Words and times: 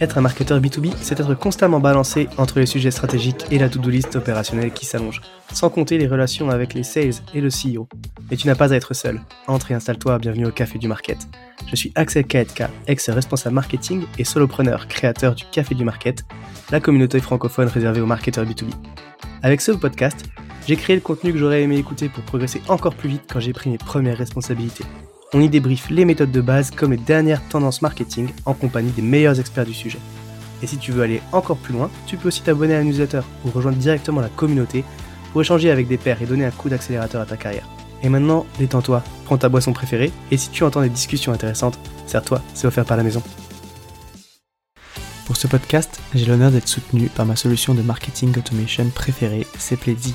Être 0.00 0.18
un 0.18 0.20
marketeur 0.20 0.60
B2B, 0.60 0.92
c'est 1.00 1.20
être 1.20 1.34
constamment 1.34 1.80
balancé 1.80 2.28
entre 2.36 2.58
les 2.58 2.66
sujets 2.66 2.90
stratégiques 2.90 3.46
et 3.50 3.58
la 3.58 3.68
to-do 3.68 3.90
list 3.90 4.16
opérationnelle 4.16 4.72
qui 4.72 4.86
s'allonge, 4.86 5.20
sans 5.52 5.70
compter 5.70 5.98
les 5.98 6.06
relations 6.06 6.50
avec 6.50 6.74
les 6.74 6.82
sales 6.82 7.14
et 7.32 7.40
le 7.40 7.48
CEO. 7.48 7.88
Et 8.30 8.36
tu 8.36 8.46
n'as 8.48 8.54
pas 8.54 8.72
à 8.72 8.76
être 8.76 8.92
seul. 8.92 9.20
Entre 9.46 9.70
et 9.70 9.74
installe-toi, 9.74 10.18
bienvenue 10.18 10.46
au 10.46 10.50
Café 10.50 10.78
du 10.78 10.88
Market. 10.88 11.18
Je 11.68 11.76
suis 11.76 11.92
Axel 11.94 12.24
Kaetka, 12.24 12.70
ex-responsable 12.86 13.54
marketing 13.54 14.04
et 14.18 14.24
solopreneur, 14.24 14.88
créateur 14.88 15.34
du 15.34 15.44
Café 15.50 15.74
du 15.74 15.84
Market, 15.84 16.24
la 16.70 16.80
communauté 16.80 17.20
francophone 17.20 17.68
réservée 17.68 18.00
aux 18.00 18.06
marketeurs 18.06 18.44
B2B. 18.44 18.70
Avec 19.42 19.60
ce 19.60 19.72
podcast, 19.72 20.24
j'ai 20.66 20.76
créé 20.76 20.96
le 20.96 21.02
contenu 21.02 21.32
que 21.32 21.38
j'aurais 21.38 21.62
aimé 21.62 21.76
écouter 21.76 22.08
pour 22.08 22.24
progresser 22.24 22.62
encore 22.68 22.94
plus 22.94 23.08
vite 23.08 23.24
quand 23.30 23.40
j'ai 23.40 23.52
pris 23.52 23.70
mes 23.70 23.78
premières 23.78 24.16
responsabilités. 24.16 24.84
On 25.32 25.40
y 25.40 25.48
débriefe 25.48 25.90
les 25.90 26.04
méthodes 26.04 26.30
de 26.30 26.40
base 26.40 26.70
comme 26.70 26.92
les 26.92 26.96
dernières 26.96 27.46
tendances 27.48 27.82
marketing 27.82 28.28
en 28.46 28.54
compagnie 28.54 28.92
des 28.92 29.02
meilleurs 29.02 29.40
experts 29.40 29.66
du 29.66 29.74
sujet. 29.74 29.98
Et 30.62 30.66
si 30.66 30.78
tu 30.78 30.92
veux 30.92 31.02
aller 31.02 31.20
encore 31.32 31.56
plus 31.56 31.74
loin, 31.74 31.90
tu 32.06 32.16
peux 32.16 32.28
aussi 32.28 32.42
t'abonner 32.42 32.74
à 32.74 32.78
la 32.78 32.84
newsletter 32.84 33.20
ou 33.44 33.50
rejoindre 33.50 33.78
directement 33.78 34.20
la 34.20 34.28
communauté 34.28 34.84
pour 35.32 35.40
échanger 35.40 35.70
avec 35.70 35.88
des 35.88 35.98
pairs 35.98 36.22
et 36.22 36.26
donner 36.26 36.44
un 36.44 36.50
coup 36.50 36.68
d'accélérateur 36.68 37.20
à 37.20 37.26
ta 37.26 37.36
carrière. 37.36 37.68
Et 38.02 38.08
maintenant, 38.08 38.46
détends-toi, 38.58 39.02
prends 39.24 39.38
ta 39.38 39.48
boisson 39.48 39.72
préférée 39.72 40.12
et 40.30 40.36
si 40.36 40.50
tu 40.50 40.62
entends 40.62 40.82
des 40.82 40.88
discussions 40.88 41.32
intéressantes, 41.32 41.78
sers-toi, 42.06 42.40
c'est 42.54 42.66
offert 42.66 42.84
par 42.84 42.96
la 42.96 43.02
maison. 43.02 43.22
Pour 45.26 45.36
ce 45.36 45.46
podcast, 45.46 46.00
j'ai 46.14 46.26
l'honneur 46.26 46.50
d'être 46.50 46.68
soutenu 46.68 47.08
par 47.08 47.26
ma 47.26 47.34
solution 47.34 47.74
de 47.74 47.82
marketing 47.82 48.36
automation 48.38 48.88
préférée, 48.94 49.46
Sepledzi. 49.58 50.14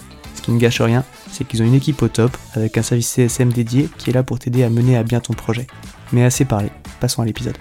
Qui 0.43 0.51
ne 0.51 0.59
gâche 0.59 0.81
rien, 0.81 1.03
c'est 1.29 1.47
qu'ils 1.47 1.61
ont 1.61 1.65
une 1.65 1.75
équipe 1.75 2.01
au 2.01 2.07
top 2.07 2.35
avec 2.53 2.77
un 2.77 2.81
service 2.81 3.09
CSM 3.09 3.53
dédié 3.53 3.89
qui 3.97 4.09
est 4.09 4.13
là 4.13 4.23
pour 4.23 4.39
t'aider 4.39 4.63
à 4.63 4.69
mener 4.69 4.97
à 4.97 5.03
bien 5.03 5.19
ton 5.19 5.33
projet. 5.33 5.67
Mais 6.11 6.23
assez 6.23 6.45
parlé, 6.45 6.69
passons 6.99 7.21
à 7.21 7.25
l'épisode. 7.25 7.57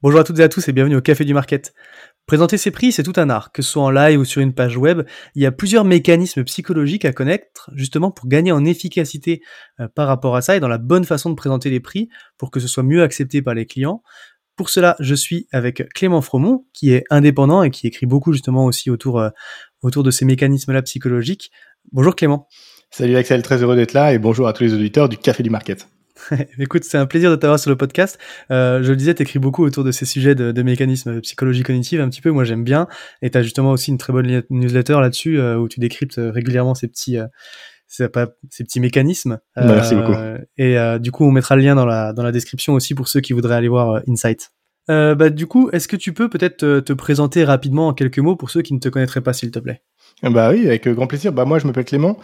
Bonjour 0.00 0.20
à 0.20 0.24
toutes 0.24 0.38
et 0.38 0.44
à 0.44 0.48
tous 0.48 0.68
et 0.68 0.72
bienvenue 0.72 0.96
au 0.96 1.00
Café 1.00 1.24
du 1.24 1.34
Market. 1.34 1.74
Présenter 2.28 2.56
ses 2.56 2.70
prix, 2.70 2.92
c'est 2.92 3.02
tout 3.02 3.14
un 3.16 3.30
art, 3.30 3.52
que 3.52 3.62
ce 3.62 3.72
soit 3.72 3.82
en 3.82 3.90
live 3.90 4.20
ou 4.20 4.24
sur 4.24 4.40
une 4.40 4.54
page 4.54 4.76
web. 4.76 5.02
Il 5.34 5.42
y 5.42 5.46
a 5.46 5.50
plusieurs 5.50 5.84
mécanismes 5.84 6.44
psychologiques 6.44 7.04
à 7.04 7.12
connaître, 7.12 7.70
justement 7.74 8.10
pour 8.10 8.28
gagner 8.28 8.52
en 8.52 8.64
efficacité 8.64 9.42
euh, 9.80 9.88
par 9.94 10.06
rapport 10.06 10.36
à 10.36 10.40
ça 10.42 10.54
et 10.54 10.60
dans 10.60 10.68
la 10.68 10.78
bonne 10.78 11.04
façon 11.04 11.30
de 11.30 11.34
présenter 11.34 11.68
les 11.68 11.80
prix 11.80 12.08
pour 12.36 12.50
que 12.50 12.60
ce 12.60 12.68
soit 12.68 12.82
mieux 12.82 13.02
accepté 13.02 13.42
par 13.42 13.54
les 13.54 13.66
clients. 13.66 14.02
Pour 14.56 14.70
cela, 14.70 14.96
je 15.00 15.14
suis 15.14 15.46
avec 15.52 15.88
Clément 15.94 16.20
Fromont, 16.20 16.66
qui 16.72 16.92
est 16.92 17.04
indépendant 17.10 17.62
et 17.62 17.70
qui 17.70 17.86
écrit 17.86 18.06
beaucoup 18.06 18.32
justement 18.32 18.66
aussi 18.66 18.90
autour, 18.90 19.20
euh, 19.20 19.30
autour 19.82 20.02
de 20.02 20.10
ces 20.10 20.24
mécanismes-là 20.24 20.82
psychologiques. 20.82 21.50
Bonjour 21.92 22.16
Clément. 22.16 22.48
Salut 22.90 23.16
Axel, 23.16 23.42
très 23.42 23.62
heureux 23.62 23.76
d'être 23.76 23.92
là 23.92 24.12
et 24.12 24.18
bonjour 24.18 24.48
à 24.48 24.52
tous 24.52 24.64
les 24.64 24.74
auditeurs 24.74 25.08
du 25.08 25.18
Café 25.18 25.42
du 25.42 25.50
Market. 25.50 25.88
Écoute, 26.58 26.84
c'est 26.84 26.98
un 26.98 27.06
plaisir 27.06 27.30
de 27.30 27.36
t'avoir 27.36 27.58
sur 27.58 27.70
le 27.70 27.76
podcast. 27.76 28.18
Euh, 28.50 28.82
je 28.82 28.90
le 28.90 28.96
disais, 28.96 29.14
t'écris 29.14 29.38
beaucoup 29.38 29.64
autour 29.64 29.84
de 29.84 29.92
ces 29.92 30.04
sujets 30.04 30.34
de, 30.34 30.52
de 30.52 30.62
mécanismes 30.62 31.14
de 31.14 31.20
psychologie 31.20 31.62
cognitive, 31.62 32.00
un 32.00 32.08
petit 32.08 32.20
peu. 32.20 32.30
Moi, 32.30 32.44
j'aime 32.44 32.64
bien. 32.64 32.88
Et 33.22 33.30
t'as 33.30 33.42
justement 33.42 33.70
aussi 33.70 33.90
une 33.90 33.98
très 33.98 34.12
bonne 34.12 34.42
newsletter 34.50 34.94
là-dessus 35.00 35.38
euh, 35.38 35.58
où 35.58 35.68
tu 35.68 35.80
décryptes 35.80 36.18
régulièrement 36.18 36.74
ces 36.74 36.88
petits, 36.88 37.18
euh, 37.18 37.26
ces, 37.86 38.08
ces 38.50 38.64
petits 38.64 38.80
mécanismes. 38.80 39.38
Bah, 39.56 39.64
merci 39.66 39.94
beaucoup. 39.94 40.14
Et 40.56 40.76
du 41.00 41.12
coup, 41.12 41.24
on 41.24 41.30
mettra 41.30 41.56
le 41.56 41.62
lien 41.62 41.74
dans 41.74 41.86
la 41.86 42.12
dans 42.12 42.22
la 42.22 42.32
description 42.32 42.74
aussi 42.74 42.94
pour 42.94 43.08
ceux 43.08 43.20
qui 43.20 43.32
voudraient 43.32 43.56
aller 43.56 43.68
voir 43.68 44.02
Insight. 44.08 44.50
Bah, 44.88 45.30
du 45.30 45.46
coup, 45.46 45.70
est-ce 45.72 45.88
que 45.88 45.96
tu 45.96 46.12
peux 46.12 46.28
peut-être 46.28 46.58
te, 46.58 46.80
te 46.80 46.92
présenter 46.92 47.44
rapidement 47.44 47.88
en 47.88 47.94
quelques 47.94 48.18
mots 48.18 48.36
pour 48.36 48.50
ceux 48.50 48.62
qui 48.62 48.74
ne 48.74 48.78
te 48.78 48.88
connaîtraient 48.88 49.20
pas, 49.20 49.32
s'il 49.32 49.50
te 49.50 49.58
plaît? 49.58 49.82
Bah 50.22 50.50
oui, 50.50 50.66
avec 50.66 50.88
grand 50.88 51.06
plaisir. 51.06 51.32
Bah 51.32 51.44
moi, 51.44 51.58
je 51.58 51.66
m'appelle 51.66 51.84
Clément. 51.84 52.18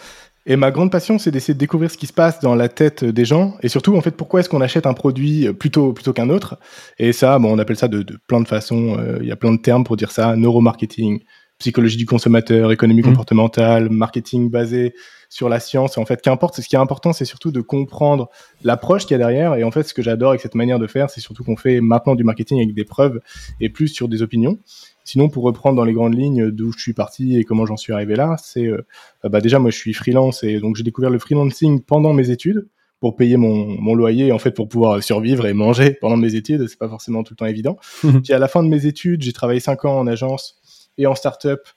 Et 0.47 0.57
ma 0.57 0.71
grande 0.71 0.93
passion, 0.93 1.19
c'est 1.19 1.31
d'essayer 1.31 1.55
de 1.55 1.59
découvrir 1.59 1.91
ce 1.91 1.97
qui 1.97 2.07
se 2.07 2.13
passe 2.13 2.41
dans 2.41 2.55
la 2.55 2.69
tête 2.69 3.03
des 3.03 3.25
gens, 3.25 3.57
et 3.63 3.69
surtout, 3.69 3.97
en 3.97 4.03
fait, 4.03 4.11
pourquoi 4.11 4.41
est-ce 4.41 4.51
qu'on 4.51 4.61
achète 4.61 4.85
un 4.85 4.93
produit 4.93 5.51
plutôt 5.55 5.95
plutôt 5.95 6.13
qu'un 6.13 6.29
autre? 6.29 6.59
Et 6.99 7.13
ça, 7.13 7.39
on 7.41 7.59
appelle 7.59 7.77
ça 7.77 7.89
de, 7.89 8.05
plein 8.27 8.43
de 8.43 8.49
façons. 8.49 8.99
Euh, 8.99 9.19
il 9.23 9.27
y 9.27 9.33
a 9.33 9.37
plein 9.37 9.53
de 9.53 9.61
termes 9.61 9.85
pour 9.85 9.97
dire 9.97 10.11
ça 10.11 10.37
neuromarketing, 10.37 11.21
psychologie 11.59 11.97
du 11.97 12.07
consommateur, 12.07 12.73
économie 12.73 13.03
mmh. 13.03 13.05
comportementale, 13.05 13.89
marketing 13.91 14.51
basé 14.51 14.95
sur 15.35 15.49
la 15.49 15.59
science. 15.59 15.97
Et 15.97 16.01
en 16.01 16.05
fait, 16.05 16.23
qu'importe, 16.23 16.61
ce 16.61 16.69
qui 16.69 16.77
est 16.77 16.79
important, 16.79 17.13
c'est 17.13 17.25
surtout 17.25 17.51
de 17.51 17.61
comprendre 17.61 18.31
l'approche 18.63 19.03
qu'il 19.03 19.13
y 19.13 19.15
a 19.17 19.19
derrière. 19.19 19.57
Et 19.57 19.65
en 19.65 19.73
fait, 19.73 19.83
ce 19.83 19.93
que 19.93 20.03
j'adore 20.03 20.31
avec 20.31 20.41
cette 20.41 20.55
manière 20.55 20.79
de 20.79 20.87
faire, 20.87 21.11
c'est 21.11 21.21
surtout 21.21 21.43
qu'on 21.43 21.57
fait 21.57 21.81
maintenant 21.81 22.15
du 22.15 22.23
marketing 22.23 22.59
avec 22.63 22.75
des 22.75 22.85
preuves 22.85 23.21
et 23.61 23.69
plus 23.69 23.89
sur 23.89 24.09
des 24.09 24.23
opinions. 24.23 24.59
Sinon, 25.05 25.29
pour 25.29 25.43
reprendre 25.43 25.77
dans 25.77 25.85
les 25.85 25.93
grandes 25.93 26.17
lignes 26.17 26.51
d'où 26.51 26.73
je 26.73 26.79
suis 26.79 26.95
parti 26.95 27.37
et 27.37 27.45
comment 27.45 27.67
j'en 27.67 27.77
suis 27.77 27.93
arrivé 27.93 28.15
là, 28.15 28.37
c'est 28.43 28.67
euh, 28.67 28.87
bah 29.25 29.41
déjà 29.41 29.59
moi 29.59 29.71
je 29.71 29.77
suis 29.77 29.93
freelance 29.93 30.45
et 30.45 30.61
donc 30.61 30.77
j'ai 30.77 30.83
découvert 30.83 31.11
le 31.11 31.19
freelancing 31.19 31.83
pendant 31.83 32.15
mes 32.15 32.31
études 32.31 32.69
pour 33.01 33.17
payer 33.17 33.37
mon, 33.37 33.67
mon 33.67 33.95
loyer 33.95 34.33
en 34.33 34.39
fait 34.39 34.53
pour 34.53 34.67
pouvoir 34.67 35.03
survivre 35.03 35.47
et 35.47 35.53
manger 35.53 35.91
pendant 36.01 36.17
mes 36.17 36.37
études. 36.37 36.67
C'est 36.69 36.79
pas 36.79 36.89
forcément 36.89 37.23
tout 37.23 37.35
le 37.35 37.37
temps 37.37 37.47
évident. 37.47 37.77
Puis 38.23 38.33
à 38.33 38.39
la 38.39 38.49
fin 38.49 38.63
de 38.63 38.69
mes 38.69 38.87
études, 38.87 39.21
j'ai 39.21 39.33
travaillé 39.33 39.61
cinq 39.61 39.85
ans 39.85 39.99
en 39.99 40.07
agence 40.07 40.61
et 40.99 41.07
en 41.07 41.15
start-up 41.15 41.69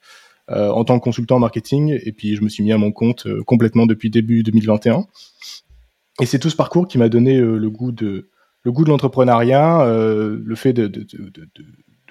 euh, 0.50 0.70
en 0.70 0.82
tant 0.84 0.98
que 0.98 1.04
consultant 1.04 1.38
marketing 1.38 1.98
et 2.02 2.12
puis 2.12 2.34
je 2.34 2.42
me 2.42 2.48
suis 2.48 2.62
mis 2.62 2.72
à 2.72 2.78
mon 2.78 2.90
compte 2.90 3.26
euh, 3.26 3.42
complètement 3.44 3.84
depuis 3.84 4.08
début 4.08 4.42
2021. 4.42 5.04
Et 6.22 6.26
c'est 6.26 6.38
tout 6.38 6.48
ce 6.48 6.56
parcours 6.56 6.88
qui 6.88 6.96
m'a 6.96 7.10
donné 7.10 7.36
euh, 7.36 7.58
le 7.58 7.68
goût 7.68 7.92
de 7.92 8.30
le 8.62 8.72
l'entrepreneuriat, 8.86 9.86
le 9.86 10.54
fait 10.54 10.74
de, 10.74 10.90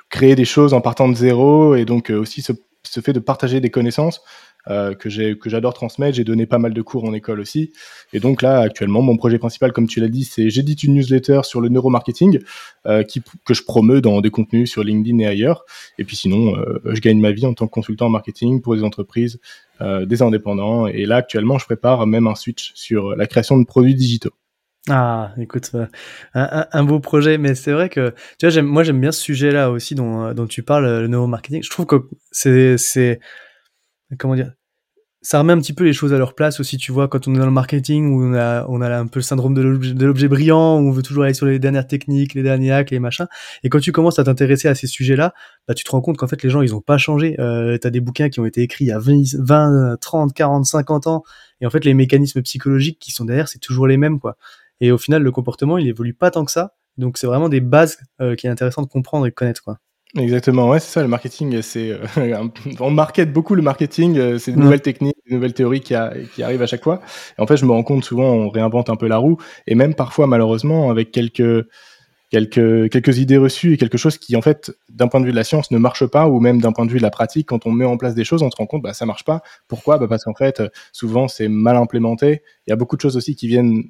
créer 0.10 0.36
des 0.36 0.46
choses 0.46 0.74
en 0.74 0.82
partant 0.82 1.08
de 1.08 1.14
zéro 1.14 1.76
et 1.76 1.86
donc 1.86 2.10
aussi 2.10 2.42
ce, 2.42 2.54
fait 3.02 3.14
de 3.14 3.20
partager 3.20 3.60
des 3.60 3.70
connaissances 3.70 4.22
euh, 4.70 4.94
que 4.94 5.10
j'adore 5.10 5.74
transmettre. 5.74 6.16
J'ai 6.16 6.24
donné 6.24 6.46
pas 6.46 6.58
mal 6.58 6.74
de 6.74 6.82
cours 6.82 7.06
en 7.06 7.14
école 7.14 7.40
aussi. 7.40 7.72
Et 8.12 8.20
donc 8.20 8.42
là, 8.42 8.60
actuellement, 8.60 9.02
mon 9.02 9.16
projet 9.16 9.40
principal, 9.40 9.72
comme 9.72 9.88
tu 9.88 10.02
l'as 10.02 10.10
dit, 10.10 10.26
c'est 10.26 10.50
j'édite 10.50 10.84
une 10.84 10.96
newsletter 10.96 11.42
sur 11.44 11.62
le 11.62 11.70
neuromarketing 11.70 12.40
euh, 12.86 13.04
qui, 13.04 13.22
que 13.46 13.54
je 13.54 13.64
promeux 13.64 14.02
dans 14.02 14.20
des 14.20 14.30
contenus 14.30 14.70
sur 14.70 14.84
LinkedIn 14.84 15.20
et 15.20 15.26
ailleurs. 15.26 15.64
Et 15.98 16.04
puis 16.04 16.18
sinon, 16.18 16.58
euh, 16.58 16.82
je 16.86 17.00
gagne 17.00 17.20
ma 17.20 17.32
vie 17.32 17.46
en 17.46 17.54
tant 17.54 17.68
que 17.68 17.72
consultant 17.72 18.08
en 18.08 18.10
marketing 18.10 18.62
pour 18.62 18.76
des 18.76 18.84
entreprises, 18.84 19.40
des 19.80 20.24
indépendants. 20.24 20.88
Et 20.88 21.06
là, 21.06 21.18
actuellement, 21.18 21.60
je 21.60 21.66
prépare 21.66 22.08
même 22.08 22.26
un 22.26 22.34
switch 22.34 22.72
sur 22.74 23.16
la 23.16 23.28
création 23.28 23.58
de 23.58 23.66
produits 23.66 23.94
digitaux. 23.94 24.34
Ah, 24.90 25.34
écoute, 25.38 25.72
un, 26.34 26.84
beau 26.84 27.00
projet, 27.00 27.38
mais 27.38 27.56
c'est 27.56 27.74
vrai 27.74 27.90
que 27.90 28.14
tu 28.40 28.48
vois, 28.48 28.62
moi 28.62 28.84
j'aime 28.84 29.02
bien 29.02 29.12
ce 29.12 29.22
sujet-là 29.22 29.70
aussi 29.70 29.96
dont, 29.96 30.48
tu 30.48 30.64
parles, 30.64 31.02
le 31.02 31.08
neuromarketing. 31.08 31.62
Je 31.62 31.70
trouve 31.70 31.86
que 31.86 32.08
c'est, 32.32 33.20
comment 34.18 34.36
dire, 34.36 34.54
ça 35.22 35.40
remet 35.40 35.54
un 35.54 35.58
petit 35.60 35.74
peu 35.74 35.84
les 35.84 35.94
choses 35.94 36.14
à 36.14 36.18
leur 36.18 36.36
place 36.36 36.60
aussi, 36.60 36.78
tu 36.78 36.92
vois, 36.92 37.08
quand 37.08 37.28
on 37.28 37.36
est 37.36 37.40
dans 37.40 37.46
le 37.46 37.52
marketing 37.52 38.14
où 38.14 38.24
on 38.24 38.34
a, 38.34 38.66
on 38.70 38.82
a 38.82 38.98
un 38.98 39.08
peu 39.08 39.20
le 39.20 39.24
syndrome 39.24 39.54
de 39.54 39.62
l'objet, 39.62 40.28
brillant, 40.28 40.80
où 40.80 40.88
on 40.88 40.92
veut 40.92 41.02
toujours 41.02 41.24
aller 41.24 41.34
sur 41.34 41.48
les 41.48 41.60
dernières 41.60 41.88
techniques, 41.88 42.34
les 42.34 42.44
derniers 42.44 42.72
hacks, 42.72 42.92
les 42.92 43.00
machins. 43.00 43.28
Et 43.64 43.70
quand 43.70 43.80
tu 43.80 43.92
commences 43.92 44.20
à 44.20 44.24
t'intéresser 44.24 44.68
à 44.68 44.76
ces 44.76 44.88
sujets-là, 44.88 45.34
bah, 45.68 45.74
tu 45.74 45.84
te 45.84 45.92
rends 45.92 46.02
compte 46.02 46.18
qu'en 46.18 46.28
fait, 46.28 46.42
les 46.44 46.50
gens, 46.50 46.62
ils 46.62 46.76
ont 46.76 46.82
pas 46.82 46.98
changé. 46.98 47.36
Euh, 47.40 47.78
t'as 47.78 47.90
des 47.90 48.00
bouquins 48.00 48.30
qui 48.30 48.40
ont 48.40 48.46
été 48.46 48.62
écrits 48.62 48.86
il 48.86 48.90
y 48.90 48.92
a 48.92 49.00
20, 49.00 49.24
20, 49.40 49.98
30, 50.00 50.34
40, 50.34 50.66
50 50.66 51.08
ans. 51.08 51.24
Et 51.62 51.66
en 51.66 51.70
fait, 51.72 51.84
les 51.84 51.94
mécanismes 51.94 52.42
psychologiques 52.44 53.00
qui 53.00 53.12
sont 53.12 53.26
derrière, 53.26 53.48
c'est 53.48 53.60
toujours 53.60 53.88
les 53.88 53.98
mêmes, 53.98 54.20
quoi. 54.20 54.38
Et 54.80 54.92
au 54.92 54.98
final, 54.98 55.24
le 55.24 55.32
comportement, 55.32 55.78
il 55.78 55.88
évolue 55.88 56.14
pas 56.14 56.32
tant 56.32 56.46
que 56.46 56.52
ça. 56.52 56.76
Donc, 56.98 57.18
c'est 57.18 57.28
vraiment 57.28 57.50
des 57.50 57.62
bases 57.62 57.98
euh, 58.22 58.36
qui 58.36 58.48
est 58.48 58.50
intéressant 58.50 58.82
de 58.84 58.88
comprendre 58.88 59.26
et 59.26 59.30
de 59.30 59.36
connaître, 59.36 59.64
quoi. 59.64 59.80
Exactement, 60.16 60.70
ouais, 60.70 60.80
c'est 60.80 60.92
ça, 60.92 61.02
le 61.02 61.10
marketing, 61.10 61.62
c'est, 61.62 61.92
euh, 61.92 62.48
on 62.80 62.92
market 62.92 63.32
beaucoup 63.34 63.56
le 63.56 63.62
marketing, 63.62 64.18
euh, 64.18 64.38
c'est 64.38 64.54
de 64.54 64.58
nouvelles 64.58 64.82
techniques, 64.82 65.18
de 65.30 65.36
nouvelles 65.36 65.54
théories 65.54 65.82
qui, 65.82 65.96
a, 65.96 66.14
qui 66.34 66.44
arrivent 66.44 66.62
à 66.62 66.68
chaque 66.68 66.84
fois. 66.84 67.02
Et 67.38 67.42
en 67.42 67.46
fait, 67.46 67.58
je 67.58 67.66
me 67.66 67.72
rends 67.72 67.84
compte 67.84 68.06
souvent, 68.06 68.32
on 68.32 68.50
réinvente 68.50 68.90
un 68.90 68.96
peu 68.96 69.08
la 69.08 69.18
roue, 69.18 69.38
et 69.68 69.76
même 69.76 69.96
parfois, 69.96 70.26
malheureusement, 70.26 70.90
avec 70.90 71.12
quelques, 71.12 71.68
quelques, 72.32 72.90
quelques 72.90 73.18
idées 73.18 73.36
reçues 73.36 73.74
et 73.74 73.78
quelque 73.78 73.98
chose 73.98 74.18
qui, 74.18 74.38
en 74.38 74.42
fait, 74.42 74.72
d'un 74.88 75.10
point 75.10 75.20
de 75.20 75.26
vue 75.26 75.32
de 75.32 75.36
la 75.36 75.44
science, 75.44 75.72
ne 75.72 75.78
marche 75.78 76.06
pas, 76.06 76.30
ou 76.30 76.40
même 76.40 76.62
d'un 76.62 76.72
point 76.72 76.86
de 76.86 76.92
vue 76.92 77.00
de 77.00 77.04
la 77.04 77.12
pratique, 77.12 77.50
quand 77.50 77.66
on 77.66 77.72
met 77.72 77.86
en 77.86 77.98
place 77.98 78.16
des 78.16 78.24
choses, 78.24 78.44
on 78.44 78.50
se 78.50 78.56
rend 78.56 78.66
compte, 78.66 78.84
bah, 78.84 78.94
ça 78.94 79.06
marche 79.06 79.26
pas. 79.26 79.42
Pourquoi? 79.68 79.98
Bah, 79.98 80.08
Parce 80.08 80.24
qu'en 80.24 80.36
fait, 80.36 80.64
souvent, 80.94 81.28
c'est 81.28 81.50
mal 81.50 81.76
implémenté. 81.76 82.44
Il 82.66 82.70
y 82.70 82.74
a 82.74 82.78
beaucoup 82.78 82.96
de 82.96 83.02
choses 83.02 83.18
aussi 83.18 83.36
qui 83.36 83.50
viennent 83.50 83.84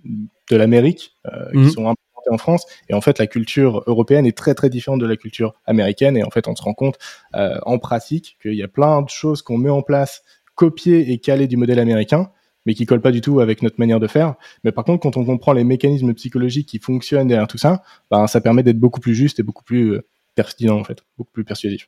de 0.50 0.56
l'Amérique, 0.56 1.16
euh, 1.28 1.46
mmh. 1.54 1.64
qui 1.64 1.72
sont 1.72 1.94
en 2.30 2.38
France, 2.38 2.66
et 2.90 2.94
en 2.94 3.02
fait, 3.02 3.20
la 3.20 3.28
culture 3.28 3.84
européenne 3.88 4.26
est 4.26 4.38
très, 4.38 4.54
très 4.54 4.70
différente 4.70 5.00
de 5.00 5.06
la 5.06 5.18
culture 5.18 5.54
américaine, 5.66 6.18
et 6.18 6.24
en 6.24 6.30
fait, 6.30 6.48
on 6.48 6.56
se 6.56 6.62
rend 6.62 6.74
compte, 6.74 6.98
euh, 7.36 7.58
en 7.64 7.80
pratique, 7.80 8.38
qu'il 8.42 8.56
y 8.56 8.64
a 8.64 8.68
plein 8.68 9.02
de 9.02 9.10
choses 9.10 9.42
qu'on 9.42 9.58
met 9.58 9.70
en 9.70 9.82
place, 9.82 10.24
copiées 10.56 11.12
et 11.12 11.20
calées 11.20 11.48
du 11.48 11.58
modèle 11.58 11.80
américain, 11.80 12.32
mais 12.66 12.74
qui 12.74 12.86
colle 12.86 13.02
pas 13.02 13.12
du 13.12 13.22
tout 13.22 13.40
avec 13.40 13.62
notre 13.62 13.80
manière 13.80 14.00
de 14.00 14.08
faire. 14.08 14.36
Mais 14.64 14.74
par 14.74 14.84
contre, 14.84 15.02
quand 15.02 15.16
on 15.16 15.24
comprend 15.24 15.54
les 15.54 15.64
mécanismes 15.64 16.14
psychologiques 16.14 16.68
qui 16.68 16.80
fonctionnent 16.80 17.28
derrière 17.28 17.48
tout 17.48 17.58
ça, 17.58 17.82
ben, 18.12 18.28
ça 18.28 18.42
permet 18.42 18.62
d'être 18.62 18.80
beaucoup 18.80 19.00
plus 19.00 19.16
juste 19.16 19.40
et 19.40 19.44
beaucoup 19.44 19.64
plus 19.64 19.94
euh, 19.94 20.06
pertinent 20.36 20.78
en 20.78 20.84
fait, 20.84 21.00
beaucoup 21.18 21.32
plus 21.32 21.46
persuasif. 21.46 21.88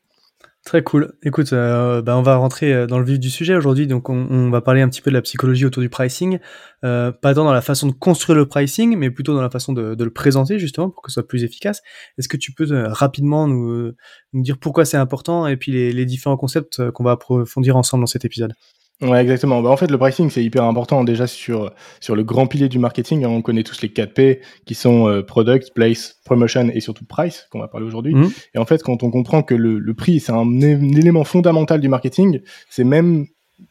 Très 0.65 0.83
cool. 0.83 1.13
Écoute, 1.23 1.53
euh, 1.53 2.01
bah, 2.01 2.17
on 2.17 2.21
va 2.21 2.35
rentrer 2.35 2.73
euh, 2.73 2.85
dans 2.85 2.99
le 2.99 3.05
vif 3.05 3.17
du 3.17 3.29
sujet 3.29 3.55
aujourd'hui. 3.55 3.87
Donc, 3.87 4.09
on, 4.09 4.49
va 4.51 4.61
parler 4.61 4.81
un 4.81 4.89
petit 4.89 5.01
peu 5.01 5.09
de 5.09 5.15
la 5.15 5.21
psychologie 5.21 5.65
autour 5.65 5.81
du 5.81 5.89
pricing, 5.89 6.37
euh, 6.83 7.11
pas 7.11 7.33
tant 7.33 7.45
dans 7.45 7.53
la 7.53 7.61
façon 7.61 7.87
de 7.87 7.93
construire 7.93 8.37
le 8.37 8.45
pricing, 8.45 8.95
mais 8.97 9.09
plutôt 9.09 9.33
dans 9.33 9.41
la 9.41 9.49
façon 9.49 9.73
de, 9.73 9.95
le 9.97 10.13
présenter 10.13 10.59
justement 10.59 10.89
pour 10.89 11.01
que 11.01 11.11
ce 11.11 11.15
soit 11.15 11.27
plus 11.27 11.43
efficace. 11.43 11.81
Est-ce 12.17 12.27
que 12.27 12.37
tu 12.37 12.51
peux 12.51 12.67
rapidement 12.87 13.47
nous, 13.47 13.93
dire 14.33 14.57
pourquoi 14.57 14.85
c'est 14.85 14.97
important 14.97 15.47
et 15.47 15.57
puis 15.57 15.71
les 15.71 16.05
différents 16.05 16.37
concepts 16.37 16.91
qu'on 16.91 17.03
va 17.03 17.11
approfondir 17.11 17.77
ensemble 17.77 18.03
dans 18.03 18.07
cet 18.07 18.25
épisode? 18.25 18.53
Ouais, 19.01 19.21
exactement. 19.21 19.61
Bah, 19.61 19.69
en 19.69 19.77
fait, 19.77 19.89
le 19.89 19.97
pricing, 19.97 20.29
c'est 20.29 20.43
hyper 20.43 20.65
important 20.65 21.05
déjà 21.05 21.25
sur, 21.25 21.71
sur 22.01 22.15
le 22.15 22.23
grand 22.23 22.47
pilier 22.47 22.67
du 22.67 22.79
marketing. 22.79 23.25
On 23.25 23.41
connaît 23.41 23.63
tous 23.63 23.81
les 23.81 23.89
4 23.89 24.13
P 24.13 24.41
qui 24.65 24.75
sont 24.75 25.07
euh, 25.07 25.23
product, 25.23 25.73
place, 25.73 26.17
promotion 26.25 26.69
et 26.73 26.81
surtout 26.81 27.05
price, 27.05 27.47
qu'on 27.49 27.59
va 27.59 27.69
parler 27.69 27.87
aujourd'hui. 27.87 28.13
Mmh. 28.13 28.29
Et 28.55 28.57
en 28.57 28.65
fait, 28.65 28.83
quand 28.83 29.03
on 29.03 29.09
comprend 29.09 29.41
que 29.41 29.55
le, 29.55 29.79
le 29.79 29.93
prix, 29.93 30.19
c'est 30.19 30.33
un, 30.33 30.59
élément 30.59 31.23
fondamental 31.23 31.79
du 31.79 31.87
marketing, 31.87 32.41
c'est 32.69 32.83
même 32.83 33.27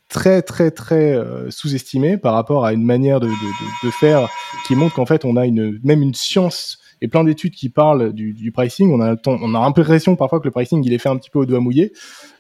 très 0.09 0.41
très 0.41 0.71
très 0.71 1.13
euh, 1.13 1.51
sous-estimé 1.51 2.17
par 2.17 2.33
rapport 2.35 2.65
à 2.65 2.73
une 2.73 2.85
manière 2.85 3.21
de, 3.21 3.27
de, 3.27 3.33
de, 3.33 3.87
de 3.87 3.91
faire 3.91 4.29
qui 4.67 4.75
montre 4.75 4.95
qu'en 4.95 5.07
fait 5.07 5.25
on 5.25 5.37
a 5.37 5.47
une 5.47 5.79
même 5.83 6.03
une 6.03 6.15
science 6.15 6.79
et 7.01 7.09
plein 7.09 7.25
d'études 7.25 7.55
qui 7.55 7.69
parlent 7.69 8.13
du, 8.13 8.53
pricing. 8.53 8.93
On 8.93 9.01
a, 9.01 9.17
on 9.27 9.55
a 9.55 9.61
l'impression 9.61 10.17
parfois 10.17 10.41
que 10.41 10.45
le 10.45 10.51
pricing 10.51 10.83
il 10.85 10.93
est 10.93 10.99
fait 10.99 11.09
un 11.09 11.17
petit 11.17 11.31
peu 11.31 11.39
au 11.39 11.47
doigt 11.47 11.61
mouillé, 11.61 11.93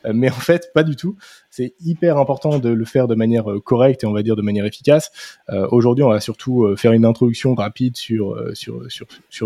euh, 0.05 0.13
mais 0.15 0.31
en 0.31 0.35
fait 0.35 0.71
pas 0.75 0.83
du 0.83 0.97
tout. 0.97 1.17
C'est 1.51 1.75
hyper 1.81 2.19
important 2.19 2.59
de 2.59 2.69
le 2.69 2.85
faire 2.85 3.09
de 3.09 3.15
manière 3.15 3.51
euh, 3.51 3.61
correcte 3.61 4.05
et 4.05 4.07
on 4.07 4.13
va 4.13 4.23
dire 4.23 4.37
de 4.37 4.43
manière 4.43 4.65
efficace. 4.65 5.11
Euh, 5.51 5.67
Aujourd'hui, 5.71 6.05
on 6.05 6.11
va 6.11 6.21
surtout 6.21 6.75
faire 6.77 6.93
une 6.93 7.05
introduction 7.05 7.55
rapide 7.55 7.97
sur 7.97 8.35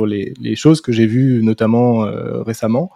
les 0.07 0.57
choses 0.57 0.81
que 0.81 0.93
j'ai 0.93 1.07
vues 1.07 1.43
notamment 1.43 2.07
récemment. 2.45 2.91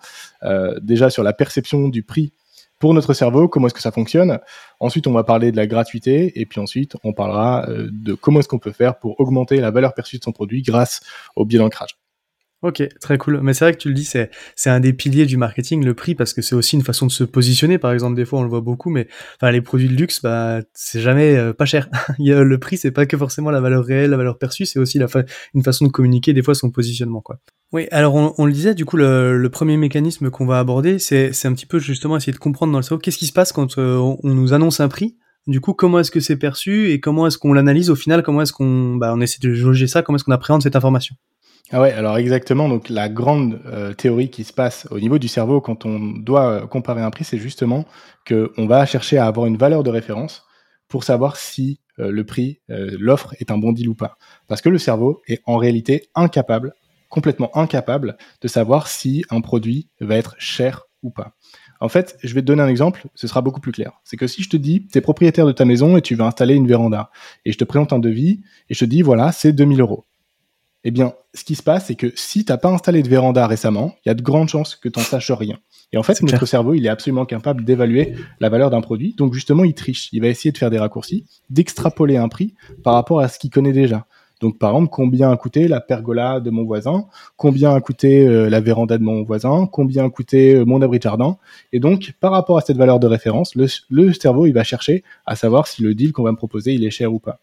déjà 0.80 1.10
sur 1.10 1.22
la 1.22 1.32
perception 1.32 1.88
du 1.88 2.02
prix 2.02 2.32
pour 2.78 2.94
notre 2.94 3.14
cerveau, 3.14 3.48
comment 3.48 3.66
est-ce 3.66 3.74
que 3.74 3.80
ça 3.80 3.90
fonctionne. 3.90 4.38
Ensuite, 4.80 5.06
on 5.06 5.12
va 5.12 5.24
parler 5.24 5.50
de 5.50 5.56
la 5.56 5.66
gratuité 5.66 6.38
et 6.40 6.46
puis 6.46 6.60
ensuite, 6.60 6.96
on 7.04 7.12
parlera 7.12 7.66
de 7.68 8.14
comment 8.14 8.40
est-ce 8.40 8.48
qu'on 8.48 8.58
peut 8.58 8.72
faire 8.72 8.98
pour 8.98 9.18
augmenter 9.18 9.56
la 9.60 9.70
valeur 9.70 9.94
perçue 9.94 10.18
de 10.18 10.24
son 10.24 10.32
produit 10.32 10.62
grâce 10.62 11.00
au 11.36 11.44
biais 11.44 11.58
d'ancrage. 11.58 11.96
Ok, 12.62 12.82
très 13.00 13.18
cool. 13.18 13.40
Mais 13.42 13.52
c'est 13.52 13.66
vrai 13.66 13.72
que 13.74 13.78
tu 13.78 13.88
le 13.88 13.94
dis, 13.94 14.04
c'est 14.04 14.30
c'est 14.54 14.70
un 14.70 14.80
des 14.80 14.94
piliers 14.94 15.26
du 15.26 15.36
marketing, 15.36 15.84
le 15.84 15.92
prix, 15.92 16.14
parce 16.14 16.32
que 16.32 16.40
c'est 16.40 16.54
aussi 16.54 16.76
une 16.76 16.82
façon 16.82 17.06
de 17.06 17.12
se 17.12 17.22
positionner. 17.22 17.76
Par 17.76 17.92
exemple, 17.92 18.16
des 18.16 18.24
fois, 18.24 18.38
on 18.38 18.42
le 18.42 18.48
voit 18.48 18.62
beaucoup, 18.62 18.88
mais 18.88 19.08
enfin, 19.36 19.50
les 19.50 19.60
produits 19.60 19.88
de 19.88 19.94
luxe, 19.94 20.22
bah, 20.22 20.62
c'est 20.72 21.00
jamais 21.00 21.36
euh, 21.36 21.52
pas 21.52 21.66
cher. 21.66 21.88
Le 22.18 22.58
prix, 22.58 22.78
c'est 22.78 22.90
pas 22.90 23.04
que 23.04 23.16
forcément 23.16 23.50
la 23.50 23.60
valeur 23.60 23.84
réelle, 23.84 24.10
la 24.10 24.16
valeur 24.16 24.38
perçue, 24.38 24.64
c'est 24.64 24.78
aussi 24.78 24.98
la 24.98 25.06
une 25.54 25.62
façon 25.62 25.86
de 25.86 25.90
communiquer 25.90 26.32
des 26.32 26.42
fois 26.42 26.54
son 26.54 26.70
positionnement, 26.70 27.20
quoi. 27.20 27.38
Oui, 27.72 27.88
alors 27.90 28.14
on, 28.14 28.32
on 28.38 28.46
le 28.46 28.52
disait, 28.52 28.74
du 28.74 28.84
coup, 28.84 28.96
le, 28.96 29.36
le 29.36 29.50
premier 29.50 29.76
mécanisme 29.76 30.30
qu'on 30.30 30.46
va 30.46 30.58
aborder, 30.58 30.98
c'est 30.98 31.32
c'est 31.32 31.48
un 31.48 31.52
petit 31.52 31.66
peu 31.66 31.78
justement 31.78 32.16
essayer 32.16 32.32
de 32.32 32.38
comprendre 32.38 32.72
dans 32.72 32.78
le 32.78 32.82
cerveau 32.82 33.00
qu'est-ce 33.00 33.18
qui 33.18 33.26
se 33.26 33.32
passe 33.32 33.52
quand 33.52 33.78
euh, 33.78 33.96
on, 33.96 34.34
nous 34.34 34.52
annonce 34.52 34.80
un 34.80 34.88
prix? 34.88 35.16
Du 35.46 35.60
coup, 35.60 35.74
comment 35.74 36.00
est-ce 36.00 36.10
que 36.10 36.20
c'est 36.20 36.36
perçu 36.36 36.90
et 36.90 37.00
comment 37.00 37.26
est-ce 37.26 37.38
qu'on 37.38 37.52
l'analyse 37.52 37.90
au 37.90 37.94
final? 37.94 38.22
Comment 38.22 38.42
est-ce 38.42 38.52
qu'on 38.52 38.96
bah, 38.96 39.12
on 39.14 39.20
essaie 39.20 39.38
de 39.40 39.52
jauger 39.52 39.86
ça? 39.86 40.02
Comment 40.02 40.16
est-ce 40.16 40.24
qu'on 40.24 40.32
appréhende 40.32 40.62
cette 40.62 40.74
information? 40.74 41.14
Ah 41.72 41.80
ouais, 41.80 41.92
alors 41.92 42.16
exactement. 42.16 42.68
Donc 42.68 42.88
la 42.88 43.08
grande 43.08 43.60
euh, 43.66 43.92
théorie 43.92 44.30
qui 44.30 44.44
se 44.44 44.52
passe 44.52 44.86
au 44.92 45.00
niveau 45.00 45.18
du 45.18 45.26
cerveau 45.26 45.60
quand 45.60 45.84
on 45.84 45.98
doit 45.98 46.50
euh, 46.50 46.66
comparer 46.66 47.02
un 47.02 47.10
prix, 47.10 47.24
c'est 47.24 47.38
justement 47.38 47.86
que 48.24 48.52
on 48.56 48.66
va 48.66 48.86
chercher 48.86 49.18
à 49.18 49.26
avoir 49.26 49.46
une 49.46 49.56
valeur 49.56 49.82
de 49.82 49.90
référence 49.90 50.44
pour 50.86 51.02
savoir 51.02 51.36
si 51.36 51.80
euh, 51.98 52.12
le 52.12 52.24
prix, 52.24 52.60
l'offre 52.68 53.34
est 53.40 53.50
un 53.50 53.58
bon 53.58 53.72
deal 53.72 53.88
ou 53.88 53.94
pas. 53.94 54.16
Parce 54.46 54.60
que 54.60 54.68
le 54.68 54.78
cerveau 54.78 55.22
est 55.26 55.42
en 55.44 55.56
réalité 55.56 56.08
incapable, 56.14 56.72
complètement 57.08 57.56
incapable, 57.56 58.16
de 58.42 58.48
savoir 58.48 58.86
si 58.86 59.24
un 59.30 59.40
produit 59.40 59.88
va 60.00 60.16
être 60.16 60.36
cher 60.38 60.84
ou 61.02 61.10
pas. 61.10 61.32
En 61.80 61.88
fait, 61.88 62.16
je 62.22 62.32
vais 62.32 62.42
te 62.42 62.46
donner 62.46 62.62
un 62.62 62.68
exemple, 62.68 63.06
ce 63.14 63.26
sera 63.26 63.40
beaucoup 63.40 63.60
plus 63.60 63.72
clair. 63.72 63.92
C'est 64.04 64.16
que 64.16 64.28
si 64.28 64.42
je 64.42 64.48
te 64.48 64.56
dis, 64.56 64.86
tu 64.86 64.98
es 64.98 65.00
propriétaire 65.00 65.46
de 65.46 65.52
ta 65.52 65.64
maison 65.64 65.96
et 65.96 66.02
tu 66.02 66.14
veux 66.14 66.24
installer 66.24 66.54
une 66.54 66.68
véranda, 66.68 67.10
et 67.44 67.52
je 67.52 67.58
te 67.58 67.64
présente 67.64 67.92
un 67.92 67.98
devis, 67.98 68.40
et 68.70 68.74
je 68.74 68.80
te 68.80 68.84
dis, 68.84 69.02
voilà, 69.02 69.32
c'est 69.32 69.52
2000 69.52 69.80
euros 69.80 70.04
eh 70.88 70.92
bien, 70.92 71.14
ce 71.34 71.42
qui 71.42 71.56
se 71.56 71.64
passe, 71.64 71.86
c'est 71.86 71.96
que 71.96 72.12
si 72.14 72.44
tu 72.44 72.52
n'as 72.52 72.58
pas 72.58 72.68
installé 72.68 73.02
de 73.02 73.08
véranda 73.08 73.44
récemment, 73.48 73.96
il 74.04 74.08
y 74.08 74.12
a 74.12 74.14
de 74.14 74.22
grandes 74.22 74.48
chances 74.48 74.76
que 74.76 74.88
tu 74.88 75.00
n'en 75.00 75.04
saches 75.04 75.32
rien. 75.32 75.58
Et 75.92 75.98
en 75.98 76.04
fait, 76.04 76.22
notre 76.22 76.46
cerveau, 76.46 76.74
il 76.74 76.86
est 76.86 76.88
absolument 76.88 77.26
capable 77.26 77.64
d'évaluer 77.64 78.14
la 78.38 78.48
valeur 78.50 78.70
d'un 78.70 78.80
produit. 78.80 79.12
Donc 79.18 79.34
justement, 79.34 79.64
il 79.64 79.74
triche. 79.74 80.08
Il 80.12 80.20
va 80.20 80.28
essayer 80.28 80.52
de 80.52 80.58
faire 80.58 80.70
des 80.70 80.78
raccourcis, 80.78 81.26
d'extrapoler 81.50 82.18
un 82.18 82.28
prix 82.28 82.54
par 82.84 82.94
rapport 82.94 83.18
à 83.18 83.26
ce 83.26 83.40
qu'il 83.40 83.50
connaît 83.50 83.72
déjà. 83.72 84.06
Donc 84.40 84.60
par 84.60 84.70
exemple, 84.70 84.90
combien 84.92 85.32
a 85.32 85.36
coûté 85.36 85.66
la 85.66 85.80
pergola 85.80 86.38
de 86.38 86.50
mon 86.50 86.62
voisin, 86.62 87.06
combien 87.36 87.74
a 87.74 87.80
coûté 87.80 88.24
euh, 88.24 88.48
la 88.48 88.60
véranda 88.60 88.96
de 88.96 89.02
mon 89.02 89.24
voisin, 89.24 89.66
combien 89.66 90.04
a 90.04 90.10
coûté 90.10 90.54
euh, 90.54 90.64
mon 90.64 90.82
abri 90.82 90.98
de 90.98 91.02
jardin. 91.02 91.36
Et 91.72 91.80
donc 91.80 92.14
par 92.20 92.30
rapport 92.30 92.58
à 92.58 92.60
cette 92.60 92.76
valeur 92.76 93.00
de 93.00 93.08
référence, 93.08 93.56
le, 93.56 93.66
le 93.90 94.12
cerveau, 94.12 94.46
il 94.46 94.52
va 94.52 94.62
chercher 94.62 95.02
à 95.24 95.34
savoir 95.34 95.66
si 95.66 95.82
le 95.82 95.96
deal 95.96 96.12
qu'on 96.12 96.22
va 96.22 96.30
me 96.30 96.36
proposer, 96.36 96.74
il 96.74 96.84
est 96.84 96.90
cher 96.90 97.12
ou 97.12 97.18
pas. 97.18 97.40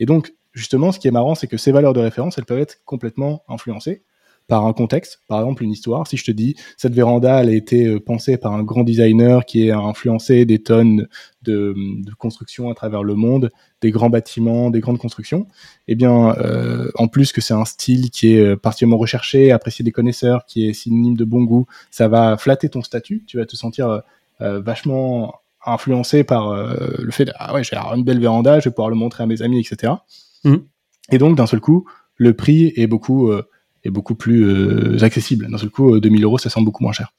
Et 0.00 0.06
donc 0.06 0.32
justement, 0.58 0.92
ce 0.92 0.98
qui 0.98 1.08
est 1.08 1.12
marrant, 1.12 1.34
c'est 1.34 1.46
que 1.46 1.56
ces 1.56 1.72
valeurs 1.72 1.92
de 1.92 2.00
référence, 2.00 2.38
elles 2.38 2.44
peuvent 2.44 2.58
être 2.58 2.80
complètement 2.84 3.42
influencées 3.48 4.02
par 4.48 4.64
un 4.64 4.72
contexte, 4.72 5.20
par 5.28 5.40
exemple 5.40 5.62
une 5.62 5.70
histoire. 5.70 6.06
Si 6.06 6.16
je 6.16 6.24
te 6.24 6.30
dis 6.30 6.56
cette 6.78 6.94
véranda, 6.94 7.42
elle 7.42 7.50
a 7.50 7.52
été 7.52 7.86
euh, 7.86 8.00
pensée 8.00 8.38
par 8.38 8.54
un 8.54 8.62
grand 8.62 8.82
designer 8.82 9.44
qui 9.44 9.70
a 9.70 9.78
influencé 9.78 10.46
des 10.46 10.58
tonnes 10.58 11.06
de, 11.42 11.74
constructions 12.18 12.70
à 12.70 12.74
travers 12.74 13.02
le 13.02 13.14
monde, 13.14 13.50
des 13.82 13.90
grands 13.90 14.10
bâtiments, 14.10 14.70
des 14.70 14.80
grandes 14.80 14.98
constructions, 14.98 15.46
eh 15.86 15.94
bien, 15.94 16.34
euh, 16.38 16.90
en 16.94 17.08
plus 17.08 17.32
que 17.32 17.40
c'est 17.40 17.54
un 17.54 17.66
style 17.66 18.10
qui 18.10 18.34
est 18.34 18.40
euh, 18.40 18.56
particulièrement 18.56 18.98
recherché, 18.98 19.52
apprécié 19.52 19.84
des 19.84 19.92
connaisseurs, 19.92 20.46
qui 20.46 20.66
est 20.66 20.72
synonyme 20.72 21.16
de 21.16 21.24
bon 21.24 21.44
goût, 21.44 21.66
ça 21.90 22.08
va 22.08 22.36
flatter 22.38 22.70
ton 22.70 22.82
statut. 22.82 23.24
Tu 23.26 23.36
vas 23.36 23.46
te 23.46 23.54
sentir 23.54 24.02
vachement 24.40 25.34
influencé 25.66 26.22
par 26.22 26.54
le 26.54 27.10
fait 27.10 27.24
de 27.24 27.32
ah 27.36 27.52
ouais, 27.54 27.64
j'ai 27.64 27.76
une 27.76 28.04
belle 28.04 28.20
véranda, 28.20 28.60
je 28.60 28.68
vais 28.68 28.74
pouvoir 28.74 28.88
le 28.88 28.94
montrer 28.94 29.24
à 29.24 29.26
mes 29.26 29.42
amis, 29.42 29.58
etc. 29.58 29.94
Mm. 30.44 30.56
Et 31.12 31.18
donc, 31.18 31.36
d'un 31.36 31.46
seul 31.46 31.60
coup, 31.60 31.86
le 32.16 32.34
prix 32.34 32.72
est 32.76 32.86
beaucoup, 32.86 33.30
euh, 33.30 33.48
est 33.84 33.90
beaucoup 33.90 34.14
plus 34.14 34.44
euh, 34.44 35.02
accessible. 35.02 35.48
D'un 35.50 35.58
seul 35.58 35.70
coup, 35.70 35.98
2000 35.98 36.20
euh, 36.20 36.24
euros, 36.24 36.38
ça 36.38 36.50
semble 36.50 36.66
beaucoup 36.66 36.82
moins 36.82 36.92
cher. 36.92 37.12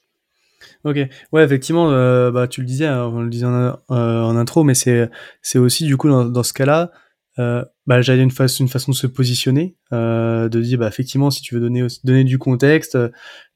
Ok, 0.84 0.96
ouais, 1.32 1.44
effectivement, 1.44 1.90
bah, 2.30 2.48
tu 2.48 2.60
le 2.60 2.66
disais, 2.66 2.86
hein, 2.86 3.04
on 3.04 3.20
le 3.20 3.28
disait 3.28 3.46
en, 3.46 3.76
en 3.88 4.36
intro, 4.36 4.64
mais 4.64 4.74
c'est 4.74 5.10
c'est 5.42 5.58
aussi 5.58 5.84
du 5.84 5.98
coup 5.98 6.08
dans, 6.08 6.24
dans 6.24 6.42
ce 6.42 6.54
cas-là, 6.54 6.90
bah, 7.86 8.02
j'avais 8.02 8.22
une, 8.22 8.30
façon, 8.30 8.64
une 8.64 8.68
façon 8.68 8.92
de 8.92 8.96
se 8.96 9.06
positionner, 9.06 9.76
de 9.92 10.60
dire 10.60 10.78
bah 10.78 10.88
effectivement 10.88 11.30
si 11.30 11.42
tu 11.42 11.54
veux 11.54 11.60
donner 11.60 11.86
donner 12.04 12.24
du 12.24 12.38
contexte, 12.38 12.98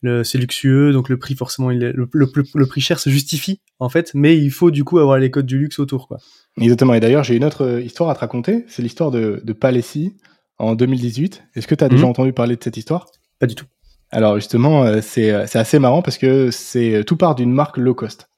c'est 0.02 0.38
luxueux, 0.38 0.92
donc 0.92 1.08
le 1.08 1.18
prix 1.18 1.34
forcément 1.34 1.70
il 1.70 1.82
est, 1.82 1.92
le, 1.92 2.08
le, 2.12 2.30
le, 2.54 2.66
prix 2.66 2.80
cher 2.80 2.98
se 2.98 3.10
justifie 3.10 3.60
en 3.78 3.88
fait, 3.88 4.12
mais 4.14 4.36
il 4.36 4.50
faut 4.50 4.70
du 4.70 4.84
coup 4.84 4.98
avoir 4.98 5.18
les 5.18 5.30
codes 5.30 5.46
du 5.46 5.58
luxe 5.58 5.78
autour 5.78 6.08
quoi. 6.08 6.18
Exactement. 6.60 6.94
Et 6.94 7.00
d'ailleurs, 7.00 7.24
j'ai 7.24 7.36
une 7.36 7.44
autre 7.44 7.64
euh, 7.64 7.80
histoire 7.80 8.10
à 8.10 8.14
te 8.14 8.20
raconter. 8.20 8.64
C'est 8.68 8.82
l'histoire 8.82 9.10
de, 9.10 9.40
de 9.44 9.52
Palessi 9.52 10.16
en 10.58 10.74
2018. 10.74 11.44
Est-ce 11.54 11.66
que 11.66 11.74
tu 11.74 11.84
as 11.84 11.88
déjà 11.88 12.04
mhm. 12.04 12.10
entendu 12.10 12.32
parler 12.32 12.56
de 12.56 12.62
cette 12.62 12.76
histoire? 12.76 13.06
Pas 13.38 13.46
du 13.46 13.54
tout. 13.54 13.66
Alors 14.10 14.36
justement, 14.36 14.84
euh, 14.84 15.00
c'est 15.02 15.32
assez 15.32 15.78
marrant 15.78 16.02
parce 16.02 16.18
que 16.18 16.50
c'est 16.52 17.02
tout 17.04 17.16
part 17.16 17.34
d'une 17.34 17.52
marque 17.52 17.78
low 17.78 17.94
cost 17.94 18.28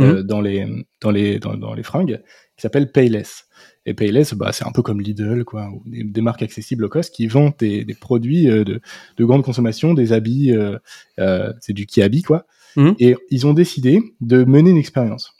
euh, 0.00 0.20
mhm. 0.20 0.22
dans 0.22 0.40
les 0.40 0.86
dans 1.02 1.10
les 1.10 1.38
dans, 1.38 1.54
dans 1.54 1.74
les 1.74 1.82
fringues 1.82 2.22
qui 2.56 2.62
s'appelle 2.62 2.90
Payless. 2.90 3.44
Et 3.84 3.94
Payless, 3.94 4.34
bah, 4.34 4.52
c'est 4.52 4.66
un 4.66 4.72
peu 4.72 4.82
comme 4.82 5.00
Lidl, 5.00 5.44
quoi, 5.44 5.70
des, 5.84 6.04
des, 6.04 6.20
marques 6.20 6.42
accessibles 6.42 6.82
low 6.82 6.88
cost 6.88 7.14
qui 7.14 7.26
vendent 7.26 7.54
des, 7.58 7.84
des 7.84 7.94
produits 7.94 8.46
de, 8.46 8.80
de, 9.16 9.24
grande 9.24 9.44
consommation, 9.44 9.94
des 9.94 10.12
habits, 10.12 10.52
euh, 10.52 11.52
c'est 11.60 11.72
du 11.72 11.86
qui 11.86 12.22
quoi. 12.22 12.46
Mhm. 12.76 12.94
Et 12.98 13.16
ils 13.30 13.46
ont 13.46 13.54
décidé 13.54 14.00
de 14.20 14.44
mener 14.44 14.70
une 14.70 14.76
expérience. 14.76 15.32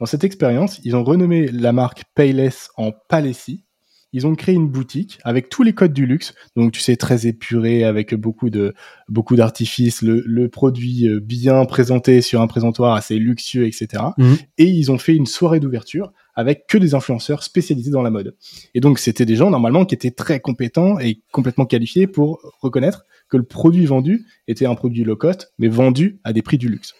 Dans 0.00 0.06
cette 0.06 0.24
expérience, 0.24 0.80
ils 0.84 0.96
ont 0.96 1.04
renommé 1.04 1.46
la 1.48 1.72
marque 1.72 2.04
Payless 2.14 2.68
en 2.76 2.92
Palessi. 3.08 3.64
Ils 4.14 4.28
ont 4.28 4.34
créé 4.36 4.54
une 4.54 4.68
boutique 4.68 5.18
avec 5.24 5.48
tous 5.48 5.64
les 5.64 5.72
codes 5.72 5.92
du 5.92 6.06
luxe, 6.06 6.34
donc 6.54 6.70
tu 6.70 6.80
sais 6.80 6.94
très 6.94 7.26
épuré 7.26 7.82
avec 7.82 8.14
beaucoup 8.14 8.48
de 8.48 8.72
beaucoup 9.08 9.34
d'artifices, 9.34 10.02
le, 10.02 10.48
produit 10.48 11.08
euh, 11.08 11.18
bien 11.18 11.64
présenté 11.64 12.20
sur 12.20 12.40
un 12.40 12.46
présentoir 12.46 12.94
assez 12.94 13.18
luxueux, 13.18 13.66
etc. 13.66 14.04
Mhm. 14.16 14.36
Et 14.58 14.66
ils 14.66 14.92
ont 14.92 14.98
fait 14.98 15.16
une 15.16 15.26
soirée 15.26 15.58
d'ouverture 15.58 16.12
avec 16.36 16.68
que 16.68 16.78
des 16.78 16.94
influenceurs 16.94 17.42
spécialisés 17.42 17.90
dans 17.90 18.02
la 18.02 18.10
mode. 18.10 18.36
Et 18.74 18.80
donc 18.80 19.00
c'était 19.00 19.26
des 19.26 19.34
gens 19.34 19.50
normalement 19.50 19.84
qui 19.84 19.96
étaient 19.96 20.12
très 20.12 20.38
compétents 20.38 21.00
et 21.00 21.20
complètement 21.32 21.66
qualifiés 21.66 22.06
pour 22.06 22.40
reconnaître 22.60 23.04
que 23.28 23.36
le 23.36 23.42
produit 23.42 23.84
vendu 23.84 24.26
était 24.46 24.66
un 24.66 24.76
produit 24.76 25.02
low 25.02 25.16
cost, 25.16 25.52
mais 25.58 25.66
vendu 25.66 26.20
à 26.22 26.32
des 26.32 26.42
prix 26.42 26.56
du 26.56 26.68
luxe. 26.68 26.94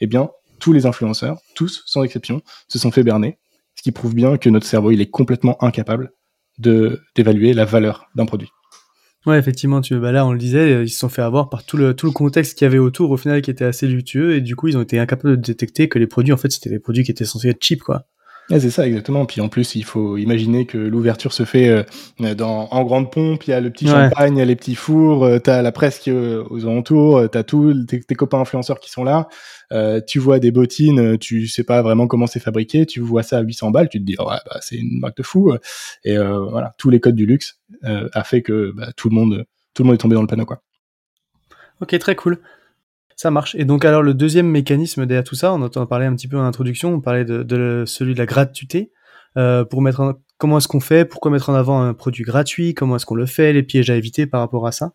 Eh 0.00 0.08
bien, 0.08 0.30
tous 0.58 0.72
les 0.72 0.84
influenceurs, 0.84 1.38
tous 1.54 1.84
sans 1.86 2.02
exception, 2.02 2.42
se 2.66 2.80
sont 2.80 2.90
fait 2.90 3.04
berner, 3.04 3.38
ce 3.76 3.82
qui 3.82 3.92
prouve 3.92 4.14
bien 4.14 4.36
que 4.38 4.48
notre 4.48 4.66
cerveau, 4.66 4.90
il 4.90 5.00
est 5.00 5.10
complètement 5.10 5.62
incapable 5.62 6.12
d'évaluer 6.58 7.52
la 7.52 7.64
valeur 7.64 8.08
d'un 8.14 8.26
produit. 8.26 8.48
Ouais, 9.26 9.38
effectivement, 9.38 9.80
tu 9.80 9.98
bah 9.98 10.12
là 10.12 10.24
on 10.24 10.32
le 10.32 10.38
disait, 10.38 10.84
ils 10.84 10.88
se 10.88 11.00
sont 11.00 11.08
fait 11.08 11.22
avoir 11.22 11.50
par 11.50 11.64
tout 11.64 11.76
le 11.76 11.94
tout 11.94 12.06
le 12.06 12.12
contexte 12.12 12.56
qu'il 12.56 12.64
y 12.64 12.68
avait 12.68 12.78
autour 12.78 13.10
au 13.10 13.16
final 13.16 13.42
qui 13.42 13.50
était 13.50 13.64
assez 13.64 13.88
lutueux 13.88 14.36
et 14.36 14.40
du 14.40 14.54
coup 14.54 14.68
ils 14.68 14.78
ont 14.78 14.82
été 14.82 15.00
incapables 15.00 15.36
de 15.36 15.42
détecter 15.42 15.88
que 15.88 15.98
les 15.98 16.06
produits 16.06 16.32
en 16.32 16.36
fait 16.36 16.52
c'était 16.52 16.70
des 16.70 16.78
produits 16.78 17.02
qui 17.02 17.10
étaient 17.10 17.24
censés 17.24 17.48
être 17.48 17.62
cheap 17.62 17.82
quoi. 17.82 18.06
C'est 18.48 18.70
ça, 18.70 18.86
exactement. 18.86 19.26
Puis 19.26 19.40
en 19.40 19.48
plus, 19.48 19.74
il 19.74 19.84
faut 19.84 20.16
imaginer 20.16 20.66
que 20.66 20.78
l'ouverture 20.78 21.32
se 21.32 21.44
fait 21.44 21.68
euh, 21.68 22.34
dans, 22.34 22.68
en 22.70 22.84
grande 22.84 23.10
pompe. 23.10 23.44
Il 23.44 23.50
y 23.50 23.52
a 23.52 23.60
le 23.60 23.70
petit 23.70 23.86
champagne, 23.86 24.36
il 24.36 24.38
y 24.38 24.42
a 24.42 24.44
les 24.44 24.56
petits 24.56 24.74
fours, 24.74 25.24
euh, 25.24 25.38
tu 25.38 25.50
as 25.50 25.62
la 25.62 25.72
presse 25.72 25.98
qui, 25.98 26.12
aux 26.12 26.64
alentours, 26.64 27.28
tu 27.30 27.38
as 27.38 27.42
tous 27.44 27.86
tes, 27.86 28.14
copains 28.14 28.40
influenceurs 28.40 28.80
qui 28.80 28.90
sont 28.90 29.04
là. 29.04 29.28
tu 30.06 30.18
vois 30.18 30.38
des 30.38 30.50
bottines, 30.50 31.18
tu 31.18 31.48
sais 31.48 31.64
pas 31.64 31.82
vraiment 31.82 32.06
comment 32.06 32.26
c'est 32.26 32.40
fabriqué. 32.40 32.86
Tu 32.86 33.00
vois 33.00 33.22
ça 33.22 33.38
à 33.38 33.42
800 33.42 33.70
balles, 33.70 33.88
tu 33.88 33.98
te 33.98 34.04
dis, 34.04 34.16
ouais, 34.18 34.24
bah, 34.26 34.58
c'est 34.60 34.76
une 34.76 35.00
marque 35.00 35.16
de 35.16 35.22
fou. 35.22 35.52
Et 36.04 36.16
voilà, 36.16 36.74
tous 36.78 36.90
les 36.90 37.00
codes 37.00 37.16
du 37.16 37.26
luxe 37.26 37.58
a 37.82 38.24
fait 38.24 38.42
que 38.42 38.72
bah, 38.72 38.88
tout, 38.96 39.08
le 39.08 39.14
monde, 39.14 39.44
tout 39.74 39.82
le 39.82 39.88
monde 39.88 39.94
est 39.94 39.98
tombé 39.98 40.14
dans 40.14 40.22
le 40.22 40.28
panneau. 40.28 40.46
Quoi. 40.46 40.62
Ok, 41.80 41.98
très 41.98 42.14
cool. 42.14 42.38
Ça 43.16 43.30
marche. 43.30 43.54
Et 43.54 43.64
donc 43.64 43.84
alors 43.84 44.02
le 44.02 44.12
deuxième 44.12 44.46
mécanisme 44.46 45.06
derrière 45.06 45.24
tout 45.24 45.34
ça, 45.34 45.52
on 45.52 45.62
entend 45.62 45.84
parler 45.86 46.06
un 46.06 46.14
petit 46.14 46.28
peu 46.28 46.36
en 46.36 46.44
introduction, 46.44 46.92
on 46.94 47.00
parlait 47.00 47.24
de, 47.24 47.84
celui 47.86 48.12
de 48.12 48.18
la 48.18 48.26
gratuité. 48.26 48.92
Euh, 49.38 49.64
pour 49.64 49.82
mettre 49.82 50.00
en, 50.00 50.14
comment 50.38 50.58
est-ce 50.58 50.68
qu'on 50.68 50.80
fait, 50.80 51.04
pourquoi 51.04 51.30
mettre 51.30 51.50
en 51.50 51.54
avant 51.54 51.82
un 51.82 51.92
produit 51.92 52.24
gratuit, 52.24 52.72
comment 52.74 52.96
est-ce 52.96 53.04
qu'on 53.04 53.14
le 53.14 53.26
fait, 53.26 53.52
les 53.52 53.62
pièges 53.62 53.90
à 53.90 53.96
éviter 53.96 54.26
par 54.26 54.40
rapport 54.40 54.66
à 54.66 54.72
ça? 54.72 54.92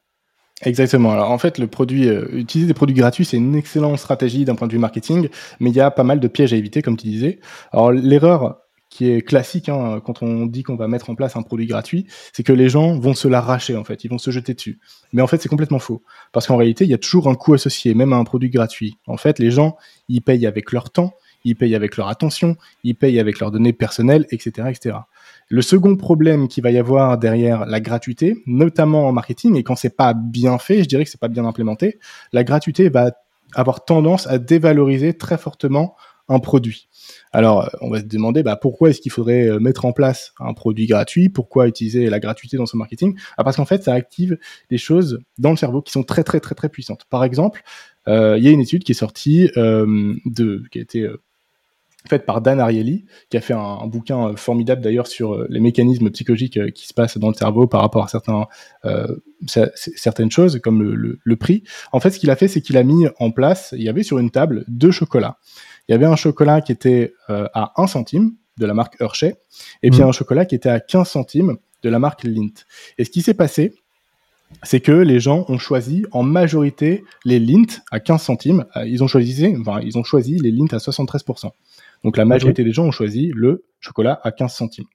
Exactement. 0.64 1.12
Alors 1.12 1.32
en 1.32 1.38
fait, 1.38 1.58
le 1.58 1.68
produit, 1.68 2.08
euh, 2.08 2.28
utiliser 2.34 2.68
des 2.68 2.74
produits 2.74 2.96
gratuits, 2.96 3.26
c'est 3.26 3.38
une 3.38 3.56
excellente 3.56 3.98
stratégie 3.98 4.46
d'un 4.46 4.56
point 4.56 4.68
de 4.68 4.74
vue 4.74 4.80
marketing, 4.80 5.30
mais 5.60 5.72
il 5.72 5.76
y 5.76 5.82
a 5.82 5.90
pas 5.90 6.04
mal 6.04 6.20
de 6.20 6.28
pièges 6.28 6.54
à 6.54 6.58
éviter, 6.58 6.82
comme 6.82 6.98
tu 6.98 7.08
disais. 7.08 7.40
Alors 7.72 7.92
l'erreur 7.92 8.58
qui 8.92 9.10
est 9.10 9.22
classique 9.22 9.70
hein, 9.70 10.02
quand 10.06 10.22
on 10.22 10.46
dit 10.46 10.64
qu'on 10.64 10.76
va 10.76 10.88
mettre 10.88 11.10
en 11.10 11.16
place 11.16 11.36
un 11.36 11.42
produit 11.42 11.66
gratuit, 11.66 12.06
c'est 12.34 12.44
que 12.44 12.54
les 12.54 12.70
gens 12.70 13.00
vont 13.00 13.16
se 13.16 13.28
l'arracher 13.28 13.76
en 13.76 13.86
fait, 13.86 14.04
ils 14.04 14.10
vont 14.10 14.20
se 14.20 14.30
jeter 14.30 14.54
dessus. 14.54 14.80
Mais 15.14 15.22
en 15.22 15.28
fait, 15.28 15.42
c'est 15.42 15.50
complètement 15.50 15.80
faux, 15.80 16.04
parce 16.34 16.46
qu'en 16.46 16.58
réalité, 16.58 16.84
il 16.84 16.92
y 16.92 16.94
a 16.94 17.00
toujours 17.00 17.30
un 17.30 17.36
coût 17.36 17.54
associé, 17.54 17.96
même 17.96 18.14
à 18.14 18.18
un 18.18 18.26
produit 18.26 18.50
gratuit. 18.50 18.98
En 19.08 19.18
fait, 19.18 19.40
les 19.40 19.50
gens, 19.50 19.78
ils 20.10 20.22
payent 20.22 20.46
avec 20.46 20.74
leur 20.74 20.90
temps, 20.90 21.14
ils 21.46 21.56
payent 21.56 21.74
avec 21.74 21.96
leur 21.96 22.10
attention, 22.10 22.58
ils 22.84 22.96
payent 22.96 23.20
avec 23.20 23.40
leurs 23.40 23.50
données 23.50 23.74
personnelles, 23.74 24.28
etc., 24.30 24.68
etc. 24.70 24.98
Le 25.48 25.62
second 25.62 25.96
problème 25.96 26.50
qu'il 26.50 26.62
va 26.62 26.72
y 26.72 26.78
avoir 26.78 27.18
derrière 27.18 27.66
la 27.66 27.80
gratuité, 27.80 28.44
notamment 28.46 29.08
en 29.08 29.14
marketing, 29.14 29.56
et 29.56 29.64
quand 29.64 29.78
c'est 29.78 29.96
pas 29.96 30.14
bien 30.14 30.58
fait, 30.58 30.84
je 30.84 30.90
dirais 30.90 31.06
que 31.06 31.10
c'est 31.10 31.20
pas 31.20 31.30
bien 31.30 31.46
implémenté, 31.46 31.98
la 32.34 32.44
gratuité 32.44 32.90
va 32.90 33.12
avoir 33.54 33.86
tendance 33.86 34.28
à 34.28 34.38
dévaloriser 34.38 35.14
très 35.14 35.38
fortement 35.38 35.96
un 36.28 36.40
produit. 36.40 36.88
Alors, 37.32 37.70
on 37.82 37.90
va 37.90 38.00
se 38.00 38.06
demander 38.06 38.44
bah, 38.44 38.56
pourquoi 38.56 38.90
est-ce 38.90 39.02
qu'il 39.02 39.12
faudrait 39.12 39.48
euh, 39.48 39.60
mettre 39.60 39.86
en 39.86 39.94
place 39.94 40.34
un 40.40 40.54
produit 40.54 40.86
gratuit? 40.86 41.30
Pourquoi 41.30 41.68
utiliser 41.68 42.10
la 42.10 42.20
gratuité 42.20 42.58
dans 42.58 42.66
son 42.66 42.78
marketing? 42.78 43.18
Ah, 43.38 43.44
Parce 43.44 43.58
qu'en 43.58 43.66
fait, 43.66 43.84
ça 43.84 43.94
active 43.94 44.38
des 44.70 44.78
choses 44.78 45.22
dans 45.38 45.52
le 45.52 45.58
cerveau 45.58 45.82
qui 45.82 45.92
sont 45.92 46.04
très 46.04 46.24
très 46.24 46.40
très 46.40 46.56
très 46.56 46.70
puissantes. 46.70 47.06
Par 47.10 47.24
exemple, 47.24 47.64
euh, 48.08 48.38
il 48.38 48.44
y 48.44 48.48
a 48.48 48.52
une 48.52 48.60
étude 48.60 48.84
qui 48.84 48.92
est 48.92 48.96
sortie 48.96 49.50
euh, 49.58 50.14
qui 50.72 50.80
a 50.80 50.82
été 50.82 51.08
faite 52.10 52.26
par 52.26 52.42
Dan 52.42 52.60
Ariely, 52.60 53.06
qui 53.30 53.38
a 53.38 53.42
fait 53.42 53.54
un, 53.54 53.86
bouquin 53.86 54.36
formidable 54.36 54.82
d'ailleurs 54.82 55.06
sur 55.06 55.46
les 55.50 55.60
mécanismes 55.60 56.10
psychologiques 56.10 56.74
qui 56.74 56.88
se 56.88 56.96
passent 56.96 57.20
dans 57.20 57.28
le 57.28 57.36
cerveau 57.36 57.68
par 57.68 57.82
rapport 57.82 58.04
à 58.04 58.48
certaines 59.76 60.32
choses, 60.32 60.60
comme 60.64 60.82
le 60.82 61.36
prix. 61.36 61.64
En 61.92 62.00
fait, 62.00 62.10
ce 62.10 62.20
qu'il 62.20 62.32
a 62.32 62.36
fait, 62.36 62.48
c'est 62.48 62.62
qu'il 62.62 62.78
a 62.78 62.84
mis 62.84 63.06
en 63.20 63.30
place, 63.30 63.76
il 63.78 63.84
y 63.84 63.90
avait 63.90 64.04
sur 64.04 64.18
une 64.18 64.32
table 64.32 64.66
deux 64.68 64.92
chocolats 64.92 65.38
il 65.88 65.92
y 65.92 65.96
avait 65.96 66.06
un 66.06 66.16
chocolat 66.16 66.62
qui 66.62 66.72
était 66.72 67.14
euh, 67.30 67.48
à 67.54 67.74
1 67.82 67.88
centime 67.88 68.36
de 68.58 68.66
la 68.66 68.74
marque 68.74 69.00
Hershey, 69.00 69.36
et 69.82 69.90
puis 69.90 70.02
mmh. 70.02 70.08
un 70.08 70.12
chocolat 70.12 70.46
qui 70.46 70.56
était 70.56 70.70
à 70.70 70.80
15 70.80 71.08
centimes 71.08 71.58
de 71.84 71.90
la 71.90 72.00
marque 72.00 72.24
Lindt. 72.24 72.66
Et 72.98 73.06
ce 73.06 73.10
qui 73.10 73.22
s'est 73.22 73.34
passé, 73.34 73.74
c'est 74.64 74.82
que 74.82 74.92
les 74.92 75.20
gens 75.20 75.46
ont 75.48 75.58
choisi 75.58 76.06
en 76.12 76.24
majorité 76.24 77.04
les 77.26 77.40
Lindt 77.40 77.82
à 77.92 78.00
15 78.00 78.22
centimes. 78.22 78.66
Euh, 78.76 78.86
ils 78.86 79.04
ont 79.04 79.08
choisi, 79.08 79.56
enfin, 79.60 79.80
ils 79.82 79.98
ont 79.98 80.04
choisi 80.04 80.38
les 80.38 80.52
Lindt 80.52 80.76
à 80.76 80.80
73%. 80.80 81.52
Donc 82.04 82.18
la 82.18 82.26
majorité 82.26 82.64
des 82.64 82.72
gens 82.72 82.86
ont 82.86 82.92
choisi 82.92 83.32
le 83.34 83.66
chocolat 83.80 84.20
à 84.24 84.32
15 84.32 84.54
centimes. 84.54 84.88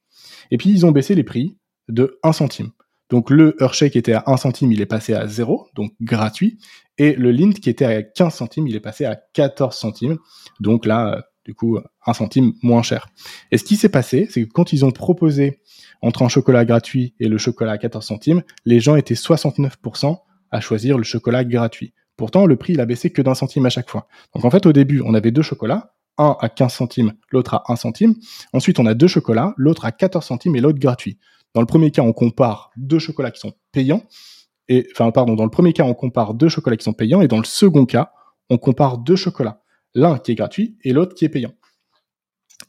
Et 0.51 0.59
puis 0.59 0.71
ils 0.71 0.85
ont 0.87 0.93
baissé 0.93 1.15
les 1.15 1.25
prix 1.25 1.57
de 1.89 2.19
1 2.23 2.33
centime. 2.33 2.71
Donc 3.11 3.31
le 3.31 3.57
Hershey 3.61 3.91
qui 3.91 3.99
était 3.99 4.15
à 4.15 4.25
1 4.27 4.37
centime, 4.37 4.73
il 4.73 4.81
est 4.81 4.87
passé 4.87 5.15
à 5.15 5.27
0, 5.27 5.69
donc 5.75 5.93
gratuit. 6.01 6.59
Et 6.99 7.15
le 7.15 7.31
Lindt 7.31 7.61
qui 7.61 7.71
était 7.71 7.85
à 7.85 8.03
15 8.03 8.35
centimes, 8.35 8.67
il 8.67 8.75
est 8.75 8.81
passé 8.81 9.05
à 9.05 9.17
14 9.35 9.77
centimes. 9.77 10.19
Donc 10.61 10.87
là, 10.87 11.25
du 11.45 11.55
coup, 11.55 11.79
1 12.07 12.13
centime 12.13 12.53
moins 12.63 12.83
cher. 12.83 13.09
Et 13.53 13.59
ce 13.59 13.65
qui 13.65 13.77
s'est 13.77 13.89
passé, 13.89 14.27
c'est 14.31 14.45
que 14.45 14.53
quand 14.53 14.73
ils 14.73 14.85
ont 14.85 14.91
proposé 14.91 15.61
entre 16.03 16.23
un 16.23 16.29
chocolat 16.29 16.65
gratuit 16.65 17.15
et 17.21 17.29
le 17.29 17.39
chocolat 17.39 17.73
à 17.73 17.79
14 17.79 18.05
centimes, 18.05 18.43
les 18.65 18.81
gens 18.81 18.97
étaient 18.97 19.15
69% 19.15 20.19
à 20.51 20.61
choisir 20.61 20.99
le 20.99 21.05
chocolat 21.05 21.45
gratuit. 21.45 21.95
Pourtant, 22.17 22.47
le 22.47 22.57
prix, 22.57 22.73
il 22.73 22.81
a 22.81 22.87
baissé 22.87 23.11
que 23.11 23.23
d'un 23.23 23.35
centime 23.35 23.67
à 23.67 23.71
chaque 23.71 23.91
fois. 23.91 24.09
Donc 24.35 24.45
en 24.45 24.51
fait, 24.51 24.67
au 24.67 24.73
début, 24.73 25.03
on 25.05 25.15
avait 25.15 25.31
deux 25.31 25.43
chocolats, 25.43 25.95
un 26.19 26.37
à 26.41 26.49
15 26.49 26.73
centimes, 26.73 27.13
l'autre 27.31 27.55
à 27.55 27.65
1 27.69 27.77
centime. 27.77 28.15
Ensuite, 28.53 28.79
on 28.81 28.87
a 28.87 28.95
deux 28.95 29.09
chocolats, 29.09 29.55
l'autre 29.57 29.85
à 29.85 29.93
14 29.93 30.25
centimes 30.25 30.57
et 30.57 30.61
l'autre 30.61 30.79
gratuit. 30.79 31.19
Dans 31.57 31.63
le 31.63 31.67
premier 31.67 31.91
cas, 31.91 32.03
on 32.03 32.13
compare 32.13 32.71
deux 32.77 32.99
chocolats 32.99 33.31
qui 33.31 33.41
sont 33.41 33.55
payants. 33.73 34.03
Et, 34.69 34.87
pardon, 34.95 35.37
dans 35.37 35.45
le 35.45 35.51
premier 35.51 35.73
cas, 35.73 35.85
on 35.85 35.95
compare 35.95 36.35
deux 36.35 36.51
chocolats 36.51 36.77
qui 36.77 36.85
sont 36.85 36.93
payants. 36.93 37.23
Et 37.23 37.29
dans 37.29 37.39
le 37.39 37.47
second 37.47 37.87
cas, 37.87 38.13
on 38.51 38.59
compare 38.59 38.99
deux 38.99 39.17
chocolats. 39.17 39.63
L'un 39.95 40.19
qui 40.19 40.33
est 40.33 40.35
gratuit 40.35 40.77
et 40.85 40.93
l'autre 40.93 41.15
qui 41.15 41.25
est 41.25 41.31
payant. 41.31 41.55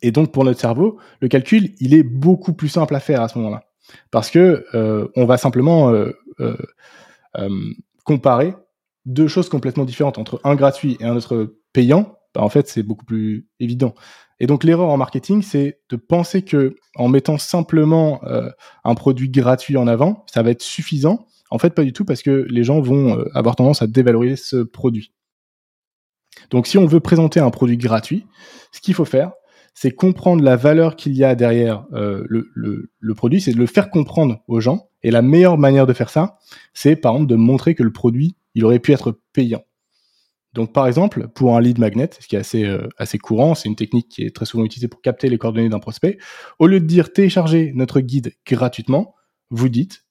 Et 0.02 0.12
donc, 0.12 0.32
pour 0.32 0.46
notre 0.46 0.62
cerveau, 0.62 1.00
le 1.20 1.28
calcul, 1.28 1.76
il 1.82 1.94
est 1.94 2.04
beaucoup 2.04 2.54
plus 2.54 2.70
simple 2.70 2.96
à 2.96 3.02
faire 3.02 3.22
à 3.22 3.28
ce 3.28 3.38
moment-là. 3.40 3.66
Parce 4.10 4.32
que 4.32 4.66
euh, 4.74 5.10
on 5.18 5.26
va 5.26 5.36
simplement 5.36 5.90
euh, 5.90 6.14
euh, 6.40 6.56
comparer 8.06 8.54
deux 9.06 9.28
choses 9.28 9.50
complètement 9.50 9.84
différentes 9.84 10.18
entre 10.18 10.40
un 10.46 10.56
gratuit 10.56 10.96
et 11.02 11.04
un 11.04 11.18
autre 11.18 11.58
payant. 11.74 12.18
Bah, 12.34 12.42
en 12.42 12.48
fait, 12.48 12.70
c'est 12.70 12.84
beaucoup 12.84 13.04
plus 13.04 13.50
évident. 13.60 13.96
Et 14.40 14.48
donc 14.48 14.64
l'erreur 14.64 14.90
en 14.90 14.98
marketing, 14.98 15.42
c'est 15.42 15.80
de 15.90 15.96
penser 15.96 16.44
que 16.44 16.76
en 16.96 17.08
mettant 17.08 17.38
simplement 17.38 18.24
euh, 18.26 18.50
un 18.84 18.96
produit 18.96 19.30
gratuit 19.30 19.78
en 19.78 19.88
avant, 19.88 20.26
ça 20.32 20.44
va 20.44 20.52
être 20.52 20.62
suffisant. 20.62 21.26
En 21.50 21.58
fait, 21.58 21.72
pas 21.72 21.84
du 21.84 21.94
tout, 21.94 22.06
parce 22.06 22.22
que 22.22 22.46
les 22.50 22.64
gens 22.64 22.82
vont 22.82 23.18
euh, 23.18 23.30
avoir 23.34 23.56
tendance 23.56 23.82
à 23.82 23.88
dévaloriser 23.88 24.36
ce 24.36 24.58
produit. 24.58 25.14
Donc 26.52 26.68
si 26.68 26.78
on 26.78 26.86
veut 26.86 27.00
présenter 27.00 27.40
un 27.40 27.50
produit 27.50 27.78
gratuit, 27.78 28.26
ce 28.72 28.80
qu'il 28.82 28.94
faut 28.94 29.06
faire, 29.06 29.32
c'est 29.74 29.92
comprendre 29.92 30.44
la 30.44 30.56
valeur 30.56 30.96
qu'il 30.96 31.14
y 31.16 31.24
a 31.24 31.36
derrière 31.36 31.86
euh, 31.94 32.26
le, 32.30 32.50
le, 32.56 32.92
le, 33.00 33.14
produit, 33.14 33.42
c'est 33.42 33.54
de 33.54 33.60
le 33.60 33.68
faire 33.68 33.90
comprendre 33.90 34.40
aux 34.48 34.60
gens. 34.60 34.90
Et 35.04 35.12
la 35.12 35.22
meilleure 35.22 35.58
manière 35.58 35.86
de 35.86 35.94
faire 35.94 36.10
ça, 36.10 36.40
c'est 36.74 36.96
par 36.96 37.14
exemple 37.14 37.30
de 37.30 37.36
montrer 37.36 37.76
que 37.76 37.84
le 37.84 37.94
produit, 37.94 38.36
il 38.56 38.66
aurait 38.66 38.80
pu 38.80 38.92
être 38.92 39.20
payant. 39.34 39.64
Donc, 40.54 40.74
par 40.74 40.88
exemple, 40.88 41.28
pour 41.28 41.56
un 41.56 41.62
lead 41.62 41.78
magnet, 41.78 42.10
ce 42.20 42.28
qui 42.28 42.36
est 42.36 42.40
assez, 42.40 42.66
euh, 42.66 42.88
assez 42.98 43.18
courant, 43.18 43.54
c'est 43.54 43.70
une 43.70 43.76
technique 43.76 44.10
qui 44.10 44.24
est 44.24 44.36
très 44.36 44.46
souvent 44.46 44.64
utilisée 44.64 44.88
pour 44.88 45.02
capter 45.02 45.30
les 45.30 45.38
coordonnées 45.38 45.70
d'un 45.70 45.80
prospect. 45.80 46.18
Au 46.60 46.68
lieu 46.68 46.80
de 46.80 46.86
dire 46.86 47.14
téléchargez 47.14 47.74
notre 47.76 48.00
guide 48.00 48.34
gratuitement, 48.46 49.16
vous 49.50 49.70
dites 49.70 50.06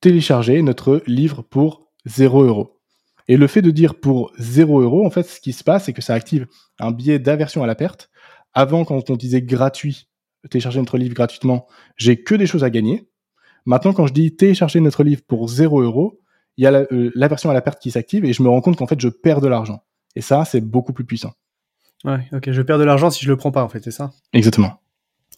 téléchargez 0.00 0.62
notre 0.62 1.02
livre 1.06 1.42
pour 1.42 1.90
0 2.06 2.44
euros. 2.44 2.78
Et 3.26 3.36
le 3.36 3.46
fait 3.46 3.62
de 3.62 3.70
dire 3.70 3.98
pour 3.98 4.32
0 4.38 4.80
euros, 4.80 5.04
en 5.04 5.10
fait, 5.10 5.24
ce 5.24 5.40
qui 5.40 5.52
se 5.52 5.64
passe, 5.64 5.84
c'est 5.84 5.92
que 5.92 6.02
ça 6.02 6.14
active 6.14 6.46
un 6.78 6.92
biais 6.92 7.18
d'aversion 7.18 7.62
à 7.62 7.66
la 7.66 7.74
perte. 7.74 8.10
Avant, 8.54 8.84
quand 8.84 9.10
on 9.10 9.16
disait 9.16 9.42
gratuit, 9.42 10.08
téléchargez 10.50 10.78
notre 10.78 10.96
livre 10.96 11.14
gratuitement, 11.14 11.66
j'ai 11.96 12.22
que 12.22 12.34
des 12.34 12.46
choses 12.46 12.64
à 12.64 12.70
gagner. 12.70 13.10
Maintenant, 13.66 13.92
quand 13.92 14.06
je 14.06 14.14
dis 14.14 14.34
téléchargez 14.34 14.80
notre 14.80 15.04
livre 15.04 15.22
pour 15.26 15.48
0 15.48 15.82
euros, 15.82 16.20
il 16.58 16.64
y 16.64 16.66
a 16.66 16.72
euh, 16.72 17.10
l'aversion 17.14 17.50
à 17.50 17.54
la 17.54 17.62
perte 17.62 17.80
qui 17.80 17.92
s'active 17.92 18.24
et 18.24 18.32
je 18.32 18.42
me 18.42 18.48
rends 18.48 18.60
compte 18.60 18.76
qu'en 18.76 18.86
fait, 18.86 19.00
je 19.00 19.08
perds 19.08 19.40
de 19.40 19.46
l'argent. 19.46 19.84
Et 20.16 20.20
ça, 20.20 20.44
c'est 20.44 20.60
beaucoup 20.60 20.92
plus 20.92 21.04
puissant. 21.04 21.32
Ouais, 22.04 22.28
ok, 22.32 22.50
je 22.50 22.62
perds 22.62 22.78
de 22.78 22.84
l'argent 22.84 23.10
si 23.10 23.24
je 23.24 23.30
le 23.30 23.36
prends 23.36 23.52
pas, 23.52 23.62
en 23.62 23.68
fait, 23.68 23.82
c'est 23.82 23.92
ça? 23.92 24.10
Exactement. 24.32 24.80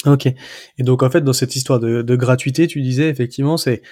Ok. 0.06 0.26
Et 0.26 0.82
donc, 0.82 1.02
en 1.02 1.10
fait, 1.10 1.20
dans 1.20 1.34
cette 1.34 1.54
histoire 1.56 1.78
de, 1.78 2.16
gratuité, 2.16 2.66
tu 2.66 2.80
disais, 2.80 3.10
effectivement, 3.10 3.58
c'est 3.58 3.82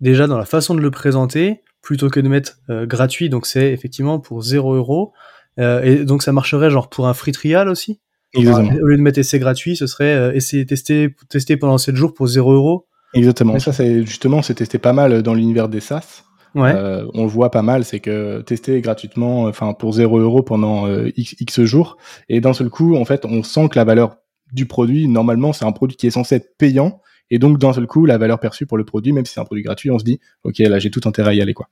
déjà 0.00 0.26
dans 0.26 0.38
la 0.38 0.46
façon 0.46 0.74
de 0.74 0.80
le 0.80 0.90
présenter, 0.90 1.62
plutôt 1.82 2.08
que 2.08 2.20
de 2.20 2.28
mettre 2.28 2.58
euh, 2.70 2.86
gratuit, 2.86 3.28
donc 3.28 3.46
c'est 3.46 3.70
effectivement 3.70 4.18
pour 4.18 4.42
0 4.42 4.74
euros. 4.74 5.12
Euh, 5.58 5.82
et 5.82 6.04
donc, 6.06 6.22
ça 6.22 6.32
marcherait 6.32 6.70
genre 6.70 6.88
pour 6.88 7.06
un 7.06 7.14
free 7.14 7.32
trial 7.32 7.68
aussi? 7.68 8.00
Exactement. 8.32 8.72
Au 8.80 8.86
lieu 8.86 8.96
de 8.96 9.02
mettre 9.02 9.18
essai 9.18 9.38
gratuit, 9.38 9.76
ce 9.76 9.86
serait 9.86 10.34
essayer 10.34 10.64
tester, 10.64 11.14
tester 11.28 11.58
pendant 11.58 11.76
7 11.76 11.96
jours 11.96 12.14
pour 12.14 12.28
0 12.28 12.50
euros? 12.50 12.86
Exactement. 13.12 13.56
Et 13.56 13.60
ça, 13.60 13.74
c'est 13.74 14.06
justement, 14.06 14.40
c'est 14.40 14.54
testé 14.54 14.78
pas 14.78 14.94
mal 14.94 15.22
dans 15.22 15.34
l'univers 15.34 15.68
des 15.68 15.80
SaaS. 15.80 16.24
Euh, 16.56 17.06
on 17.14 17.22
le 17.22 17.28
voit 17.28 17.50
pas 17.50 17.62
mal, 17.62 17.84
c'est 17.84 18.00
que 18.00 18.40
tester 18.42 18.80
gratuitement, 18.80 19.44
enfin 19.44 19.72
pour 19.72 19.92
0 19.92 20.18
euros 20.18 20.42
pendant 20.42 20.86
euh, 20.86 21.10
x, 21.16 21.62
jours, 21.62 21.96
et 22.28 22.40
d'un 22.40 22.52
seul 22.52 22.70
coup, 22.70 22.96
en 22.96 23.04
fait, 23.04 23.24
on 23.24 23.42
sent 23.42 23.68
que 23.68 23.78
la 23.78 23.84
valeur 23.84 24.16
du 24.52 24.66
produit, 24.66 25.08
normalement, 25.08 25.52
c'est 25.52 25.64
un 25.64 25.72
produit 25.72 25.96
qui 25.96 26.06
est 26.06 26.10
censé 26.10 26.36
être 26.36 26.56
payant, 26.56 27.00
et 27.30 27.38
donc 27.38 27.58
d'un 27.58 27.72
seul 27.72 27.86
coup, 27.86 28.06
la 28.06 28.18
valeur 28.18 28.40
perçue 28.40 28.66
pour 28.66 28.78
le 28.78 28.84
produit, 28.84 29.12
même 29.12 29.26
si 29.26 29.34
c'est 29.34 29.40
un 29.40 29.44
produit 29.44 29.62
gratuit, 29.62 29.90
on 29.90 29.98
se 29.98 30.04
dit, 30.04 30.20
ok, 30.44 30.58
là, 30.58 30.78
j'ai 30.78 30.90
tout 30.90 31.02
intérêt 31.04 31.30
à 31.30 31.34
y 31.34 31.42
aller, 31.42 31.54
quoi. 31.54 31.68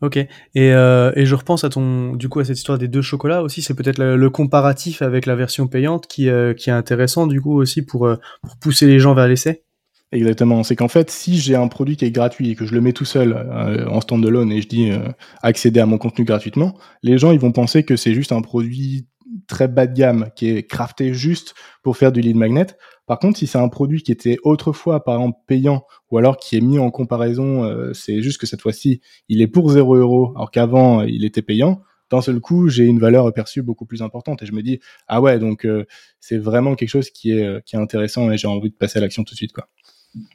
Ok. 0.00 0.16
Et, 0.16 0.28
euh, 0.56 1.12
et 1.16 1.26
je 1.26 1.34
repense 1.34 1.64
à 1.64 1.68
ton, 1.68 2.14
du 2.14 2.28
coup, 2.28 2.40
à 2.40 2.44
cette 2.44 2.56
histoire 2.56 2.78
des 2.78 2.88
deux 2.88 3.02
chocolats 3.02 3.42
aussi. 3.42 3.60
C'est 3.60 3.74
peut-être 3.74 3.98
le, 3.98 4.30
comparatif 4.30 5.02
avec 5.02 5.26
la 5.26 5.34
version 5.34 5.66
payante 5.66 6.06
qui, 6.06 6.30
qui 6.56 6.70
est 6.70 6.72
intéressant 6.72 7.26
du 7.26 7.42
coup 7.42 7.60
aussi 7.60 7.82
pour, 7.82 8.08
pour 8.42 8.56
pousser 8.58 8.86
les 8.86 9.00
gens 9.00 9.12
vers 9.12 9.26
l'essai. 9.26 9.65
Exactement. 10.12 10.62
C'est 10.62 10.76
qu'en 10.76 10.88
fait, 10.88 11.10
si 11.10 11.36
j'ai 11.36 11.56
un 11.56 11.68
produit 11.68 11.96
qui 11.96 12.04
est 12.04 12.10
gratuit 12.10 12.50
et 12.50 12.54
que 12.54 12.64
je 12.64 12.74
le 12.74 12.80
mets 12.80 12.92
tout 12.92 13.04
seul 13.04 13.32
euh, 13.32 13.88
en 13.88 14.00
stand-alone 14.00 14.52
et 14.52 14.62
je 14.62 14.68
dis 14.68 14.90
euh, 14.90 15.08
accéder 15.42 15.80
à 15.80 15.86
mon 15.86 15.98
contenu 15.98 16.24
gratuitement, 16.24 16.78
les 17.02 17.18
gens 17.18 17.32
ils 17.32 17.40
vont 17.40 17.52
penser 17.52 17.82
que 17.82 17.96
c'est 17.96 18.14
juste 18.14 18.30
un 18.32 18.40
produit 18.40 19.08
très 19.48 19.66
bas 19.68 19.86
de 19.86 19.94
gamme 19.94 20.30
qui 20.36 20.48
est 20.48 20.62
crafté 20.62 21.12
juste 21.12 21.54
pour 21.82 21.96
faire 21.96 22.12
du 22.12 22.20
lead 22.20 22.36
magnet. 22.36 22.66
Par 23.06 23.18
contre, 23.18 23.38
si 23.38 23.46
c'est 23.46 23.58
un 23.58 23.68
produit 23.68 24.02
qui 24.02 24.12
était 24.12 24.38
autrefois, 24.42 25.04
par 25.04 25.16
exemple, 25.16 25.38
payant, 25.46 25.84
ou 26.10 26.18
alors 26.18 26.36
qui 26.36 26.56
est 26.56 26.60
mis 26.60 26.78
en 26.78 26.90
comparaison, 26.90 27.64
euh, 27.64 27.92
c'est 27.92 28.22
juste 28.22 28.38
que 28.40 28.46
cette 28.46 28.60
fois-ci, 28.60 29.00
il 29.28 29.40
est 29.42 29.46
pour 29.46 29.70
0 29.70 29.96
euros, 29.96 30.32
alors 30.36 30.50
qu'avant, 30.50 31.02
il 31.02 31.24
était 31.24 31.42
payant, 31.42 31.82
d'un 32.10 32.20
seul 32.20 32.40
coup, 32.40 32.68
j'ai 32.68 32.84
une 32.84 32.98
valeur 32.98 33.32
perçue 33.32 33.62
beaucoup 33.62 33.86
plus 33.86 34.02
importante. 34.02 34.42
Et 34.42 34.46
je 34.46 34.52
me 34.52 34.62
dis, 34.62 34.80
ah 35.08 35.20
ouais, 35.20 35.38
donc 35.38 35.64
euh, 35.64 35.84
c'est 36.20 36.38
vraiment 36.38 36.74
quelque 36.74 36.88
chose 36.88 37.10
qui 37.10 37.32
est, 37.32 37.44
euh, 37.44 37.60
qui 37.64 37.76
est 37.76 37.78
intéressant 37.78 38.30
et 38.30 38.38
j'ai 38.38 38.48
envie 38.48 38.70
de 38.70 38.76
passer 38.76 38.98
à 38.98 39.02
l'action 39.02 39.24
tout 39.24 39.34
de 39.34 39.36
suite. 39.38 39.52
quoi. 39.52 39.68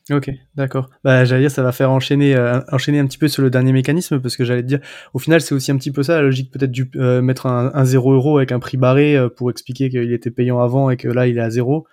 Ok, 0.09 0.29
d'accord. 0.55 0.89
Bah, 1.03 1.25
j'allais 1.25 1.41
dire, 1.43 1.51
ça 1.51 1.63
va 1.63 1.71
faire 1.71 1.91
enchaîner, 1.91 2.37
enchaîner 2.71 2.99
un 2.99 3.05
petit 3.05 3.17
peu 3.17 3.27
sur 3.27 3.41
le 3.41 3.49
dernier 3.49 3.71
mécanisme, 3.71 4.19
parce 4.19 4.35
que 4.35 4.45
j'allais 4.45 4.61
te 4.61 4.67
dire, 4.67 4.79
au 5.13 5.19
final, 5.19 5.41
c'est 5.41 5.55
aussi 5.55 5.71
un 5.71 5.77
petit 5.77 5.91
peu 5.91 6.03
ça, 6.03 6.15
la 6.15 6.21
logique 6.21 6.51
peut-être 6.51 6.71
du 6.71 6.89
mettre 6.95 7.45
un, 7.45 7.71
un 7.73 7.85
0 7.85 8.13
euro 8.13 8.37
avec 8.37 8.51
un 8.51 8.59
prix 8.59 8.77
barré 8.77 9.17
pour 9.37 9.49
expliquer 9.49 9.89
qu'il 9.89 10.11
était 10.13 10.31
payant 10.31 10.59
avant 10.59 10.89
et 10.89 10.97
que 10.97 11.07
là, 11.07 11.27
il 11.27 11.37
est 11.37 11.41
à 11.41 11.49
zéro. 11.49 11.87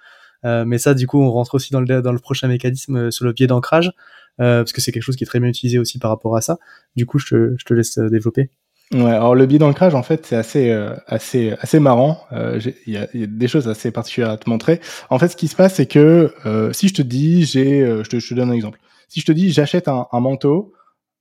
Euh, 0.44 0.64
mais 0.64 0.78
ça, 0.78 0.94
du 0.94 1.06
coup, 1.06 1.20
on 1.20 1.30
rentre 1.30 1.54
aussi 1.54 1.72
dans 1.72 1.80
le, 1.80 2.02
dans 2.02 2.12
le 2.12 2.18
prochain 2.18 2.48
mécanisme 2.48 2.96
euh, 2.96 3.10
sur 3.10 3.24
le 3.24 3.32
biais 3.32 3.46
d'ancrage, 3.46 3.92
euh, 4.40 4.60
parce 4.62 4.72
que 4.72 4.80
c'est 4.80 4.92
quelque 4.92 5.02
chose 5.02 5.16
qui 5.16 5.24
est 5.24 5.26
très 5.26 5.40
bien 5.40 5.48
utilisé 5.48 5.78
aussi 5.78 5.98
par 5.98 6.10
rapport 6.10 6.36
à 6.36 6.40
ça. 6.40 6.58
Du 6.96 7.06
coup, 7.06 7.18
je 7.18 7.56
te 7.64 7.74
laisse 7.74 7.98
développer. 7.98 8.50
Ouais, 8.92 9.10
alors 9.10 9.34
le 9.34 9.44
biais 9.44 9.58
d'ancrage, 9.58 9.94
en 9.94 10.02
fait, 10.02 10.24
c'est 10.24 10.36
assez, 10.36 10.70
assez, 11.06 11.54
assez 11.60 11.78
marrant. 11.78 12.26
Il 12.32 12.72
y, 12.86 12.96
a, 12.96 13.06
y, 13.12 13.24
a 13.24 13.26
des 13.26 13.48
choses 13.48 13.68
assez 13.68 13.90
particulières 13.90 14.30
à 14.30 14.38
te 14.38 14.48
montrer. 14.48 14.80
En 15.10 15.18
fait, 15.18 15.28
ce 15.28 15.36
qui 15.36 15.46
se 15.46 15.56
passe, 15.56 15.74
c'est 15.74 15.86
que 15.86 16.32
si 16.72 16.88
je 16.88 16.94
te 16.94 17.02
dis, 17.02 17.44
j'ai, 17.44 17.84
je, 17.84 18.08
te, 18.08 18.18
je 18.18 18.28
te 18.28 18.34
donne 18.34 18.50
un 18.50 18.54
exemple. 18.54 18.80
Si 19.08 19.20
je 19.20 19.26
te 19.26 19.32
dis, 19.32 19.52
j'achète 19.52 19.88
un, 19.88 20.06
un 20.10 20.20
manteau 20.20 20.72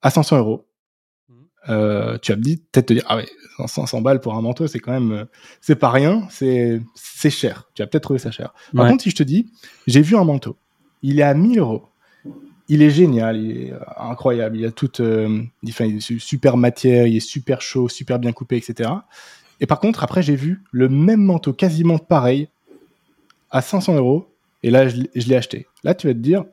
à 0.01 0.11
500 0.11 0.37
euros, 0.37 0.67
euh, 1.69 2.17
tu 2.21 2.31
vas 2.31 2.37
peut-être 2.37 2.85
te 2.85 2.93
dire 2.93 3.03
ah 3.07 3.17
ouais 3.17 3.27
500 3.65 4.01
balles 4.01 4.21
pour 4.21 4.35
un 4.35 4.41
manteau 4.41 4.67
c'est 4.67 4.79
quand 4.79 4.93
même 4.93 5.11
euh, 5.11 5.25
c'est 5.59 5.75
pas 5.75 5.89
rien 5.89 6.25
c'est 6.29 6.81
c'est 6.95 7.29
cher 7.29 7.69
tu 7.73 7.81
vas 7.81 7.87
peut-être 7.87 8.03
trouver 8.03 8.19
ça 8.19 8.31
cher 8.31 8.53
par 8.73 8.87
contre 8.87 9.03
si 9.03 9.09
je 9.09 9.15
te 9.15 9.23
dis 9.23 9.51
j'ai 9.85 10.01
vu 10.01 10.15
un 10.15 10.23
manteau 10.23 10.55
il 11.01 11.19
est 11.19 11.23
à 11.23 11.33
1000 11.33 11.59
euros 11.59 11.83
il 12.67 12.81
est 12.81 12.89
génial 12.89 13.37
il 13.37 13.57
est 13.57 13.73
euh, 13.73 13.79
incroyable. 13.97 14.57
Il 14.57 14.65
a 14.65 14.71
toute 14.71 14.99
euh, 14.99 15.43
il 15.63 16.01
super 16.19 16.57
matière 16.57 17.07
il 17.07 17.15
est 17.15 17.21
super 17.21 17.61
chaud 17.61 17.89
super 17.89 18.19
bien 18.19 18.31
coupé 18.31 18.57
etc 18.57 18.89
et 19.59 19.65
par 19.65 19.79
contre 19.79 20.03
après 20.03 20.21
j'ai 20.21 20.35
vu 20.35 20.63
le 20.71 20.89
même 20.89 21.21
manteau 21.21 21.53
quasiment 21.53 21.97
pareil 21.97 22.49
à 23.49 23.61
500 23.61 23.95
euros 23.95 24.27
et 24.63 24.71
là 24.71 24.87
je, 24.87 24.97
je 25.15 25.27
l'ai 25.27 25.35
acheté. 25.35 25.67
Là 25.83 25.93
tu 25.93 26.07
vas 26.07 26.13
te 26.13 26.19
dire 26.19 26.45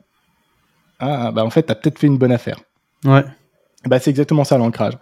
ah 0.99 1.31
bah 1.31 1.43
en 1.43 1.49
fait 1.49 1.63
t'as 1.63 1.75
peut-être 1.75 1.99
fait 1.99 2.07
une 2.07 2.17
bonne 2.17 2.31
affaire. 2.31 2.59
Ouais. 3.03 3.23
Bah, 3.85 3.99
c'est 3.99 4.09
exactement 4.09 4.43
ça 4.43 4.57
l'ancrage. 4.57 4.93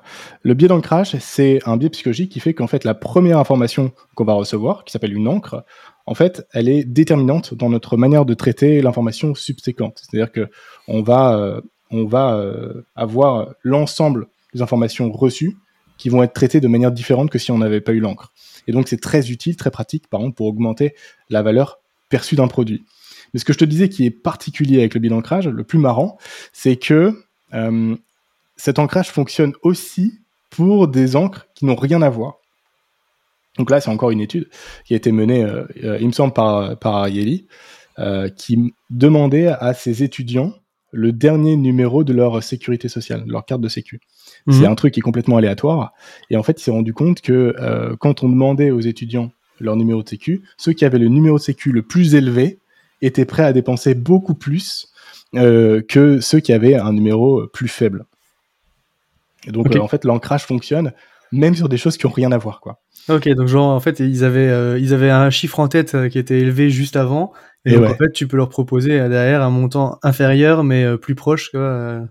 Le 0.41 0.53
biais 0.53 0.67
d'ancrage, 0.67 1.17
c'est 1.19 1.61
un 1.65 1.77
biais 1.77 1.89
psychologique 1.89 2.31
qui 2.31 2.39
fait 2.39 2.53
qu'en 2.53 2.67
fait 2.67 2.83
la 2.83 2.93
première 2.93 3.39
information 3.39 3.93
qu'on 4.15 4.25
va 4.25 4.33
recevoir, 4.33 4.83
qui 4.83 4.91
s'appelle 4.91 5.13
une 5.13 5.27
encre, 5.27 5.63
en 6.05 6.15
fait, 6.15 6.45
elle 6.51 6.67
est 6.67 6.83
déterminante 6.83 7.53
dans 7.53 7.69
notre 7.69 7.97
manière 7.97 8.25
de 8.25 8.33
traiter 8.33 8.81
l'information 8.81 9.35
subséquente. 9.35 10.01
C'est-à-dire 10.01 10.31
que 10.31 10.49
on 10.87 11.01
va, 11.01 11.37
euh, 11.37 11.61
euh, 11.93 12.85
avoir 12.95 13.53
l'ensemble 13.63 14.27
des 14.53 14.61
informations 14.61 15.11
reçues 15.11 15.55
qui 15.97 16.09
vont 16.09 16.23
être 16.23 16.33
traitées 16.33 16.59
de 16.59 16.67
manière 16.67 16.91
différente 16.91 17.29
que 17.29 17.39
si 17.39 17.51
on 17.51 17.57
n'avait 17.57 17.81
pas 17.81 17.93
eu 17.93 17.99
l'encre. 17.99 18.33
Et 18.67 18.71
donc 18.71 18.87
c'est 18.87 18.99
très 18.99 19.31
utile, 19.31 19.55
très 19.55 19.71
pratique, 19.71 20.07
par 20.09 20.21
exemple, 20.21 20.35
pour 20.35 20.47
augmenter 20.47 20.95
la 21.29 21.41
valeur 21.41 21.79
perçue 22.09 22.35
d'un 22.35 22.47
produit. 22.47 22.83
Mais 23.33 23.39
ce 23.39 23.45
que 23.45 23.53
je 23.53 23.57
te 23.57 23.65
disais 23.65 23.89
qui 23.89 24.05
est 24.05 24.11
particulier 24.11 24.79
avec 24.79 24.93
le 24.93 24.99
biais 24.99 25.09
d'ancrage, 25.09 25.47
le 25.47 25.63
plus 25.63 25.79
marrant, 25.79 26.17
c'est 26.51 26.75
que 26.75 27.23
euh, 27.53 27.95
cet 28.57 28.79
ancrage 28.79 29.09
fonctionne 29.09 29.53
aussi 29.61 30.19
pour 30.49 30.87
des 30.87 31.15
encres 31.15 31.47
qui 31.55 31.65
n'ont 31.65 31.75
rien 31.75 32.01
à 32.01 32.09
voir. 32.09 32.39
Donc 33.57 33.69
là, 33.69 33.79
c'est 33.79 33.89
encore 33.89 34.11
une 34.11 34.21
étude 34.21 34.49
qui 34.85 34.93
a 34.93 34.97
été 34.97 35.11
menée, 35.11 35.43
euh, 35.43 35.65
euh, 35.83 35.97
il 35.99 36.07
me 36.07 36.11
semble, 36.11 36.33
par, 36.33 36.77
par 36.77 36.95
Ariely, 36.95 37.47
euh, 37.99 38.29
qui 38.29 38.73
demandait 38.89 39.47
à 39.47 39.73
ses 39.73 40.03
étudiants 40.03 40.53
le 40.91 41.11
dernier 41.11 41.55
numéro 41.55 42.03
de 42.03 42.13
leur 42.13 42.41
sécurité 42.43 42.87
sociale, 42.87 43.23
leur 43.27 43.45
carte 43.45 43.61
de 43.61 43.67
sécu. 43.67 43.99
Mhm. 44.45 44.53
C'est 44.53 44.65
un 44.65 44.75
truc 44.75 44.93
qui 44.93 44.99
est 44.99 45.03
complètement 45.03 45.37
aléatoire. 45.37 45.93
Et 46.29 46.37
en 46.37 46.43
fait, 46.43 46.59
il 46.59 46.63
s'est 46.63 46.71
rendu 46.71 46.93
compte 46.93 47.21
que 47.21 47.55
quand 47.99 48.23
on 48.23 48.29
demandait 48.29 48.69
aux 48.69 48.79
étudiants 48.79 49.31
leur 49.59 49.75
numéro 49.75 50.03
de 50.03 50.09
sécu, 50.09 50.43
ceux 50.57 50.73
qui 50.73 50.85
avaient 50.85 50.99
le 50.99 51.07
numéro 51.07 51.37
de 51.37 51.41
sécu 51.41 51.71
le 51.71 51.81
plus 51.81 52.13
élevé 52.13 52.59
étaient 53.01 53.25
prêts 53.25 53.43
à 53.43 53.53
dépenser 53.53 53.95
beaucoup 53.95 54.35
plus 54.35 54.93
que 55.33 56.19
ceux 56.21 56.39
qui 56.39 56.53
avaient 56.53 56.75
un 56.75 56.93
numéro 56.93 57.47
plus 57.47 57.67
faible. 57.67 58.05
Et 59.47 59.51
donc, 59.51 59.75
en 59.75 59.87
fait, 59.87 60.05
l'ancrage 60.05 60.45
fonctionne 60.45 60.93
même 61.31 61.55
sur 61.55 61.69
des 61.69 61.77
choses 61.77 61.97
qui 61.97 62.05
ont 62.05 62.11
rien 62.11 62.31
à 62.31 62.37
voir, 62.37 62.61
quoi. 62.61 62.82
Ok, 63.09 63.27
donc 63.29 63.47
genre 63.47 63.69
en 63.69 63.79
fait 63.79 63.99
ils 63.99 64.23
avaient 64.23 64.49
euh, 64.49 64.79
ils 64.79 64.93
avaient 64.93 65.09
un 65.09 65.29
chiffre 65.29 65.59
en 65.59 65.67
tête 65.67 65.93
euh, 65.95 66.09
qui 66.09 66.17
était 66.17 66.39
élevé 66.39 66.69
juste 66.69 66.95
avant 66.95 67.33
et, 67.65 67.75
donc 67.75 67.89
en 67.89 67.95
fait 67.95 68.11
tu 68.11 68.27
peux 68.27 68.37
leur 68.37 68.49
proposer 68.49 68.97
derrière 69.09 69.41
un 69.41 69.49
montant 69.49 69.99
inférieur 70.03 70.63
mais 70.63 70.97
plus 70.97 71.15
proche 71.15 71.51
quoi. 71.51 72.01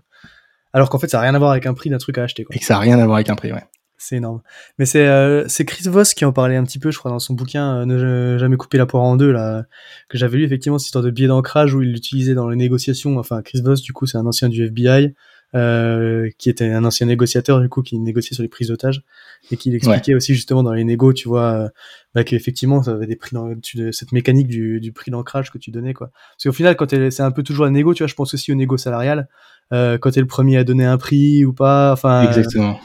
alors 0.71 0.89
qu'en 0.89 0.99
fait 0.99 1.07
ça 1.07 1.19
a 1.19 1.21
rien 1.21 1.33
à 1.33 1.39
voir 1.39 1.51
avec 1.51 1.65
un 1.65 1.73
prix 1.73 1.89
d'un 1.89 1.97
truc 1.97 2.17
à 2.17 2.23
acheter 2.23 2.43
quoi. 2.43 2.55
Et 2.55 2.59
que 2.59 2.65
ça 2.65 2.77
a 2.77 2.79
rien 2.79 2.99
à 2.99 3.05
voir 3.05 3.15
avec 3.15 3.29
un 3.29 3.35
prix, 3.35 3.51
ouais. 3.51 3.63
C'est 3.97 4.17
énorme. 4.17 4.41
Mais 4.77 4.85
c'est 4.85 5.07
c'est 5.47 5.63
Chris 5.63 5.87
Voss 5.87 6.13
qui 6.13 6.25
en 6.25 6.33
parlait 6.33 6.57
un 6.57 6.63
petit 6.65 6.77
peu, 6.77 6.91
je 6.91 6.99
crois, 6.99 7.09
dans 7.09 7.19
son 7.19 7.35
bouquin 7.35 7.85
Ne 7.85 8.37
jamais 8.37 8.57
couper 8.57 8.77
la 8.77 8.85
poire 8.85 9.03
en 9.03 9.15
deux 9.15 9.31
là 9.31 9.63
que 10.09 10.17
j'avais 10.17 10.37
lu 10.37 10.43
effectivement 10.43 10.77
cette 10.77 10.87
histoire 10.87 11.05
de 11.05 11.09
biais 11.09 11.27
d'ancrage 11.27 11.73
où 11.73 11.81
il 11.81 11.93
l'utilisait 11.93 12.33
dans 12.33 12.49
les 12.49 12.57
négociations. 12.57 13.17
Enfin 13.17 13.41
Chris 13.41 13.61
Voss 13.63 13.81
du 13.81 13.93
coup 13.93 14.05
c'est 14.05 14.17
un 14.17 14.25
ancien 14.25 14.49
du 14.49 14.65
FBI 14.65 15.13
euh, 15.55 16.29
qui 16.39 16.49
était 16.49 16.71
un 16.71 16.83
ancien 16.83 17.05
négociateur 17.05 17.61
du 17.61 17.69
coup 17.69 17.83
qui 17.83 17.99
négociait 17.99 18.33
sur 18.33 18.41
les 18.41 18.49
prises 18.49 18.69
d'otages 18.69 19.03
et 19.51 19.57
qui 19.57 19.73
expliquait 19.75 20.15
aussi 20.15 20.33
justement 20.33 20.63
dans 20.63 20.73
les 20.73 20.83
négos 20.83 21.13
tu 21.13 21.27
vois 21.27 21.53
euh, 21.53 21.69
bah, 22.15 22.23
qu'effectivement 22.23 22.81
ça 22.81 22.91
avait 22.91 23.05
des 23.05 23.15
prix 23.15 23.35
dans, 23.35 23.49
de 23.49 23.91
cette 23.91 24.13
mécanique 24.13 24.47
du, 24.47 24.79
du 24.79 24.91
prix 24.91 25.11
d'ancrage 25.11 25.51
que 25.51 25.59
tu 25.59 25.69
donnais 25.69 25.93
quoi. 25.93 26.09
Parce 26.11 26.45
qu'au 26.45 26.53
final 26.53 26.75
quand 26.75 26.89
c'est 26.89 27.21
un 27.21 27.31
peu 27.31 27.43
toujours 27.43 27.65
la 27.65 27.71
négo 27.71 27.93
tu 27.93 28.01
vois 28.01 28.07
je 28.07 28.15
pense 28.15 28.33
aussi 28.33 28.51
au 28.51 28.55
négo 28.55 28.77
salarial 28.77 29.27
euh, 29.71 29.97
quand 29.99 30.11
t'es 30.11 30.21
le 30.21 30.27
premier 30.27 30.57
à 30.57 30.63
donner 30.63 30.85
un 30.85 30.97
prix 30.97 31.45
ou 31.45 31.53
pas 31.53 31.93
enfin 31.93 32.23
exactement. 32.23 32.79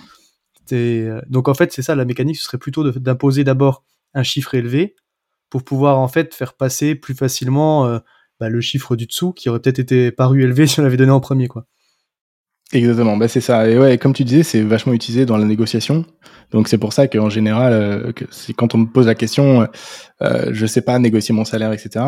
euh, 0.72 1.20
donc 1.28 1.48
en 1.48 1.54
fait 1.54 1.72
c'est 1.72 1.82
ça 1.82 1.94
la 1.94 2.04
mécanique 2.04 2.36
ce 2.36 2.44
serait 2.44 2.58
plutôt 2.58 2.90
d'imposer 2.90 3.44
d'abord 3.44 3.84
un 4.14 4.22
chiffre 4.22 4.54
élevé 4.54 4.94
pour 5.50 5.64
pouvoir 5.64 5.98
en 5.98 6.08
fait 6.08 6.34
faire 6.34 6.54
passer 6.54 6.94
plus 6.94 7.14
facilement 7.14 7.86
euh, 7.86 7.98
bah, 8.40 8.48
le 8.48 8.60
chiffre 8.60 8.94
du 8.94 9.06
dessous 9.06 9.32
qui 9.32 9.48
aurait 9.48 9.60
peut-être 9.60 9.78
été 9.78 10.12
paru 10.12 10.42
élevé 10.42 10.66
si 10.66 10.80
on 10.80 10.82
l'avait 10.82 10.96
donné 10.96 11.12
en 11.12 11.20
premier 11.20 11.48
quoi 11.48 11.66
Exactement, 12.74 13.16
bah 13.16 13.28
c'est 13.28 13.40
ça. 13.40 13.66
Et 13.66 13.78
ouais, 13.78 13.96
comme 13.96 14.12
tu 14.12 14.24
disais, 14.24 14.42
c'est 14.42 14.60
vachement 14.60 14.92
utilisé 14.92 15.24
dans 15.24 15.38
la 15.38 15.46
négociation. 15.46 16.04
Donc 16.50 16.68
c'est 16.68 16.76
pour 16.76 16.92
ça 16.92 17.08
qu'en 17.08 17.30
général, 17.30 17.72
euh, 17.72 18.12
que 18.12 18.26
quand 18.52 18.74
on 18.74 18.78
me 18.78 18.86
pose 18.86 19.06
la 19.06 19.14
question, 19.14 19.62
euh, 19.62 19.66
euh, 20.20 20.50
je 20.52 20.66
sais 20.66 20.82
pas 20.82 20.98
négocier 20.98 21.34
mon 21.34 21.46
salaire, 21.46 21.72
etc. 21.72 22.04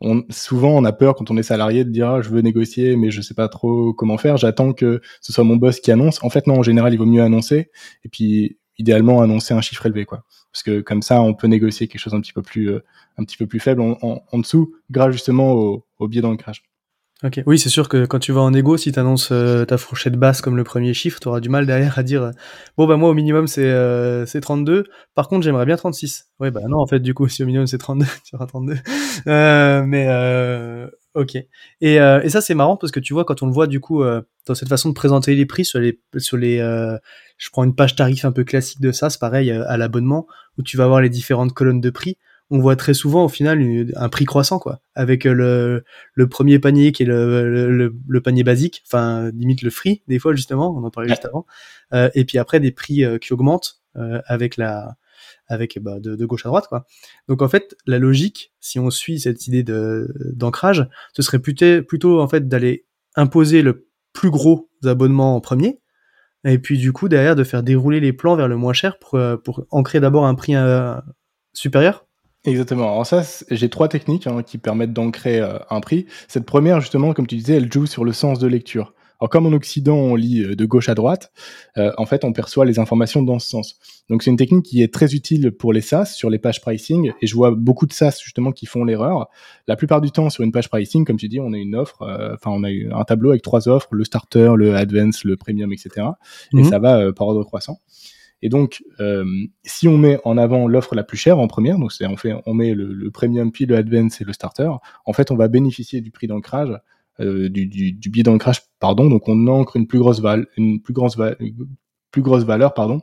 On, 0.00 0.22
souvent, 0.30 0.70
on 0.70 0.84
a 0.86 0.92
peur 0.92 1.14
quand 1.14 1.30
on 1.30 1.36
est 1.36 1.42
salarié 1.42 1.84
de 1.84 1.90
dire 1.90 2.08
ah, 2.08 2.22
je 2.22 2.30
veux 2.30 2.40
négocier, 2.40 2.96
mais 2.96 3.10
je 3.10 3.20
sais 3.20 3.34
pas 3.34 3.48
trop 3.48 3.92
comment 3.92 4.16
faire. 4.16 4.38
J'attends 4.38 4.72
que 4.72 5.02
ce 5.20 5.32
soit 5.34 5.44
mon 5.44 5.56
boss 5.56 5.78
qui 5.80 5.92
annonce. 5.92 6.22
En 6.24 6.30
fait, 6.30 6.46
non. 6.46 6.58
En 6.58 6.62
général, 6.62 6.94
il 6.94 6.96
vaut 6.96 7.04
mieux 7.06 7.22
annoncer. 7.22 7.70
Et 8.04 8.08
puis, 8.08 8.58
idéalement, 8.78 9.20
annoncer 9.20 9.52
un 9.52 9.60
chiffre 9.60 9.84
élevé, 9.84 10.06
quoi. 10.06 10.24
Parce 10.52 10.62
que 10.62 10.80
comme 10.80 11.02
ça, 11.02 11.20
on 11.20 11.34
peut 11.34 11.48
négocier 11.48 11.86
quelque 11.86 12.00
chose 12.00 12.14
un 12.14 12.20
petit 12.22 12.32
peu 12.32 12.42
plus, 12.42 12.70
euh, 12.70 12.84
un 13.18 13.24
petit 13.24 13.36
peu 13.36 13.46
plus 13.46 13.60
faible 13.60 13.82
en, 13.82 13.98
en, 14.00 14.38
dessous, 14.38 14.74
grâce 14.90 15.12
justement 15.12 15.52
au, 15.52 15.86
au 15.98 16.08
biais 16.08 16.22
d'ancrage. 16.22 16.67
Ok, 17.24 17.42
oui, 17.46 17.58
c'est 17.58 17.68
sûr 17.68 17.88
que 17.88 18.06
quand 18.06 18.20
tu 18.20 18.30
vas 18.30 18.42
en 18.42 18.54
égo, 18.54 18.76
si 18.76 18.92
tu 18.92 18.98
annonces 19.00 19.30
euh, 19.32 19.64
ta 19.64 19.76
fourchette 19.76 20.14
basse 20.14 20.40
comme 20.40 20.56
le 20.56 20.62
premier 20.62 20.94
chiffre, 20.94 21.18
tu 21.18 21.26
auras 21.26 21.40
du 21.40 21.48
mal 21.48 21.66
derrière 21.66 21.98
à 21.98 22.04
dire 22.04 22.22
euh, 22.22 22.30
bon 22.76 22.86
bah 22.86 22.96
moi 22.96 23.10
au 23.10 23.14
minimum 23.14 23.48
c'est 23.48 23.64
euh, 23.64 24.24
c'est 24.24 24.40
32, 24.40 24.84
par 25.16 25.26
contre 25.26 25.42
j'aimerais 25.42 25.66
bien 25.66 25.76
36. 25.76 26.28
Oui 26.38 26.52
bah 26.52 26.60
non 26.68 26.78
en 26.78 26.86
fait 26.86 27.00
du 27.00 27.14
coup 27.14 27.26
si 27.28 27.42
au 27.42 27.46
minimum 27.46 27.66
c'est 27.66 27.78
32, 27.78 28.06
tu 28.24 28.36
auras 28.36 28.46
32. 28.46 28.76
mais 29.26 30.06
ok. 31.14 31.34
Et, 31.80 31.94
et 31.96 32.28
ça 32.28 32.40
c'est 32.40 32.54
marrant 32.54 32.76
parce 32.76 32.92
que 32.92 33.00
tu 33.00 33.14
vois 33.14 33.24
quand 33.24 33.42
on 33.42 33.46
le 33.46 33.52
voit 33.52 33.66
du 33.66 33.80
coup 33.80 34.04
dans 34.46 34.54
cette 34.54 34.68
façon 34.68 34.88
de 34.88 34.94
présenter 34.94 35.34
les 35.34 35.44
prix 35.44 35.64
sur 35.64 35.80
les 35.80 36.00
sur 36.18 36.36
les 36.36 36.58
je 37.36 37.50
prends 37.50 37.64
une 37.64 37.74
page 37.74 37.96
tarif 37.96 38.26
un 38.26 38.32
peu 38.32 38.44
classique 38.44 38.80
de 38.80 38.92
ça, 38.92 39.10
c'est 39.10 39.18
pareil 39.18 39.50
à 39.50 39.76
l'abonnement 39.76 40.28
où 40.56 40.62
tu 40.62 40.76
vas 40.76 40.84
avoir 40.84 41.00
les 41.00 41.10
différentes 41.10 41.52
colonnes 41.52 41.80
de 41.80 41.90
prix 41.90 42.16
on 42.50 42.60
voit 42.60 42.76
très 42.76 42.94
souvent 42.94 43.24
au 43.24 43.28
final 43.28 43.92
un 43.94 44.08
prix 44.08 44.24
croissant 44.24 44.58
quoi. 44.58 44.80
Avec 44.94 45.24
le, 45.24 45.84
le 46.14 46.28
premier 46.28 46.58
panier 46.58 46.92
qui 46.92 47.02
est 47.02 47.06
le, 47.06 47.92
le, 48.06 48.20
panier 48.20 48.42
basique 48.42 48.82
enfin 48.86 49.30
limite 49.34 49.62
le 49.62 49.70
free 49.70 50.02
des 50.08 50.18
fois 50.18 50.34
justement 50.34 50.74
on 50.76 50.84
en 50.84 50.90
parlait 50.90 51.08
juste 51.08 51.26
avant. 51.26 51.46
Euh, 51.92 52.10
et 52.14 52.24
puis 52.24 52.38
après 52.38 52.60
des 52.60 52.72
prix 52.72 53.04
euh, 53.04 53.18
qui 53.18 53.32
augmentent 53.32 53.80
euh, 53.96 54.20
avec 54.26 54.56
la 54.56 54.96
avec 55.46 55.78
bah, 55.80 55.98
de, 56.00 56.16
de, 56.16 56.26
gauche 56.26 56.46
à 56.46 56.48
droite 56.48 56.68
quoi. 56.68 56.86
Donc 57.28 57.42
en 57.42 57.48
fait 57.48 57.76
la 57.86 57.98
logique 57.98 58.54
si 58.60 58.78
on 58.78 58.90
suit 58.90 59.20
cette 59.20 59.46
idée 59.46 59.62
de 59.62 60.12
d'ancrage 60.34 60.88
ce 61.12 61.22
serait 61.22 61.40
plutôt 61.40 61.82
plutôt 61.82 62.20
en 62.20 62.28
fait 62.28 62.48
d'aller 62.48 62.86
imposer 63.14 63.62
le 63.62 63.88
plus 64.12 64.30
gros 64.30 64.70
abonnement 64.84 65.36
en 65.36 65.40
premier 65.40 65.80
et 66.44 66.58
puis 66.58 66.78
du 66.78 66.92
coup 66.92 67.08
derrière 67.08 67.36
de 67.36 67.44
faire 67.44 67.62
dérouler 67.62 68.00
les 68.00 68.12
plans 68.12 68.36
vers 68.36 68.48
le 68.48 68.56
moins 68.56 68.72
cher 68.72 68.98
pour, 68.98 69.20
pour 69.44 69.66
ancrer 69.70 70.00
d'abord 70.00 70.24
un 70.24 70.34
prix 70.34 70.54
supérieur 71.52 72.07
Exactement. 72.48 72.90
Alors 72.90 73.06
ça, 73.06 73.22
j'ai 73.50 73.68
trois 73.68 73.88
techniques 73.88 74.26
hein, 74.26 74.42
qui 74.42 74.58
permettent 74.58 74.92
d'ancrer 74.92 75.40
euh, 75.40 75.58
un 75.70 75.80
prix. 75.80 76.06
Cette 76.28 76.46
première, 76.46 76.80
justement, 76.80 77.12
comme 77.12 77.26
tu 77.26 77.36
disais, 77.36 77.54
elle 77.54 77.72
joue 77.72 77.86
sur 77.86 78.04
le 78.04 78.12
sens 78.12 78.38
de 78.38 78.46
lecture. 78.46 78.94
Alors 79.20 79.30
comme 79.30 79.46
en 79.46 79.52
Occident 79.52 79.96
on 79.96 80.14
lit 80.14 80.54
de 80.54 80.64
gauche 80.64 80.88
à 80.88 80.94
droite, 80.94 81.32
en 81.76 82.06
fait 82.06 82.22
on 82.22 82.32
perçoit 82.32 82.64
les 82.64 82.78
informations 82.78 83.20
dans 83.20 83.40
ce 83.40 83.48
sens. 83.48 83.74
Donc 84.08 84.22
c'est 84.22 84.30
une 84.30 84.36
technique 84.36 84.64
qui 84.64 84.80
est 84.80 84.94
très 84.94 85.12
utile 85.12 85.50
pour 85.50 85.72
les 85.72 85.80
SaaS 85.80 86.04
sur 86.04 86.30
les 86.30 86.38
pages 86.38 86.60
pricing 86.60 87.10
et 87.20 87.26
je 87.26 87.34
vois 87.34 87.50
beaucoup 87.50 87.86
de 87.86 87.92
SaaS 87.92 88.20
justement 88.22 88.52
qui 88.52 88.66
font 88.66 88.84
l'erreur. 88.84 89.26
La 89.66 89.74
plupart 89.74 90.00
du 90.00 90.12
temps 90.12 90.30
sur 90.30 90.44
une 90.44 90.52
page 90.52 90.68
pricing, 90.68 91.04
comme 91.04 91.16
tu 91.16 91.26
dis, 91.26 91.40
on 91.40 91.52
a 91.52 91.56
une 91.56 91.74
offre, 91.74 91.96
enfin 92.32 92.52
on 92.52 92.62
a 92.62 92.68
un 92.68 93.04
tableau 93.04 93.30
avec 93.30 93.42
trois 93.42 93.68
offres, 93.68 93.88
le 93.90 94.04
starter, 94.04 94.52
le 94.54 94.76
advance, 94.76 95.24
le 95.24 95.36
premium, 95.36 95.72
etc. 95.72 96.06
Et 96.52 96.58
mhm. 96.58 96.64
ça 96.64 96.78
va 96.78 97.12
par 97.12 97.26
ordre 97.26 97.42
croissant. 97.42 97.80
Et 98.42 98.48
donc, 98.48 98.82
euh, 99.00 99.24
si 99.64 99.88
on 99.88 99.98
met 99.98 100.18
en 100.24 100.38
avant 100.38 100.68
l'offre 100.68 100.94
la 100.94 101.02
plus 101.02 101.16
chère 101.16 101.38
en 101.38 101.48
première, 101.48 101.78
donc 101.78 101.92
c'est 101.92 102.06
on 102.06 102.16
fait, 102.16 102.34
on 102.46 102.54
met 102.54 102.74
le, 102.74 103.10
premium 103.10 103.50
puis 103.50 103.66
le 103.66 103.76
advance 103.76 104.20
et 104.20 104.24
le 104.24 104.32
starter, 104.32 104.70
en 105.04 105.12
fait, 105.12 105.30
on 105.30 105.36
va 105.36 105.48
bénéficier 105.48 106.00
du 106.00 106.10
prix 106.10 106.28
d'ancrage, 106.28 106.70
euh, 107.20 107.48
du, 107.48 107.66
du, 107.66 107.92
du 107.92 108.10
billet 108.10 108.22
d'ancrage, 108.22 108.62
pardon. 108.78 109.08
Donc, 109.08 109.28
on 109.28 109.46
ancre 109.48 109.76
une 109.76 109.86
plus 109.86 109.98
grosse 109.98 110.20
val, 110.20 110.46
une 110.56 110.80
plus 110.80 110.94
grosse 110.94 111.16
val, 111.16 111.36
plus 112.12 112.22
grosse 112.22 112.44
valeur, 112.44 112.74
pardon, 112.74 113.00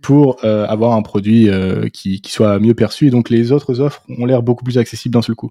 pour 0.00 0.44
euh, 0.44 0.66
avoir 0.66 0.94
un 0.94 1.02
produit 1.02 1.48
qui, 1.92 2.20
qui, 2.20 2.32
soit 2.32 2.58
mieux 2.58 2.74
perçu. 2.74 3.08
Et 3.08 3.10
donc, 3.10 3.28
les 3.28 3.52
autres 3.52 3.80
offres 3.80 4.02
ont 4.08 4.24
l'air 4.24 4.42
beaucoup 4.42 4.64
plus 4.64 4.78
accessibles 4.78 5.12
d'un 5.12 5.22
seul 5.22 5.36
coup. 5.36 5.50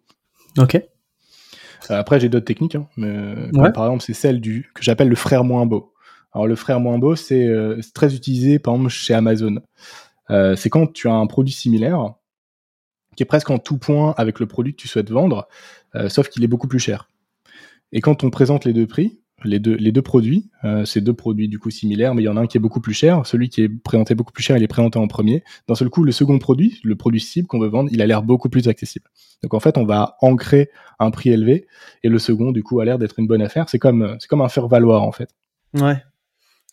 Ok. 0.58 0.82
Après, 1.88 2.20
j'ai 2.20 2.30
d'autres 2.30 2.46
techniques, 2.46 2.76
hein, 2.76 2.88
mais, 2.98 3.72
par 3.72 3.86
exemple, 3.86 4.04
c'est 4.04 4.14
celle 4.14 4.42
du 4.42 4.70
que 4.76 4.84
j'appelle 4.84 5.08
le 5.08 5.16
frère 5.16 5.44
moins 5.44 5.66
beau. 5.66 5.94
Alors 6.34 6.48
le 6.48 6.56
frère 6.56 6.80
moins 6.80 7.00
beau, 7.00 7.14
euh, 7.14 7.78
c'est 7.82 7.94
très 7.94 8.16
utilisé 8.16 8.60
par 8.60 8.76
exemple 8.76 8.92
chez 8.92 9.14
Amazon. 9.14 9.60
Euh, 10.30 10.56
c'est 10.56 10.70
quand 10.70 10.92
tu 10.92 11.08
as 11.08 11.14
un 11.14 11.28
produit 11.28 11.54
similaire 11.54 12.14
qui 13.16 13.24
est 13.24 13.26
presque 13.26 13.50
en 13.50 13.58
tout 13.58 13.78
point 13.78 14.14
avec 14.18 14.40
le 14.40 14.46
produit 14.46 14.74
que 14.74 14.82
tu 14.82 14.88
souhaites 14.88 15.10
vendre, 15.10 15.48
euh, 15.96 16.08
sauf 16.08 16.30
qu'il 16.30 16.44
est 16.44 16.48
beaucoup 16.48 16.68
plus 16.68 16.80
cher. 16.80 17.10
Et 17.92 18.02
quand 18.02 18.24
on 18.24 18.30
présente 18.30 18.66
les 18.66 18.74
deux 18.74 18.86
prix, 18.86 19.20
les 19.46 19.58
deux, 19.58 20.02
produits, 20.02 20.52
c'est 20.84 21.00
deux 21.00 21.14
produits 21.14 21.48
du 21.48 21.60
coup 21.60 21.70
similaires, 21.70 22.14
mais 22.14 22.22
il 22.22 22.26
y 22.26 22.28
en 22.28 22.36
a 22.36 22.42
un 22.42 22.46
qui 22.46 22.58
est 22.58 22.60
beaucoup 22.60 22.82
plus 22.82 22.94
cher. 22.94 23.26
Celui 23.26 23.48
qui 23.48 23.62
est 23.62 23.70
présenté 23.70 24.14
beaucoup 24.14 24.34
plus 24.34 24.44
cher, 24.44 24.58
il 24.58 24.64
est 24.64 24.68
présenté 24.68 25.00
en 25.00 25.08
premier. 25.08 25.46
D'un 25.70 25.76
seul 25.76 25.90
coup, 25.90 26.04
le 26.04 26.12
second 26.12 26.38
produit, 26.40 26.82
le 26.84 26.98
produit 26.98 27.22
cible 27.22 27.48
qu'on 27.48 27.58
veut 27.58 27.70
vendre, 27.70 27.90
il 27.94 28.02
a 28.02 28.06
l'air 28.06 28.22
beaucoup 28.22 28.50
plus 28.50 28.68
accessible. 28.68 29.10
Donc 29.42 29.54
en 29.54 29.62
fait, 29.62 29.78
on 29.78 29.86
va 29.86 30.18
ancrer 30.20 30.70
un 31.00 31.10
prix 31.10 31.30
élevé, 31.30 31.68
et 32.04 32.10
le 32.10 32.20
second, 32.20 32.52
du 32.52 32.64
coup, 32.64 32.82
a 32.82 32.86
l'air 32.86 33.00
d'être 33.00 33.18
une 33.18 33.28
bonne 33.28 33.42
affaire. 33.42 33.70
C'est 33.70 33.80
comme, 33.80 34.18
c'est 34.20 34.28
comme 34.28 34.42
un 34.42 34.50
faire 34.50 34.68
valoir 34.68 35.04
en 35.04 35.14
fait. 35.14 35.30
Ouais 35.74 36.04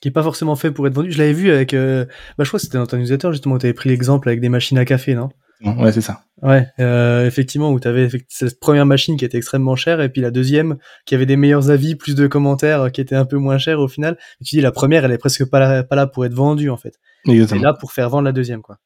qui 0.00 0.08
est 0.08 0.12
pas 0.12 0.22
forcément 0.22 0.56
fait 0.56 0.70
pour 0.70 0.86
être 0.86 0.94
vendu. 0.94 1.10
Je 1.10 1.18
l'avais 1.18 1.32
vu 1.32 1.50
avec, 1.50 1.74
euh, 1.74 2.04
bah, 2.36 2.44
je 2.44 2.48
crois 2.48 2.58
que 2.58 2.64
c'était 2.64 2.78
dans 2.78 2.86
ton 2.86 2.96
newsletter 2.98 3.32
justement 3.32 3.54
où 3.54 3.58
tu 3.58 3.66
avais 3.66 3.74
pris 3.74 3.88
l'exemple 3.88 4.28
avec 4.28 4.40
des 4.40 4.48
machines 4.48 4.78
à 4.78 4.84
café, 4.84 5.14
non? 5.14 5.28
Ouais, 5.64 5.90
c'est 5.90 6.02
ça. 6.02 6.20
Ouais, 6.42 6.66
euh, 6.80 7.26
effectivement, 7.26 7.70
où 7.70 7.80
tu 7.80 7.88
avais 7.88 8.08
cette 8.28 8.60
première 8.60 8.84
machine 8.84 9.16
qui 9.16 9.24
était 9.24 9.38
extrêmement 9.38 9.74
chère 9.74 10.02
et 10.02 10.10
puis 10.10 10.20
la 10.20 10.30
deuxième 10.30 10.76
qui 11.06 11.14
avait 11.14 11.24
des 11.24 11.36
meilleurs 11.36 11.70
avis, 11.70 11.94
plus 11.94 12.14
de 12.14 12.26
commentaires, 12.26 12.92
qui 12.92 13.00
était 13.00 13.14
un 13.14 13.24
peu 13.24 13.38
moins 13.38 13.56
chère 13.56 13.80
au 13.80 13.88
final. 13.88 14.18
Et 14.40 14.44
tu 14.44 14.56
dis 14.56 14.60
la 14.60 14.70
première, 14.70 15.06
elle 15.06 15.12
est 15.12 15.18
presque 15.18 15.48
pas 15.48 15.58
là, 15.58 15.82
pas 15.82 15.96
là 15.96 16.06
pour 16.06 16.26
être 16.26 16.34
vendue 16.34 16.68
en 16.68 16.76
fait. 16.76 16.98
Exactement. 17.24 17.60
Elle 17.60 17.62
est 17.62 17.70
là 17.70 17.74
pour 17.74 17.92
faire 17.92 18.10
vendre 18.10 18.24
la 18.24 18.32
deuxième, 18.32 18.60
quoi. 18.60 18.76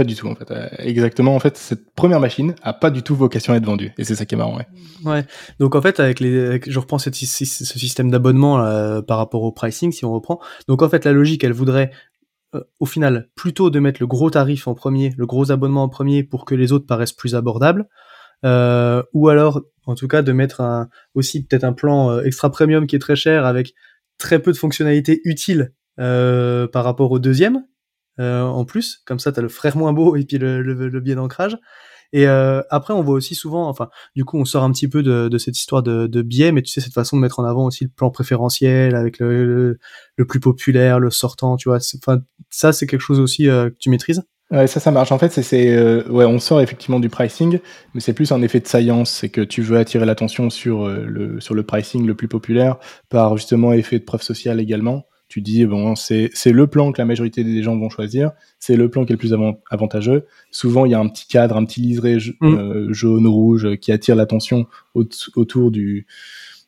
Pas 0.00 0.04
du 0.04 0.14
tout, 0.14 0.28
en 0.28 0.34
fait. 0.34 0.50
Euh, 0.50 0.66
exactement, 0.78 1.34
en 1.34 1.40
fait, 1.40 1.58
cette 1.58 1.92
première 1.94 2.20
machine 2.20 2.54
a 2.62 2.72
pas 2.72 2.88
du 2.88 3.02
tout 3.02 3.14
vocation 3.14 3.52
à 3.52 3.58
être 3.58 3.66
vendue. 3.66 3.92
Et 3.98 4.04
c'est 4.04 4.14
ça 4.14 4.24
qui 4.24 4.34
est 4.34 4.38
marrant, 4.38 4.56
ouais. 4.56 4.66
Ouais. 5.04 5.26
Donc, 5.58 5.74
en 5.74 5.82
fait, 5.82 6.00
avec 6.00 6.20
les, 6.20 6.58
je 6.66 6.78
reprends 6.78 6.98
ce 6.98 7.10
système 7.12 8.10
d'abonnement 8.10 8.64
euh, 8.64 9.02
par 9.02 9.18
rapport 9.18 9.42
au 9.42 9.52
pricing, 9.52 9.92
si 9.92 10.06
on 10.06 10.12
reprend. 10.14 10.40
Donc, 10.68 10.80
en 10.80 10.88
fait, 10.88 11.04
la 11.04 11.12
logique, 11.12 11.44
elle 11.44 11.52
voudrait, 11.52 11.90
euh, 12.54 12.62
au 12.78 12.86
final, 12.86 13.28
plutôt 13.34 13.68
de 13.68 13.78
mettre 13.78 14.00
le 14.00 14.06
gros 14.06 14.30
tarif 14.30 14.68
en 14.68 14.74
premier, 14.74 15.12
le 15.18 15.26
gros 15.26 15.52
abonnement 15.52 15.82
en 15.82 15.90
premier 15.90 16.24
pour 16.24 16.46
que 16.46 16.54
les 16.54 16.72
autres 16.72 16.86
paraissent 16.86 17.12
plus 17.12 17.34
abordables. 17.34 17.86
ou 18.42 19.28
alors, 19.28 19.60
en 19.84 19.96
tout 19.96 20.08
cas, 20.08 20.22
de 20.22 20.32
mettre 20.32 20.88
aussi 21.12 21.44
peut-être 21.44 21.64
un 21.64 21.74
plan 21.74 22.20
extra 22.22 22.50
premium 22.50 22.86
qui 22.86 22.96
est 22.96 23.00
très 23.00 23.16
cher 23.16 23.44
avec 23.44 23.74
très 24.16 24.38
peu 24.38 24.50
de 24.50 24.56
fonctionnalités 24.56 25.20
utiles 25.24 25.74
par 25.98 26.84
rapport 26.84 27.10
au 27.10 27.18
deuxième 27.18 27.64
en 28.18 28.64
plus. 28.64 29.02
Comme 29.06 29.18
ça, 29.18 29.32
tu 29.32 29.38
as 29.38 29.42
le 29.42 29.48
frère 29.48 29.76
moins 29.76 29.92
beau 29.92 30.16
et 30.16 30.24
puis 30.24 30.38
le, 30.38 30.62
le, 30.62 31.00
biais 31.00 31.14
d'ancrage. 31.14 31.56
Et 32.12 32.26
euh, 32.26 32.62
après, 32.70 32.92
on 32.92 33.02
voit 33.02 33.14
aussi 33.14 33.34
souvent, 33.34 33.68
enfin, 33.68 33.88
du 34.16 34.24
coup, 34.24 34.38
on 34.38 34.44
sort 34.44 34.64
un 34.64 34.72
petit 34.72 34.88
peu 34.88 35.02
de, 35.02 35.28
de 35.28 35.38
cette 35.38 35.56
histoire 35.56 35.82
de, 35.82 36.06
de, 36.06 36.22
biais, 36.22 36.50
mais 36.50 36.62
tu 36.62 36.70
sais, 36.72 36.80
cette 36.80 36.92
façon 36.92 37.16
de 37.16 37.22
mettre 37.22 37.38
en 37.38 37.44
avant 37.44 37.66
aussi 37.66 37.84
le 37.84 37.90
plan 37.90 38.10
préférentiel 38.10 38.96
avec 38.96 39.18
le, 39.20 39.78
le, 40.16 40.26
plus 40.26 40.40
populaire, 40.40 40.98
le 40.98 41.10
sortant, 41.10 41.56
tu 41.56 41.68
vois. 41.68 41.78
Enfin, 41.96 42.20
ça, 42.50 42.72
c'est 42.72 42.86
quelque 42.86 43.00
chose 43.00 43.20
aussi 43.20 43.48
euh, 43.48 43.70
que 43.70 43.76
tu 43.78 43.90
maîtrises? 43.90 44.22
Ouais, 44.50 44.66
ça, 44.66 44.80
ça 44.80 44.90
marche. 44.90 45.12
En 45.12 45.18
fait, 45.18 45.30
c'est, 45.30 45.76
euh, 45.76 46.02
ouais, 46.08 46.24
on 46.24 46.40
sort 46.40 46.60
effectivement 46.60 46.98
du 46.98 47.08
pricing, 47.08 47.60
mais 47.94 48.00
c'est 48.00 48.12
plus 48.12 48.32
un 48.32 48.42
effet 48.42 48.58
de 48.58 48.66
science. 48.66 49.10
C'est 49.10 49.28
que 49.28 49.42
tu 49.42 49.62
veux 49.62 49.78
attirer 49.78 50.04
l'attention 50.04 50.50
sur 50.50 50.88
le 50.88 51.38
sur 51.40 51.54
le 51.54 51.62
pricing 51.62 52.04
le 52.04 52.16
plus 52.16 52.26
populaire 52.26 52.78
par 53.08 53.36
justement 53.36 53.72
effet 53.72 54.00
de 54.00 54.04
preuve 54.04 54.22
sociale 54.22 54.58
également 54.58 55.04
tu 55.30 55.40
dis 55.40 55.64
bon 55.64 55.94
c'est 55.94 56.28
c'est 56.34 56.50
le 56.50 56.66
plan 56.66 56.90
que 56.90 57.00
la 57.00 57.04
majorité 57.04 57.44
des 57.44 57.62
gens 57.62 57.78
vont 57.78 57.88
choisir, 57.88 58.32
c'est 58.58 58.74
le 58.74 58.90
plan 58.90 59.04
qui 59.04 59.12
est 59.12 59.14
le 59.14 59.18
plus 59.18 59.32
avantageux. 59.70 60.26
Souvent 60.50 60.86
il 60.86 60.90
y 60.90 60.94
a 60.94 60.98
un 60.98 61.08
petit 61.08 61.28
cadre, 61.28 61.56
un 61.56 61.64
petit 61.64 61.80
liseré 61.80 62.18
mm. 62.40 62.46
euh, 62.46 62.92
jaune 62.92 63.28
rouge 63.28 63.76
qui 63.76 63.92
attire 63.92 64.16
l'attention 64.16 64.66
autour 64.94 65.70
du 65.70 66.08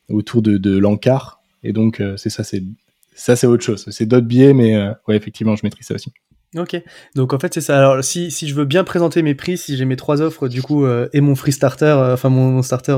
autour 0.09 0.41
de, 0.41 0.57
de 0.57 0.77
l'encart 0.77 1.41
et 1.61 1.73
donc 1.73 1.99
euh, 1.99 2.15
c'est 2.15 2.29
ça 2.29 2.45
c'est 2.45 2.63
ça 3.13 3.35
c'est 3.35 3.47
autre 3.47 3.65
chose. 3.65 3.85
C'est 3.91 4.05
d'autres 4.05 4.25
biais 4.25 4.53
mais 4.53 4.77
euh, 4.77 4.93
ouais 5.09 5.17
effectivement 5.17 5.57
je 5.57 5.61
maîtrise 5.63 5.85
ça 5.85 5.95
aussi. 5.95 6.13
Ok, 6.55 6.81
donc 7.15 7.33
en 7.33 7.39
fait 7.39 7.53
c'est 7.53 7.61
ça. 7.61 7.77
Alors 7.77 8.01
si, 8.01 8.31
si 8.31 8.47
je 8.47 8.55
veux 8.55 8.65
bien 8.65 8.85
présenter 8.85 9.23
mes 9.23 9.35
prix, 9.35 9.57
si 9.57 9.75
j'ai 9.75 9.83
mes 9.83 9.97
trois 9.97 10.21
offres 10.21 10.47
du 10.47 10.61
coup 10.61 10.85
et 10.87 11.19
mon 11.19 11.35
free 11.35 11.51
starter, 11.51 12.11
enfin 12.13 12.29
mon, 12.29 12.61
starter 12.61 12.95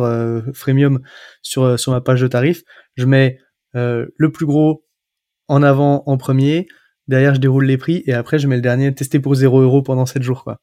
freemium 0.53 0.99
sur 1.41 1.79
sur 1.79 1.91
ma 1.91 2.01
page 2.01 2.21
de 2.21 2.27
tarif, 2.27 2.63
je 2.97 3.05
mets 3.05 3.39
le 3.73 4.29
plus 4.31 4.45
gros, 4.45 4.85
en 5.47 5.63
avant 5.63 6.03
en 6.05 6.17
premier, 6.17 6.67
derrière 7.07 7.35
je 7.35 7.39
déroule 7.39 7.65
les 7.65 7.77
prix 7.77 8.03
et 8.05 8.13
après 8.13 8.39
je 8.39 8.47
mets 8.47 8.55
le 8.55 8.61
dernier 8.61 8.93
testé 8.93 9.19
pour 9.19 9.35
0 9.35 9.61
euros 9.61 9.81
pendant 9.81 10.05
7 10.05 10.23
jours 10.23 10.43
quoi. 10.43 10.57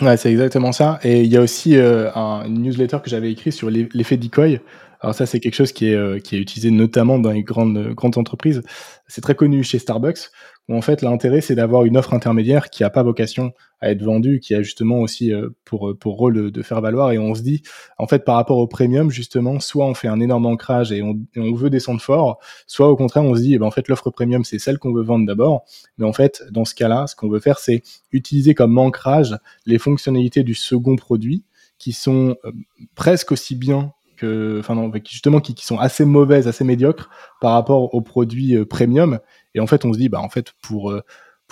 Ouais, 0.00 0.16
c'est 0.16 0.30
exactement 0.30 0.72
ça. 0.72 0.98
Et 1.02 1.22
il 1.22 1.30
y 1.30 1.36
a 1.36 1.42
aussi 1.42 1.76
euh, 1.76 2.10
un 2.14 2.48
newsletter 2.48 2.98
que 3.04 3.10
j'avais 3.10 3.30
écrit 3.30 3.52
sur 3.52 3.68
l'effet 3.70 4.16
decoy. 4.16 4.60
Alors 5.00 5.14
ça, 5.14 5.26
c'est 5.26 5.40
quelque 5.40 5.54
chose 5.54 5.72
qui 5.72 5.88
est, 5.88 5.94
euh, 5.94 6.18
qui 6.18 6.36
est 6.36 6.38
utilisé 6.38 6.70
notamment 6.70 7.18
dans 7.18 7.32
les 7.32 7.42
grandes, 7.42 7.92
grandes 7.92 8.16
entreprises. 8.16 8.62
C'est 9.06 9.20
très 9.20 9.34
connu 9.34 9.62
chez 9.64 9.78
Starbucks 9.78 10.30
en 10.68 10.80
fait 10.80 11.02
l'intérêt 11.02 11.40
c'est 11.40 11.54
d'avoir 11.54 11.84
une 11.84 11.96
offre 11.96 12.14
intermédiaire 12.14 12.70
qui 12.70 12.84
a 12.84 12.90
pas 12.90 13.02
vocation 13.02 13.52
à 13.80 13.90
être 13.90 14.02
vendue, 14.02 14.38
qui 14.38 14.54
a 14.54 14.62
justement 14.62 15.00
aussi 15.00 15.32
euh, 15.32 15.50
pour 15.64 15.90
euh, 15.90 15.94
pour 15.94 16.16
rôle 16.16 16.52
de, 16.52 16.62
faire 16.62 16.80
valoir. 16.80 17.10
Et 17.12 17.18
on 17.18 17.34
se 17.34 17.42
dit 17.42 17.62
en 17.98 18.06
fait 18.06 18.24
par 18.24 18.36
rapport 18.36 18.58
au 18.58 18.66
premium 18.66 19.10
justement 19.10 19.58
soit 19.60 19.86
on 19.86 19.94
fait 19.94 20.08
un 20.08 20.20
énorme 20.20 20.46
ancrage 20.46 20.92
et 20.92 21.02
on, 21.02 21.20
on 21.36 21.54
veut 21.54 21.70
descendre 21.70 22.00
fort, 22.00 22.38
soit 22.66 22.88
au 22.88 22.96
contraire 22.96 23.24
on 23.24 23.34
se 23.34 23.40
dit 23.40 23.54
eh 23.54 23.58
ben, 23.58 23.66
en 23.66 23.70
fait 23.70 23.88
l'offre 23.88 24.10
premium 24.10 24.44
c'est 24.44 24.58
celle 24.58 24.78
qu'on 24.78 24.92
veut 24.92 25.02
vendre 25.02 25.26
d'abord, 25.26 25.64
mais 25.98 26.06
en 26.06 26.12
fait 26.12 26.42
dans 26.50 26.64
ce 26.64 26.74
cas-là 26.74 27.06
ce 27.06 27.16
qu'on 27.16 27.28
veut 27.28 27.40
faire 27.40 27.58
c'est 27.58 27.82
utiliser 28.12 28.54
comme 28.54 28.78
ancrage 28.78 29.36
les 29.66 29.78
fonctionnalités 29.78 30.44
du 30.44 30.54
second 30.54 30.96
produit 30.96 31.44
qui 31.78 31.92
sont 31.92 32.36
euh, 32.44 32.52
presque 32.94 33.32
aussi 33.32 33.56
bien 33.56 33.92
qui, 34.22 35.66
sont 35.66 35.78
assez 35.78 36.04
mauvaises, 36.04 36.48
assez 36.48 36.64
médiocres 36.64 37.10
par 37.40 37.52
rapport 37.52 37.94
aux 37.94 38.00
produits 38.00 38.64
premium 38.64 39.18
et 39.54 39.60
en 39.60 39.66
fait, 39.66 39.84
on 39.84 39.92
se 39.92 39.98
dit, 39.98 40.08
bah 40.08 40.20
en 40.20 40.28
fait, 40.28 40.52
pour 40.62 40.90
euh, 40.90 41.02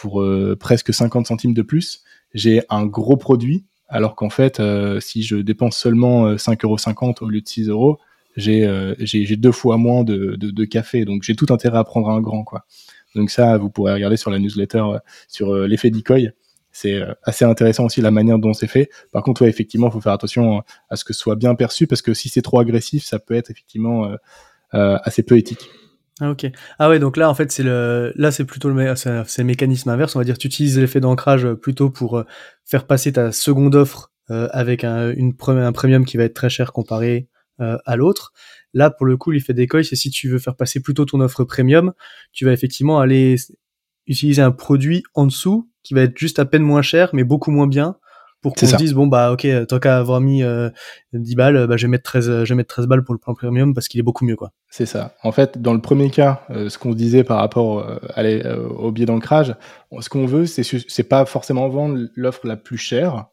euh, 0.05 0.57
presque 0.57 0.93
50 0.93 1.27
centimes 1.27 1.55
de 1.55 1.63
plus, 1.63 2.03
j'ai 2.35 2.63
un 2.71 2.87
gros 2.87 3.17
produit, 3.17 3.67
alors 3.89 4.15
qu'en 4.15 4.31
fait, 4.31 4.61
euh, 4.61 5.01
si 5.01 5.23
je 5.23 5.37
dépense 5.37 5.77
seulement 5.77 6.35
5,50 6.35 6.65
euros 6.65 7.15
au 7.21 7.29
lieu 7.29 7.41
de 7.41 7.49
6 7.49 7.69
euros, 7.69 7.99
j'ai 8.37 8.95
j'ai 9.01 9.37
deux 9.37 9.53
fois 9.53 9.77
moins 9.77 10.05
de, 10.05 10.37
de, 10.37 10.51
de 10.51 10.65
café, 10.65 11.05
donc 11.05 11.25
j'ai 11.25 11.35
tout 11.35 11.47
intérêt 11.51 11.79
à 11.79 11.85
prendre 11.85 12.09
un 12.11 12.21
grand, 12.21 12.45
quoi. 12.45 12.65
Donc 13.17 13.31
ça, 13.31 13.59
vous 13.59 13.71
pourrez 13.71 13.93
regarder 13.93 14.17
sur 14.17 14.31
la 14.31 14.39
newsletter 14.39 14.85
sur 15.27 15.53
l'effet 15.67 15.91
decoy. 15.91 16.31
C'est 16.73 17.03
assez 17.25 17.45
intéressant 17.45 17.87
aussi 17.87 18.01
la 18.01 18.11
manière 18.11 18.39
dont 18.39 18.53
c'est 18.53 18.69
fait. 18.69 18.91
Par 19.13 19.23
contre, 19.23 19.43
ouais, 19.43 19.49
effectivement, 19.49 19.89
il 19.89 19.93
faut 19.93 20.01
faire 20.01 20.13
attention 20.13 20.63
à 20.89 20.97
ce 20.97 21.05
que 21.05 21.13
ce 21.13 21.21
soit 21.21 21.37
bien 21.37 21.55
perçu 21.55 21.87
parce 21.87 22.03
que 22.03 22.15
si 22.15 22.29
c'est 22.29 22.43
trop 22.43 22.61
agressif, 22.61 23.05
ça 23.05 23.19
peut 23.19 23.35
être 23.35 23.51
effectivement 23.51 24.13
euh, 24.75 24.97
assez 25.03 25.23
peu 25.23 25.37
éthique. 25.37 25.69
Ah 26.21 26.31
ok. 26.31 26.47
Ah 26.79 26.91
ouais, 26.91 26.99
donc 26.99 27.17
là 27.17 27.31
en 27.31 27.35
fait 27.35 27.51
c'est 27.51 27.63
le 27.63 28.13
là 28.15 28.31
c'est 28.31 28.45
plutôt 28.45 28.69
le 28.69 28.95
c'est 28.95 29.39
le 29.39 29.45
mécanisme 29.45 29.89
inverse, 29.89 30.15
on 30.17 30.19
va 30.19 30.25
dire 30.25 30.37
tu 30.37 30.49
utilises 30.49 30.79
l'effet 30.79 31.01
d'ancrage 31.01 31.47
euh, 31.47 31.55
plutôt 31.55 31.89
pour 31.89 32.19
euh, 32.19 32.25
faire 32.67 32.87
passer 32.87 33.13
ta 33.13 33.33
seconde 33.33 33.75
offre 33.75 34.13
euh, 34.31 34.47
avec 34.53 34.85
un 34.85 35.13
une 35.13 35.33
un 35.49 35.73
premium 35.73 36.05
qui 36.05 36.19
va 36.19 36.25
être 36.25 36.35
très 36.35 36.51
cher 36.51 36.73
comparé 36.73 37.29
à 37.85 37.95
l'autre. 37.95 38.33
Là 38.73 38.91
pour 38.91 39.05
le 39.05 39.19
coup 39.19 39.31
l'effet 39.31 39.53
d'écueil 39.53 39.85
c'est 39.85 39.97
si 39.97 40.11
tu 40.11 40.31
veux 40.31 40.39
faire 40.39 40.57
passer 40.57 40.81
plutôt 40.81 41.05
ton 41.05 41.21
offre 41.21 41.45
premium, 41.45 41.93
tu 42.33 42.47
vas 42.47 42.53
effectivement 42.53 43.01
aller 43.01 43.37
utiliser 44.11 44.43
un 44.43 44.51
produit 44.51 45.03
en 45.15 45.27
dessous 45.27 45.71
qui 45.83 45.95
va 45.95 46.03
être 46.03 46.19
juste 46.19 46.39
à 46.39 46.45
peine 46.45 46.63
moins 46.63 46.83
cher 46.83 47.11
mais 47.13 47.25
beaucoup 47.25 47.51
moins 47.51 47.67
bien 47.67 47.97
pour 48.43 48.55
qu'on 48.55 48.67
se 48.67 48.77
dise 48.77 48.95
bon 48.95 49.07
bah 49.07 49.33
ok 49.33 49.47
tant 49.69 49.79
qu'à 49.79 49.99
avoir 49.99 50.21
mis 50.21 50.43
euh, 50.43 50.71
10 51.13 51.35
balles 51.35 51.67
bah 51.67 51.77
je 51.77 51.87
vais 51.87 51.91
mettre 51.91 52.05
13 52.05 52.45
je 52.45 52.49
vais 52.49 52.55
mettre 52.55 52.75
13 52.75 52.87
balles 52.87 53.05
pour 53.05 53.15
le 53.15 53.19
plan 53.19 53.35
premium 53.35 53.75
parce 53.75 53.89
qu'il 53.89 54.01
est 54.01 54.03
beaucoup 54.03 54.25
mieux 54.25 54.37
quoi. 54.37 54.53
C'est 54.71 54.87
ça. 54.87 55.15
En 55.23 55.33
fait, 55.33 55.61
dans 55.61 55.75
le 55.75 55.81
premier 55.81 56.11
cas, 56.11 56.43
euh, 56.51 56.69
ce 56.69 56.79
qu'on 56.79 56.95
disait 56.95 57.25
par 57.25 57.39
rapport 57.39 57.81
euh, 57.81 57.99
euh, 58.19 58.69
au 58.69 58.93
biais 58.93 59.07
d'ancrage, 59.07 59.57
ce 59.99 60.09
qu'on 60.09 60.27
veut 60.27 60.47
c'est 60.47 60.63
c'est 60.63 61.09
pas 61.09 61.25
forcément 61.27 61.69
vendre 61.69 61.99
l'offre 62.15 62.47
la 62.47 62.57
plus 62.57 62.79
chère 62.79 63.27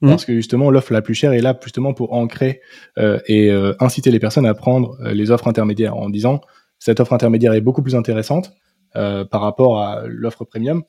mmh. 0.00 0.08
parce 0.08 0.24
que 0.24 0.34
justement 0.34 0.70
l'offre 0.70 0.92
la 0.92 1.02
plus 1.02 1.14
chère 1.14 1.32
est 1.32 1.40
là 1.40 1.56
justement 1.62 1.94
pour 1.94 2.12
ancrer 2.12 2.60
et 2.96 3.50
inciter 3.80 4.10
les 4.10 4.18
personnes 4.18 4.46
à 4.46 4.54
prendre 4.54 4.96
les 5.04 5.30
offres 5.30 5.46
intermédiaires 5.46 5.96
en 5.96 6.10
disant 6.10 6.40
cette 6.78 7.00
offre 7.00 7.12
intermédiaire 7.12 7.52
est 7.52 7.60
beaucoup 7.60 7.82
plus 7.82 7.94
intéressante 7.94 8.52
par 8.94 9.40
rapport 9.40 9.80
à 9.80 10.02
l'offre 10.06 10.44
premium. 10.44 10.82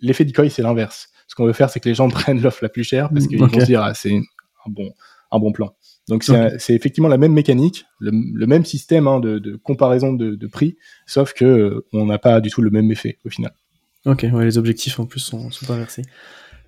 L'effet 0.00 0.24
decoy, 0.24 0.50
c'est 0.50 0.62
l'inverse. 0.62 1.08
Ce 1.28 1.34
qu'on 1.34 1.44
veut 1.44 1.52
faire, 1.52 1.70
c'est 1.70 1.80
que 1.80 1.88
les 1.88 1.94
gens 1.94 2.08
prennent 2.10 2.40
l'offre 2.40 2.62
la 2.62 2.68
plus 2.68 2.84
chère 2.84 3.10
parce 3.10 3.26
qu'ils 3.26 3.38
vont 3.38 3.48
se 3.48 3.64
dire, 3.64 3.82
ah, 3.82 3.94
c'est 3.94 4.12
un 4.12 4.70
bon, 4.70 4.92
un 5.30 5.38
bon 5.38 5.52
plan. 5.52 5.74
Donc 6.08 6.24
c'est 6.24 6.74
effectivement 6.74 7.08
la 7.08 7.18
même 7.18 7.32
mécanique, 7.32 7.84
le, 8.00 8.46
même 8.46 8.64
système 8.64 9.06
hein, 9.06 9.20
de, 9.20 9.56
comparaison 9.62 10.12
de, 10.12 10.46
prix, 10.48 10.76
sauf 11.06 11.32
que 11.32 11.44
euh, 11.44 11.86
on 11.92 12.06
n'a 12.06 12.18
pas 12.18 12.40
du 12.40 12.50
tout 12.50 12.62
le 12.62 12.70
même 12.70 12.90
effet 12.90 13.18
au 13.24 13.30
final. 13.30 13.52
Ok, 14.06 14.26
ouais, 14.32 14.44
les 14.44 14.58
objectifs 14.58 14.98
en 14.98 15.06
plus 15.06 15.20
sont, 15.20 15.50
sont 15.50 15.70
inversés. 15.72 16.02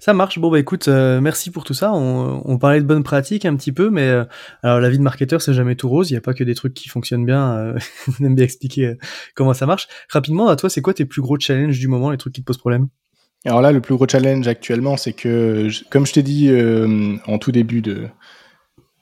Ça 0.03 0.15
marche. 0.15 0.41
Bon 0.41 0.51
bah 0.51 0.59
écoute, 0.59 0.89
euh, 0.89 1.21
merci 1.21 1.53
pour 1.53 1.63
tout 1.63 1.75
ça. 1.75 1.93
On, 1.93 2.59
parlait 2.59 2.81
de 2.81 2.85
bonnes 2.85 3.05
pratiques 3.05 3.45
un 3.45 3.55
petit 3.55 3.71
peu, 3.71 3.89
mais 3.89 4.09
euh, 4.09 4.25
alors 4.65 4.81
la 4.81 4.91
vie 4.91 4.99
de 4.99 5.03
marketeur 5.05 5.41
c'est 5.41 5.55
jamais 5.55 5.77
tout 5.77 5.89
rose. 5.89 6.11
Il 6.11 6.15
n'y 6.15 6.19
a 6.19 6.21
pas 6.21 6.35
que 6.35 6.43
des 6.43 6.57
trucs 6.57 6.75
qui 6.75 6.89
fonctionnent 6.89 7.25
bien. 7.25 7.77
on 8.21 8.25
aime 8.25 8.35
bien 8.35 8.45
expliquer 8.45 8.97
comment 9.37 9.55
ça 9.55 9.65
marche. 9.65 9.87
Rapidement, 10.09 10.49
à 10.49 10.57
toi, 10.57 10.69
c'est 10.69 10.83
quoi 10.83 10.93
tes 10.93 11.05
plus 11.05 11.23
gros 11.23 11.39
challenges 11.39 11.79
du 11.79 11.87
moment, 11.87 12.11
les 12.11 12.17
trucs 12.17 12.33
qui 12.33 12.41
te 12.41 12.47
posent 12.47 12.59
problème? 12.59 12.89
Alors 13.45 13.61
là, 13.61 13.71
le 13.71 13.81
plus 13.81 13.95
gros 13.95 14.09
challenge 14.09 14.49
actuellement, 14.49 14.97
c'est 14.97 15.13
que, 15.13 15.69
comme 15.89 16.05
je 16.05 16.15
t'ai 16.15 16.25
dit 16.25 16.51
en 17.29 17.39
tout 17.39 17.53
début 17.53 17.81
de 17.81 18.09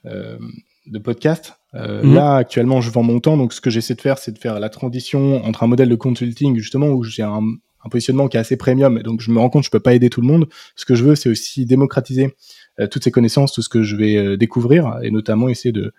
euh, 0.05 0.39
de 0.87 0.99
podcast. 0.99 1.55
Euh, 1.75 2.03
mhm. 2.03 2.15
Là, 2.15 2.37
actuellement, 2.37 2.81
je 2.81 2.91
vends 2.91 3.03
mon 3.03 3.21
temps. 3.21 3.37
Donc, 3.37 3.53
ce 3.53 3.61
que 3.61 3.71
j'essaie 3.71 3.95
de 3.95 4.01
faire, 4.01 4.19
c'est 4.19 4.33
de 4.33 4.39
faire 4.39 4.59
la 4.59 4.69
transition 4.69 5.45
entre 5.45 5.63
un 5.63 5.67
modèle 5.67 5.89
de 5.89 5.95
consulting, 5.95 6.57
justement, 6.57 6.89
où 6.89 7.05
j'ai 7.05 7.23
un, 7.23 7.43
positionnement 7.89 8.29
qui 8.29 8.37
est 8.37 8.41
assez 8.41 8.57
premium. 8.57 9.01
Donc, 9.03 9.21
je 9.21 9.31
me 9.31 9.39
rends 9.39 9.51
compte 9.51 9.65
je 9.65 9.71
peux 9.71 9.81
pas 9.81 9.95
aider 9.95 10.11
tout 10.11 10.21
le 10.21 10.27
monde. 10.27 10.49
Ce 10.77 10.85
que 10.85 10.95
je 10.95 11.05
veux, 11.05 11.15
c'est 11.15 11.29
aussi 11.29 11.67
démocratiser 11.67 12.37
euh, 12.79 12.87
toutes 12.87 13.05
ces 13.05 13.11
connaissances, 13.11 13.53
tout 13.53 13.63
ce 13.63 13.69
que 13.69 13.83
je 13.83 13.97
vais 13.97 14.37
découvrir, 14.37 14.99
et 15.03 15.11
notamment 15.11 15.49
essayer 15.49 15.73
de, 15.73 15.93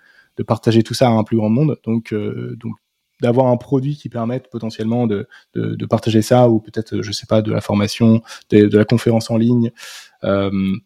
partager 0.48 0.82
tout 0.82 0.96
ça 0.96 1.08
à 1.08 1.12
un 1.12 1.24
plus 1.24 1.38
grand 1.38 1.50
monde. 1.50 1.78
Donc, 1.84 2.14
donc 2.14 2.74
d'avoir 3.22 3.46
un 3.46 3.58
produit 3.58 3.96
qui 3.96 4.10
permette 4.10 4.50
potentiellement 4.50 5.06
de, 5.06 5.28
de, 5.54 5.86
partager 5.86 6.24
ça, 6.24 6.50
ou 6.50 6.60
peut-être, 6.60 7.04
je 7.04 7.12
sais 7.12 7.28
pas, 7.28 7.44
de 7.44 7.52
la 7.52 7.62
formation, 7.62 8.24
de 8.50 8.76
la 8.76 8.86
conférence 8.86 9.30
en 9.30 9.38
ligne, 9.38 9.72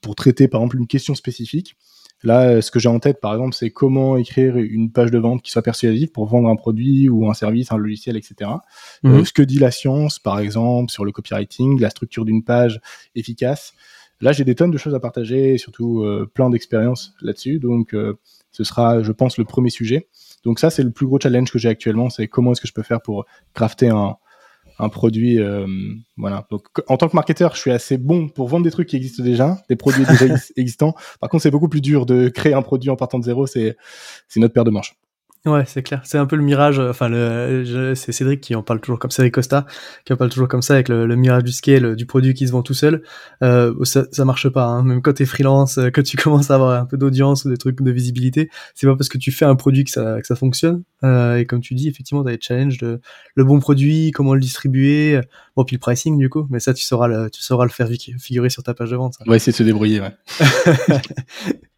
pour 0.01 0.15
traiter, 0.15 0.49
par 0.49 0.61
exemple, 0.61 0.77
une 0.77 0.87
question 0.87 1.15
spécifique. 1.15 1.77
Là, 2.25 2.61
ce 2.61 2.71
que 2.71 2.79
j'ai 2.79 2.89
en 2.89 2.99
tête, 2.99 3.21
par 3.21 3.33
exemple, 3.33 3.53
c'est 3.53 3.69
comment 3.69 4.17
écrire 4.17 4.57
une 4.57 4.91
page 4.91 5.11
de 5.11 5.19
vente 5.19 5.43
qui 5.43 5.51
soit 5.51 5.61
persuasive 5.61 6.11
pour 6.11 6.25
vendre 6.25 6.49
un 6.49 6.55
produit 6.55 7.07
ou 7.07 7.29
un 7.29 7.33
service, 7.33 7.71
un 7.71 7.77
logiciel, 7.77 8.17
etc. 8.17 8.49
Mhm. 9.03 9.13
Euh, 9.13 9.23
ce 9.23 9.31
que 9.31 9.43
dit 9.43 9.59
la 9.59 9.71
science, 9.71 10.17
par 10.17 10.39
exemple, 10.39 10.91
sur 10.91 11.05
le 11.05 11.11
copywriting, 11.11 11.79
la 11.79 11.91
structure 11.91 12.25
d'une 12.25 12.43
page 12.43 12.81
efficace. 13.15 13.73
Là, 14.21 14.31
j'ai 14.31 14.43
des 14.43 14.55
tonnes 14.55 14.71
de 14.71 14.77
choses 14.77 14.95
à 14.95 14.99
partager, 14.99 15.53
et 15.53 15.57
surtout 15.59 16.01
euh, 16.01 16.29
plein 16.33 16.49
d'expériences 16.49 17.13
là-dessus. 17.21 17.59
Donc, 17.59 17.93
euh, 17.93 18.17
ce 18.51 18.63
sera, 18.63 19.03
je 19.03 19.11
pense, 19.11 19.37
le 19.37 19.45
premier 19.45 19.69
sujet. 19.69 20.07
Donc 20.43 20.59
ça, 20.59 20.69
c'est 20.69 20.83
le 20.83 20.91
plus 20.91 21.05
gros 21.05 21.19
challenge 21.19 21.51
que 21.51 21.59
j'ai 21.59 21.69
actuellement, 21.69 22.09
c'est 22.09 22.27
comment 22.27 22.53
est-ce 22.53 22.61
que 22.61 22.67
je 22.67 22.73
peux 22.73 22.83
faire 22.83 23.01
pour 23.01 23.25
crafter 23.53 23.89
un, 23.89 24.15
un 24.79 24.89
produit. 24.89 25.39
Euh, 25.39 25.67
voilà. 26.17 26.45
Donc, 26.49 26.63
en 26.87 26.97
tant 26.97 27.07
que 27.07 27.15
marketeur, 27.15 27.55
je 27.55 27.61
suis 27.61 27.71
assez 27.71 27.97
bon 27.97 28.27
pour 28.29 28.47
vendre 28.47 28.63
des 28.63 28.71
trucs 28.71 28.89
qui 28.89 28.95
existent 28.95 29.23
déjà, 29.23 29.57
des 29.69 29.75
produits 29.75 30.05
déjà 30.05 30.35
existants. 30.55 30.95
Par 31.19 31.29
contre, 31.29 31.43
c'est 31.43 31.51
beaucoup 31.51 31.69
plus 31.69 31.81
dur 31.81 32.05
de 32.05 32.29
créer 32.29 32.53
un 32.53 32.61
produit 32.61 32.89
en 32.89 32.95
partant 32.95 33.19
de 33.19 33.23
zéro. 33.23 33.47
C'est 33.47 33.77
c'est 34.27 34.39
notre 34.39 34.53
paire 34.53 34.65
de 34.65 34.71
manches. 34.71 34.95
Ouais, 35.45 35.63
c'est 35.67 35.83
clair. 35.83 36.01
C'est 36.03 36.17
un 36.17 36.25
peu 36.25 36.35
le 36.35 36.41
mirage. 36.41 36.79
Euh, 36.79 36.89
enfin, 36.89 37.07
le, 37.07 37.93
c'est 37.95 38.11
Cédric 38.11 38.41
qui 38.41 38.55
en 38.55 38.63
parle 38.63 38.79
toujours 38.79 38.97
comme 38.97 39.11
ça, 39.11 39.21
avec 39.21 39.33
Costa, 39.33 39.67
qui 40.03 40.11
en 40.11 40.17
parle 40.17 40.31
toujours 40.31 40.47
comme 40.47 40.63
ça 40.63 40.73
avec 40.73 40.89
le, 40.89 41.15
mirage 41.15 41.43
du 41.43 41.51
scale, 41.51 41.95
du 41.95 42.07
produit 42.07 42.33
qui 42.33 42.47
se 42.47 42.51
vend 42.51 42.63
tout 42.63 42.73
seul. 42.73 43.03
Euh, 43.43 43.73
ça, 43.83 44.05
ça 44.11 44.25
marche 44.25 44.49
pas. 44.49 44.65
Hein. 44.65 44.83
Même 44.83 45.03
quand 45.03 45.13
t'es 45.13 45.25
freelance, 45.25 45.77
euh, 45.77 45.91
que 45.91 46.01
tu 46.01 46.17
commences 46.23 46.49
à 46.49 46.55
avoir 46.55 46.81
un 46.81 46.85
peu 46.85 46.97
d'audience 46.97 47.45
ou 47.45 47.49
des 47.49 47.57
trucs 47.57 47.79
de 47.79 47.91
visibilité, 47.91 48.49
c'est 48.73 48.87
pas 48.87 48.95
parce 48.95 49.07
que 49.07 49.19
tu 49.19 49.31
fais 49.31 49.45
un 49.45 49.55
produit 49.55 49.83
que 49.83 49.91
ça, 49.91 50.19
que 50.19 50.25
ça 50.25 50.35
fonctionne. 50.35 50.83
Euh, 51.03 51.37
et 51.37 51.45
comme 51.45 51.61
tu 51.61 51.75
dis, 51.75 51.89
effectivement, 51.89 52.23
t'as 52.23 52.31
des 52.31 52.41
challenges 52.41 52.79
de 52.79 52.99
le 53.35 53.43
bon 53.43 53.59
produit, 53.59 54.09
comment 54.11 54.33
le 54.33 54.39
distribuer, 54.39 55.21
bon 55.55 55.63
puis 55.63 55.75
le 55.75 55.79
pricing 55.79 56.17
du 56.17 56.29
coup. 56.29 56.47
Mais 56.49 56.59
ça, 56.59 56.73
tu 56.73 56.83
sauras 56.83 57.07
le, 57.07 57.29
tu 57.29 57.43
sauras 57.43 57.65
le 57.65 57.71
faire 57.71 57.87
figurer 58.19 58.49
sur 58.49 58.63
ta 58.63 58.73
page 58.73 58.89
de 58.89 58.95
vente. 58.95 59.13
Ça. 59.13 59.23
Va 59.27 59.35
essayer 59.35 59.51
de 59.51 59.57
se 59.57 59.63
débrouiller. 59.63 60.01
Ouais. 60.01 60.11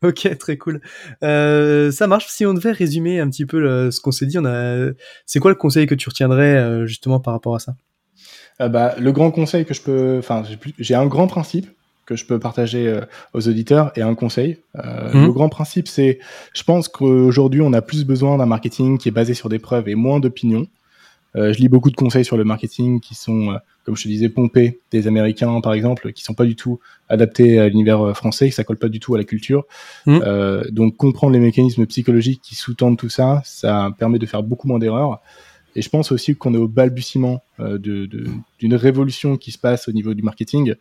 ok, 0.03 0.37
très 0.37 0.57
cool. 0.57 0.81
Euh, 1.23 1.91
ça 1.91 2.07
marche. 2.07 2.27
Si 2.27 2.45
on 2.45 2.53
devait 2.53 2.71
résumer 2.71 3.19
un 3.19 3.29
petit 3.29 3.45
peu 3.45 3.91
ce 3.91 3.99
qu'on 3.99 4.11
s'est 4.11 4.25
dit, 4.25 4.37
on 4.37 4.45
a, 4.45 4.91
c'est 5.25 5.39
quoi 5.39 5.51
le 5.51 5.55
conseil 5.55 5.87
que 5.87 5.95
tu 5.95 6.09
retiendrais 6.09 6.55
euh, 6.55 6.85
justement 6.85 7.19
par 7.19 7.33
rapport 7.33 7.55
à 7.55 7.59
ça? 7.59 7.75
Euh, 8.61 8.69
bah, 8.69 8.95
le 8.99 9.11
grand 9.11 9.31
conseil 9.31 9.65
que 9.65 9.73
je 9.73 9.81
peux, 9.81 10.17
enfin, 10.19 10.43
j'ai 10.79 10.95
un 10.95 11.05
grand 11.05 11.27
principe 11.27 11.67
que 12.05 12.15
je 12.15 12.25
peux 12.25 12.39
partager 12.39 12.87
euh, 12.87 13.01
aux 13.33 13.47
auditeurs 13.49 13.91
et 13.97 14.01
un 14.01 14.15
conseil. 14.15 14.59
Mhm. 14.75 15.25
Le 15.25 15.31
grand 15.31 15.49
principe, 15.49 15.87
c'est, 15.87 16.19
je 16.53 16.63
pense 16.63 16.87
qu'aujourd'hui, 16.87 17.61
on 17.61 17.73
a 17.73 17.81
plus 17.81 18.05
besoin 18.05 18.37
d'un 18.37 18.45
marketing 18.45 18.97
qui 18.97 19.09
est 19.09 19.11
basé 19.11 19.33
sur 19.33 19.49
des 19.49 19.59
preuves 19.59 19.89
et 19.89 19.95
moins 19.95 20.19
d'opinions. 20.19 20.67
je 21.35 21.59
lis 21.59 21.69
beaucoup 21.69 21.91
de 21.91 21.95
conseils 21.95 22.25
sur 22.25 22.37
le 22.37 22.43
marketing 22.43 23.01
qui 23.01 23.13
sont 23.13 23.59
comme 23.87 23.95
je 23.95 24.03
te 24.03 24.09
disais, 24.09 24.27
pomper 24.27 24.81
des 24.91 25.07
Américains, 25.07 25.61
par 25.61 25.71
exemple, 25.71 26.11
qui 26.11 26.21
sont 26.21 26.33
pas 26.33 26.43
du 26.43 26.57
tout 26.57 26.81
adaptés 27.07 27.57
à 27.57 27.69
l'univers 27.69 28.01
euh, 28.01 28.13
français, 28.13 28.49
que 28.49 28.53
ça 28.53 28.65
colle 28.65 28.77
pas 28.77 28.89
du 28.89 28.99
tout 28.99 29.15
à 29.15 29.17
la 29.17 29.23
culture. 29.23 29.63
Mmh. 30.05 30.19
Euh, 30.23 30.65
donc 30.71 30.97
comprendre 30.97 31.31
les 31.31 31.39
mécanismes 31.39 31.85
psychologiques 31.85 32.41
qui 32.43 32.55
sous-tendent 32.55 32.97
tout 32.97 33.07
ça, 33.07 33.41
ça 33.45 33.95
permet 33.97 34.19
de 34.19 34.25
faire 34.25 34.43
beaucoup 34.43 34.67
moins 34.67 34.77
d'erreurs. 34.77 35.21
Et 35.77 35.81
je 35.81 35.87
pense 35.87 36.11
aussi 36.11 36.35
qu'on 36.35 36.53
est 36.53 36.57
au 36.57 36.67
balbutiement 36.67 37.45
euh, 37.61 37.77
d'une 37.77 38.75
révolution 38.75 39.37
qui 39.37 39.53
se 39.53 39.57
passe 39.57 39.87
au 39.87 39.93
niveau 39.93 40.13
du 40.13 40.21
marketing, 40.21 40.73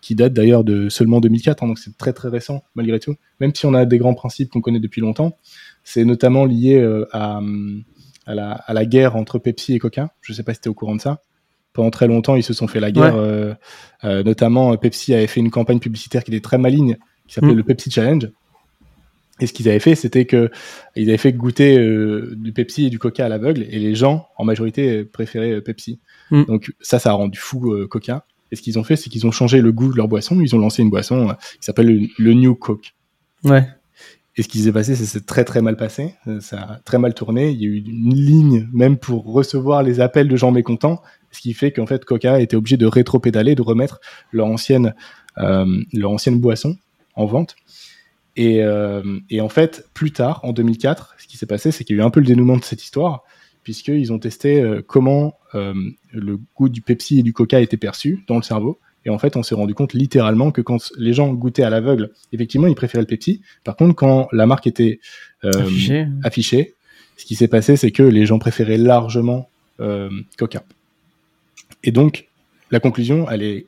qui 0.00 0.14
date 0.14 0.32
d'ailleurs 0.32 0.64
de 0.64 0.88
seulement 0.88 1.20
2004, 1.20 1.62
hein, 1.62 1.66
donc 1.66 1.78
c'est 1.78 1.98
très 1.98 2.14
très 2.14 2.30
récent 2.30 2.64
malgré 2.74 2.98
tout. 2.98 3.14
Même 3.40 3.54
si 3.54 3.66
on 3.66 3.74
a 3.74 3.84
des 3.84 3.98
grands 3.98 4.14
principes 4.14 4.48
qu'on 4.48 4.62
connaît 4.62 4.80
depuis 4.80 5.02
longtemps, 5.02 5.36
c'est 5.82 6.06
notamment 6.06 6.46
lié 6.46 6.82
à, 7.12 7.42
à, 8.24 8.34
la, 8.34 8.52
à, 8.52 8.72
la, 8.72 8.86
guerre 8.86 9.16
entre 9.16 9.38
Pepsi 9.38 9.74
et 9.74 9.78
Coca. 9.78 10.14
Je 10.22 10.32
sais 10.32 10.44
pas 10.44 10.54
si 10.54 10.62
tu 10.62 10.68
es 10.68 10.70
au 10.70 10.74
courant 10.74 10.96
de 10.96 11.02
ça 11.02 11.20
pendant 11.74 11.90
très 11.90 12.06
longtemps, 12.06 12.36
ils 12.36 12.42
se 12.42 12.54
sont 12.54 12.68
fait 12.68 12.80
la 12.80 12.92
guerre. 12.92 13.16
Euh, 13.16 13.52
euh, 14.04 14.22
notamment, 14.22 14.74
Pepsi 14.76 15.12
avait 15.12 15.26
fait 15.26 15.40
une 15.40 15.50
campagne 15.50 15.80
publicitaire 15.80 16.24
qui 16.24 16.30
était 16.30 16.40
très 16.40 16.56
maligne, 16.56 16.96
qui 17.26 17.34
s'appelait 17.34 17.52
mm. 17.52 17.56
le 17.56 17.62
Pepsi 17.64 17.90
Challenge. 17.90 18.30
Et 19.40 19.48
ce 19.48 19.52
qu'ils 19.52 19.68
avaient 19.68 19.80
fait, 19.80 19.96
c'était 19.96 20.24
que 20.24 20.50
ils 20.94 21.08
avaient 21.08 21.18
fait 21.18 21.32
goûter 21.32 21.76
euh, 21.76 22.32
du 22.36 22.52
Pepsi 22.52 22.86
et 22.86 22.90
du 22.90 23.00
Coca 23.00 23.26
à 23.26 23.28
l'aveugle, 23.28 23.62
et 23.68 23.80
les 23.80 23.96
gens, 23.96 24.28
en 24.36 24.44
majorité, 24.44 25.04
préféraient 25.04 25.60
Pepsi. 25.60 25.98
Mm. 26.30 26.44
Donc 26.44 26.72
ça, 26.80 27.00
ça 27.00 27.10
a 27.10 27.14
rendu 27.14 27.38
fou 27.38 27.74
Coca. 27.90 28.24
Et 28.52 28.56
ce 28.56 28.62
qu'ils 28.62 28.78
ont 28.78 28.84
fait, 28.84 28.94
c'est 28.94 29.10
qu'ils 29.10 29.26
ont 29.26 29.32
changé 29.32 29.60
le 29.60 29.72
goût 29.72 29.90
de 29.90 29.96
leur 29.96 30.06
boisson. 30.06 30.40
Ils 30.40 30.54
ont 30.54 30.60
lancé 30.60 30.80
une 30.80 30.90
boisson 30.90 31.34
qui 31.58 31.64
s'appelle 31.64 32.08
le, 32.16 32.34
New 32.34 32.54
Coke. 32.54 32.94
Ouais. 33.42 33.66
Et 34.36 34.42
ce 34.42 34.48
qui 34.48 34.60
s'est 34.60 34.72
passé, 34.72 34.96
c'est 34.96 35.06
c'est 35.06 35.26
très 35.26 35.44
très 35.44 35.62
mal 35.62 35.76
passé. 35.76 36.14
Ça 36.40 36.58
a 36.58 36.76
très 36.84 36.98
mal 36.98 37.14
tourné. 37.14 37.50
Il 37.50 37.60
y 37.60 37.64
a 37.64 37.68
eu 37.68 37.76
une 37.76 38.14
ligne 38.14 38.68
même 38.72 38.96
pour 38.96 39.24
recevoir 39.32 39.82
les 39.82 40.00
appels 40.00 40.28
de 40.28 40.36
gens 40.36 40.50
mécontents 40.50 41.00
ce 41.34 41.40
qui 41.40 41.52
fait 41.52 41.72
qu'en 41.72 41.86
fait 41.86 42.04
Coca 42.04 42.40
était 42.40 42.56
obligé 42.56 42.76
de 42.76 42.86
rétro-pédaler, 42.86 43.54
de 43.54 43.62
remettre 43.62 44.00
leur 44.32 44.46
ancienne, 44.46 44.94
euh, 45.38 45.66
leur 45.92 46.10
ancienne 46.10 46.40
boisson 46.40 46.76
en 47.16 47.26
vente. 47.26 47.56
Et, 48.36 48.62
euh, 48.62 49.20
en 49.38 49.48
fait, 49.48 49.88
plus 49.94 50.12
tard, 50.12 50.40
en 50.42 50.52
2004, 50.52 51.14
ce 51.18 51.26
qui 51.26 51.36
s'est 51.36 51.46
passé, 51.46 51.70
c'est 51.70 51.84
qu'il 51.84 51.96
y 51.96 52.00
a 52.00 52.02
eu 52.02 52.06
un 52.06 52.10
peu 52.10 52.20
le 52.20 52.26
dénouement 52.26 52.56
de 52.56 52.64
cette 52.64 52.82
histoire, 52.82 53.24
puisqu'ils 53.62 54.12
ont 54.12 54.18
testé 54.18 54.60
euh, 54.60 54.82
comment 54.84 55.34
le 55.52 56.38
goût 56.56 56.68
du 56.68 56.80
Pepsi 56.80 57.20
et 57.20 57.22
du 57.22 57.32
Coca 57.32 57.60
était 57.60 57.76
perçu 57.76 58.24
dans 58.26 58.36
le 58.36 58.42
cerveau. 58.42 58.80
Et 59.04 59.10
en 59.10 59.18
fait, 59.18 59.36
on 59.36 59.42
s'est 59.42 59.54
rendu 59.54 59.74
compte 59.74 59.92
littéralement 59.92 60.50
que 60.50 60.60
quand 60.60 60.92
les 60.96 61.12
gens 61.12 61.32
goûtaient 61.32 61.62
à 61.62 61.70
l'aveugle, 61.70 62.10
effectivement, 62.32 62.66
ils 62.66 62.74
préféraient 62.74 63.02
le 63.02 63.06
Pepsi. 63.06 63.42
Par 63.62 63.76
contre, 63.76 63.94
quand 63.94 64.28
la 64.32 64.46
marque 64.46 64.66
était 64.66 65.00
affichée, 66.22 66.74
ce 67.16 67.24
qui 67.24 67.34
s'est 67.34 67.48
passé, 67.48 67.76
c'est 67.76 67.90
que 67.90 68.02
les 68.02 68.26
gens 68.26 68.38
préféraient 68.38 68.78
largement 68.78 69.48
Coca. 70.38 70.64
Et 71.82 71.92
donc, 71.92 72.28
la 72.70 72.80
conclusion, 72.80 73.30
elle 73.30 73.42
est, 73.42 73.66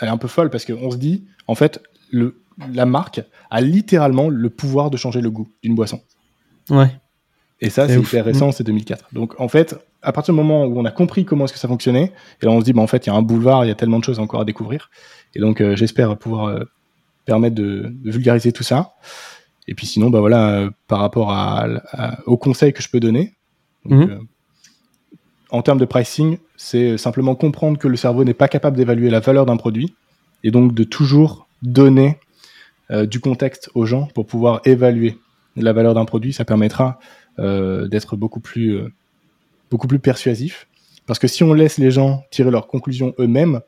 elle 0.00 0.08
est 0.08 0.10
un 0.10 0.16
peu 0.16 0.28
folle 0.28 0.50
parce 0.50 0.64
qu'on 0.64 0.90
se 0.90 0.96
dit, 0.96 1.24
en 1.46 1.54
fait, 1.54 1.80
le, 2.10 2.36
la 2.72 2.86
marque 2.86 3.22
a 3.50 3.60
littéralement 3.60 4.28
le 4.28 4.50
pouvoir 4.50 4.90
de 4.90 4.96
changer 4.96 5.20
le 5.20 5.30
goût 5.30 5.48
d'une 5.62 5.74
boisson. 5.74 6.00
Ouais. 6.70 6.90
Et 7.60 7.70
ça, 7.70 7.88
c'est 7.88 7.98
hyper 7.98 8.24
récent, 8.24 8.52
c'est 8.52 8.64
2004. 8.64 9.06
Donc, 9.12 9.40
en 9.40 9.48
fait, 9.48 9.76
à 10.02 10.12
partir 10.12 10.34
du 10.34 10.40
moment 10.40 10.64
où 10.64 10.78
on 10.78 10.84
a 10.84 10.90
compris 10.90 11.24
comment 11.24 11.44
est-ce 11.44 11.52
que 11.52 11.58
ça 11.58 11.68
fonctionnait, 11.68 12.12
et 12.42 12.46
là, 12.46 12.52
on 12.52 12.60
se 12.60 12.64
dit, 12.64 12.72
bah, 12.72 12.82
en 12.82 12.86
fait, 12.86 13.06
il 13.06 13.10
y 13.10 13.12
a 13.12 13.16
un 13.16 13.22
boulevard, 13.22 13.64
il 13.64 13.68
y 13.68 13.70
a 13.70 13.74
tellement 13.74 13.98
de 13.98 14.04
choses 14.04 14.18
encore 14.18 14.40
à 14.40 14.44
découvrir. 14.44 14.90
Et 15.34 15.40
donc, 15.40 15.60
euh, 15.60 15.76
j'espère 15.76 16.16
pouvoir 16.16 16.46
euh, 16.46 16.64
permettre 17.24 17.54
de, 17.54 17.92
vulgariser 18.04 18.52
tout 18.52 18.62
ça. 18.62 18.94
Et 19.66 19.74
puis, 19.74 19.86
sinon, 19.86 20.10
bah 20.10 20.20
voilà, 20.20 20.50
euh, 20.50 20.70
par 20.88 21.00
rapport 21.00 21.32
à, 21.32 21.68
aux 22.26 22.36
conseils 22.36 22.72
que 22.72 22.82
je 22.82 22.90
peux 22.90 23.00
donner. 23.00 23.32
Donc, 23.84 24.08
mhm 24.08 24.26
en 25.50 25.62
termes 25.62 25.78
de 25.78 25.84
pricing, 25.84 26.38
c'est 26.56 26.98
simplement 26.98 27.36
comprendre 27.36 27.78
que 27.78 27.86
le 27.86 27.96
cerveau 27.96 28.24
n'est 28.24 28.34
pas 28.34 28.48
capable 28.48 28.76
d'évaluer 28.76 29.08
la 29.08 29.20
valeur 29.20 29.46
d'un 29.46 29.56
produit 29.56 29.94
et 30.42 30.50
donc 30.50 30.74
de 30.74 30.82
toujours 30.82 31.46
donner 31.62 32.18
du 32.90 33.20
contexte 33.20 33.70
aux 33.76 33.86
gens 33.86 34.08
pour 34.14 34.26
pouvoir 34.26 34.62
évaluer 34.64 35.16
la 35.54 35.72
valeur 35.72 35.94
d'un 35.94 36.06
produit. 36.06 36.32
Ça 36.32 36.44
permettra 36.44 36.98
d'être 37.38 38.16
beaucoup 38.16 38.40
plus, 38.40 38.76
euh, 38.76 38.92
beaucoup 39.70 39.86
plus 39.86 39.98
persuasif. 39.98 40.66
Parce 41.06 41.18
que 41.18 41.28
si 41.28 41.42
on 41.44 41.52
laisse 41.52 41.78
les 41.78 41.90
gens 41.90 42.24
tirer 42.30 42.50
leurs 42.50 42.66
conclusions 42.66 43.14
eux-mêmes, 43.18 43.60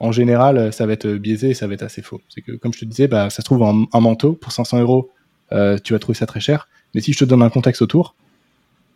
en 0.00 0.12
général, 0.12 0.72
ça 0.72 0.84
va 0.86 0.92
être 0.92 1.08
biaisé 1.08 1.50
et 1.50 1.54
ça 1.54 1.66
va 1.66 1.74
être 1.74 1.82
assez 1.82 2.02
faux. 2.02 2.20
C'est 2.28 2.40
que, 2.42 2.52
comme 2.52 2.72
je 2.74 2.80
te 2.80 2.84
disais, 2.84 3.08
bah, 3.08 3.30
ça 3.30 3.36
se 3.36 3.42
trouve 3.42 3.62
un, 3.62 4.00
manteau 4.00 4.32
pour 4.32 4.52
500 4.52 4.80
euros, 4.80 5.10
tu 5.50 5.92
vas 5.92 5.98
trouver 6.00 6.16
ça 6.16 6.26
très 6.26 6.40
cher. 6.40 6.68
Mais 6.94 7.00
si 7.00 7.12
je 7.12 7.18
te 7.18 7.24
donne 7.24 7.42
un 7.42 7.50
contexte 7.50 7.82
autour, 7.82 8.16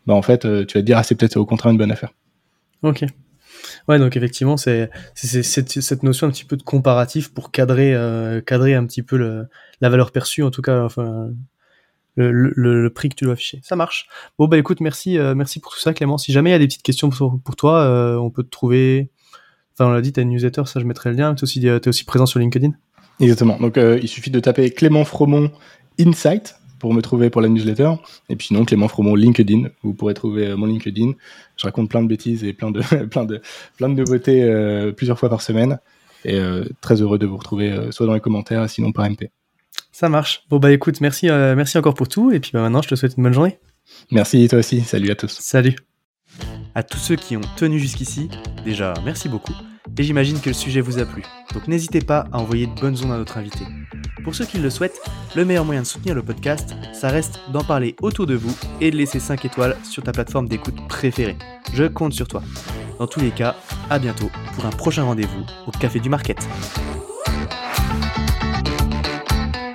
bah 0.06 0.14
en 0.14 0.22
fait, 0.22 0.40
tu 0.40 0.48
vas 0.48 0.64
te 0.64 0.78
dire, 0.80 0.98
ah, 0.98 1.04
c'est 1.04 1.14
peut-être 1.14 1.36
au 1.36 1.46
contraire 1.46 1.70
une 1.70 1.78
bonne 1.78 1.92
affaire. 1.92 2.10
Ok. 2.82 3.04
Ouais, 3.88 3.98
donc 4.00 4.16
effectivement, 4.16 4.56
c'est 4.56 4.90
cette 5.14 6.02
notion 6.02 6.26
un 6.26 6.30
petit 6.30 6.44
peu 6.44 6.56
de 6.56 6.64
comparatif 6.64 7.32
pour 7.32 7.52
cadrer, 7.52 7.94
cadrer 8.44 8.74
un 8.74 8.84
petit 8.84 9.02
peu 9.02 9.46
la 9.80 9.88
valeur 9.88 10.10
perçue, 10.10 10.42
en 10.42 10.50
tout 10.50 10.62
cas, 10.62 10.88
le, 12.16 12.88
prix 12.88 13.08
que 13.08 13.14
tu 13.14 13.24
dois 13.24 13.34
afficher. 13.34 13.60
Ça 13.62 13.76
marche. 13.76 14.08
Bon, 14.38 14.48
bah 14.48 14.58
écoute, 14.58 14.80
merci, 14.80 15.18
merci 15.36 15.60
pour 15.60 15.72
tout 15.72 15.80
ça, 15.80 15.92
Clément. 15.94 16.18
Si 16.18 16.32
jamais 16.32 16.50
il 16.50 16.52
y 16.52 16.56
a 16.56 16.58
des 16.58 16.66
petites 16.66 16.82
questions 16.82 17.10
pour, 17.10 17.56
toi, 17.56 18.18
on 18.20 18.30
peut 18.30 18.42
te 18.42 18.50
trouver. 18.50 19.10
Enfin, 19.74 19.90
on 19.90 19.92
l'a 19.92 20.00
dit, 20.00 20.12
tu 20.12 20.20
as 20.20 20.22
une 20.22 20.30
newsletter, 20.30 20.62
ça 20.66 20.80
je 20.80 20.84
mettrai 20.84 21.10
le 21.10 21.16
lien. 21.16 21.34
Tu 21.34 21.40
es 21.40 21.44
aussi, 21.44 21.66
es 21.66 21.88
aussi 21.88 22.04
présent 22.04 22.26
sur 22.26 22.40
LinkedIn 22.40 22.70
Exactement. 23.20 23.58
Donc, 23.58 23.76
il 23.76 24.08
suffit 24.08 24.30
de 24.30 24.40
taper 24.40 24.70
Clément 24.70 25.04
Fromont 25.04 25.50
Insight 26.00 26.56
pour 26.78 26.94
me 26.94 27.02
trouver 27.02 27.30
pour 27.30 27.40
la 27.40 27.48
newsletter. 27.48 27.92
Et 28.28 28.36
puis 28.36 28.48
sinon, 28.48 28.64
Clément 28.64 28.88
Fromont 28.88 29.14
LinkedIn. 29.14 29.68
Vous 29.82 29.94
pourrez 29.94 30.14
trouver 30.14 30.54
mon 30.54 30.66
LinkedIn. 30.66 31.12
Je 31.56 31.64
raconte 31.64 31.90
plein 31.90 32.02
de 32.02 32.08
bêtises 32.08 32.44
et 32.44 32.52
plein 32.52 32.70
de, 32.70 32.80
plein 33.10 33.24
de, 33.24 33.40
plein 33.76 33.88
de 33.88 33.94
nouveautés 33.94 34.42
euh, 34.42 34.92
plusieurs 34.92 35.18
fois 35.18 35.28
par 35.28 35.42
semaine. 35.42 35.78
Et 36.24 36.34
euh, 36.34 36.64
très 36.80 37.00
heureux 37.00 37.18
de 37.18 37.26
vous 37.26 37.36
retrouver 37.36 37.70
euh, 37.70 37.90
soit 37.90 38.06
dans 38.06 38.14
les 38.14 38.20
commentaires, 38.20 38.68
sinon 38.68 38.92
par 38.92 39.08
MP. 39.08 39.30
Ça 39.98 40.10
marche. 40.10 40.42
Bon 40.50 40.58
bah 40.58 40.72
écoute, 40.72 41.00
merci, 41.00 41.28
merci 41.28 41.78
encore 41.78 41.94
pour 41.94 42.06
tout. 42.06 42.30
Et 42.30 42.38
puis 42.38 42.50
bah, 42.52 42.60
maintenant, 42.60 42.82
je 42.82 42.88
te 42.88 42.94
souhaite 42.94 43.14
une 43.16 43.22
bonne 43.22 43.32
journée. 43.32 43.58
Merci 44.10 44.46
toi 44.46 44.58
aussi. 44.58 44.82
Salut 44.82 45.10
à 45.10 45.14
tous. 45.14 45.38
Salut. 45.40 45.74
À 46.74 46.82
tous 46.82 46.98
ceux 46.98 47.16
qui 47.16 47.34
ont 47.34 47.40
tenu 47.56 47.78
jusqu'ici, 47.78 48.28
déjà 48.62 48.92
merci 49.06 49.30
beaucoup. 49.30 49.54
Et 49.96 50.02
j'imagine 50.02 50.38
que 50.38 50.50
le 50.50 50.54
sujet 50.54 50.82
vous 50.82 50.98
a 50.98 51.06
plu. 51.06 51.22
Donc 51.54 51.66
n'hésitez 51.66 52.02
pas 52.02 52.26
à 52.30 52.40
envoyer 52.40 52.66
de 52.66 52.78
bonnes 52.78 53.02
ondes 53.02 53.12
à 53.12 53.16
notre 53.16 53.38
invité. 53.38 53.64
Pour 54.22 54.34
ceux 54.34 54.44
qui 54.44 54.58
le 54.58 54.68
souhaitent, 54.68 55.00
le 55.34 55.46
meilleur 55.46 55.64
moyen 55.64 55.80
de 55.80 55.86
soutenir 55.86 56.14
le 56.14 56.22
podcast, 56.22 56.74
ça 56.92 57.08
reste 57.08 57.40
d'en 57.50 57.64
parler 57.64 57.96
autour 58.02 58.26
de 58.26 58.34
vous 58.34 58.54
et 58.82 58.90
de 58.90 58.96
laisser 58.98 59.18
5 59.18 59.46
étoiles 59.46 59.78
sur 59.82 60.02
ta 60.02 60.12
plateforme 60.12 60.46
d'écoute 60.46 60.76
préférée. 60.90 61.38
Je 61.72 61.84
compte 61.84 62.12
sur 62.12 62.28
toi. 62.28 62.42
Dans 62.98 63.06
tous 63.06 63.20
les 63.20 63.30
cas, 63.30 63.56
à 63.88 63.98
bientôt 63.98 64.30
pour 64.56 64.66
un 64.66 64.70
prochain 64.72 65.04
rendez-vous 65.04 65.46
au 65.66 65.70
Café 65.70 66.00
du 66.00 66.10
Market. 66.10 66.46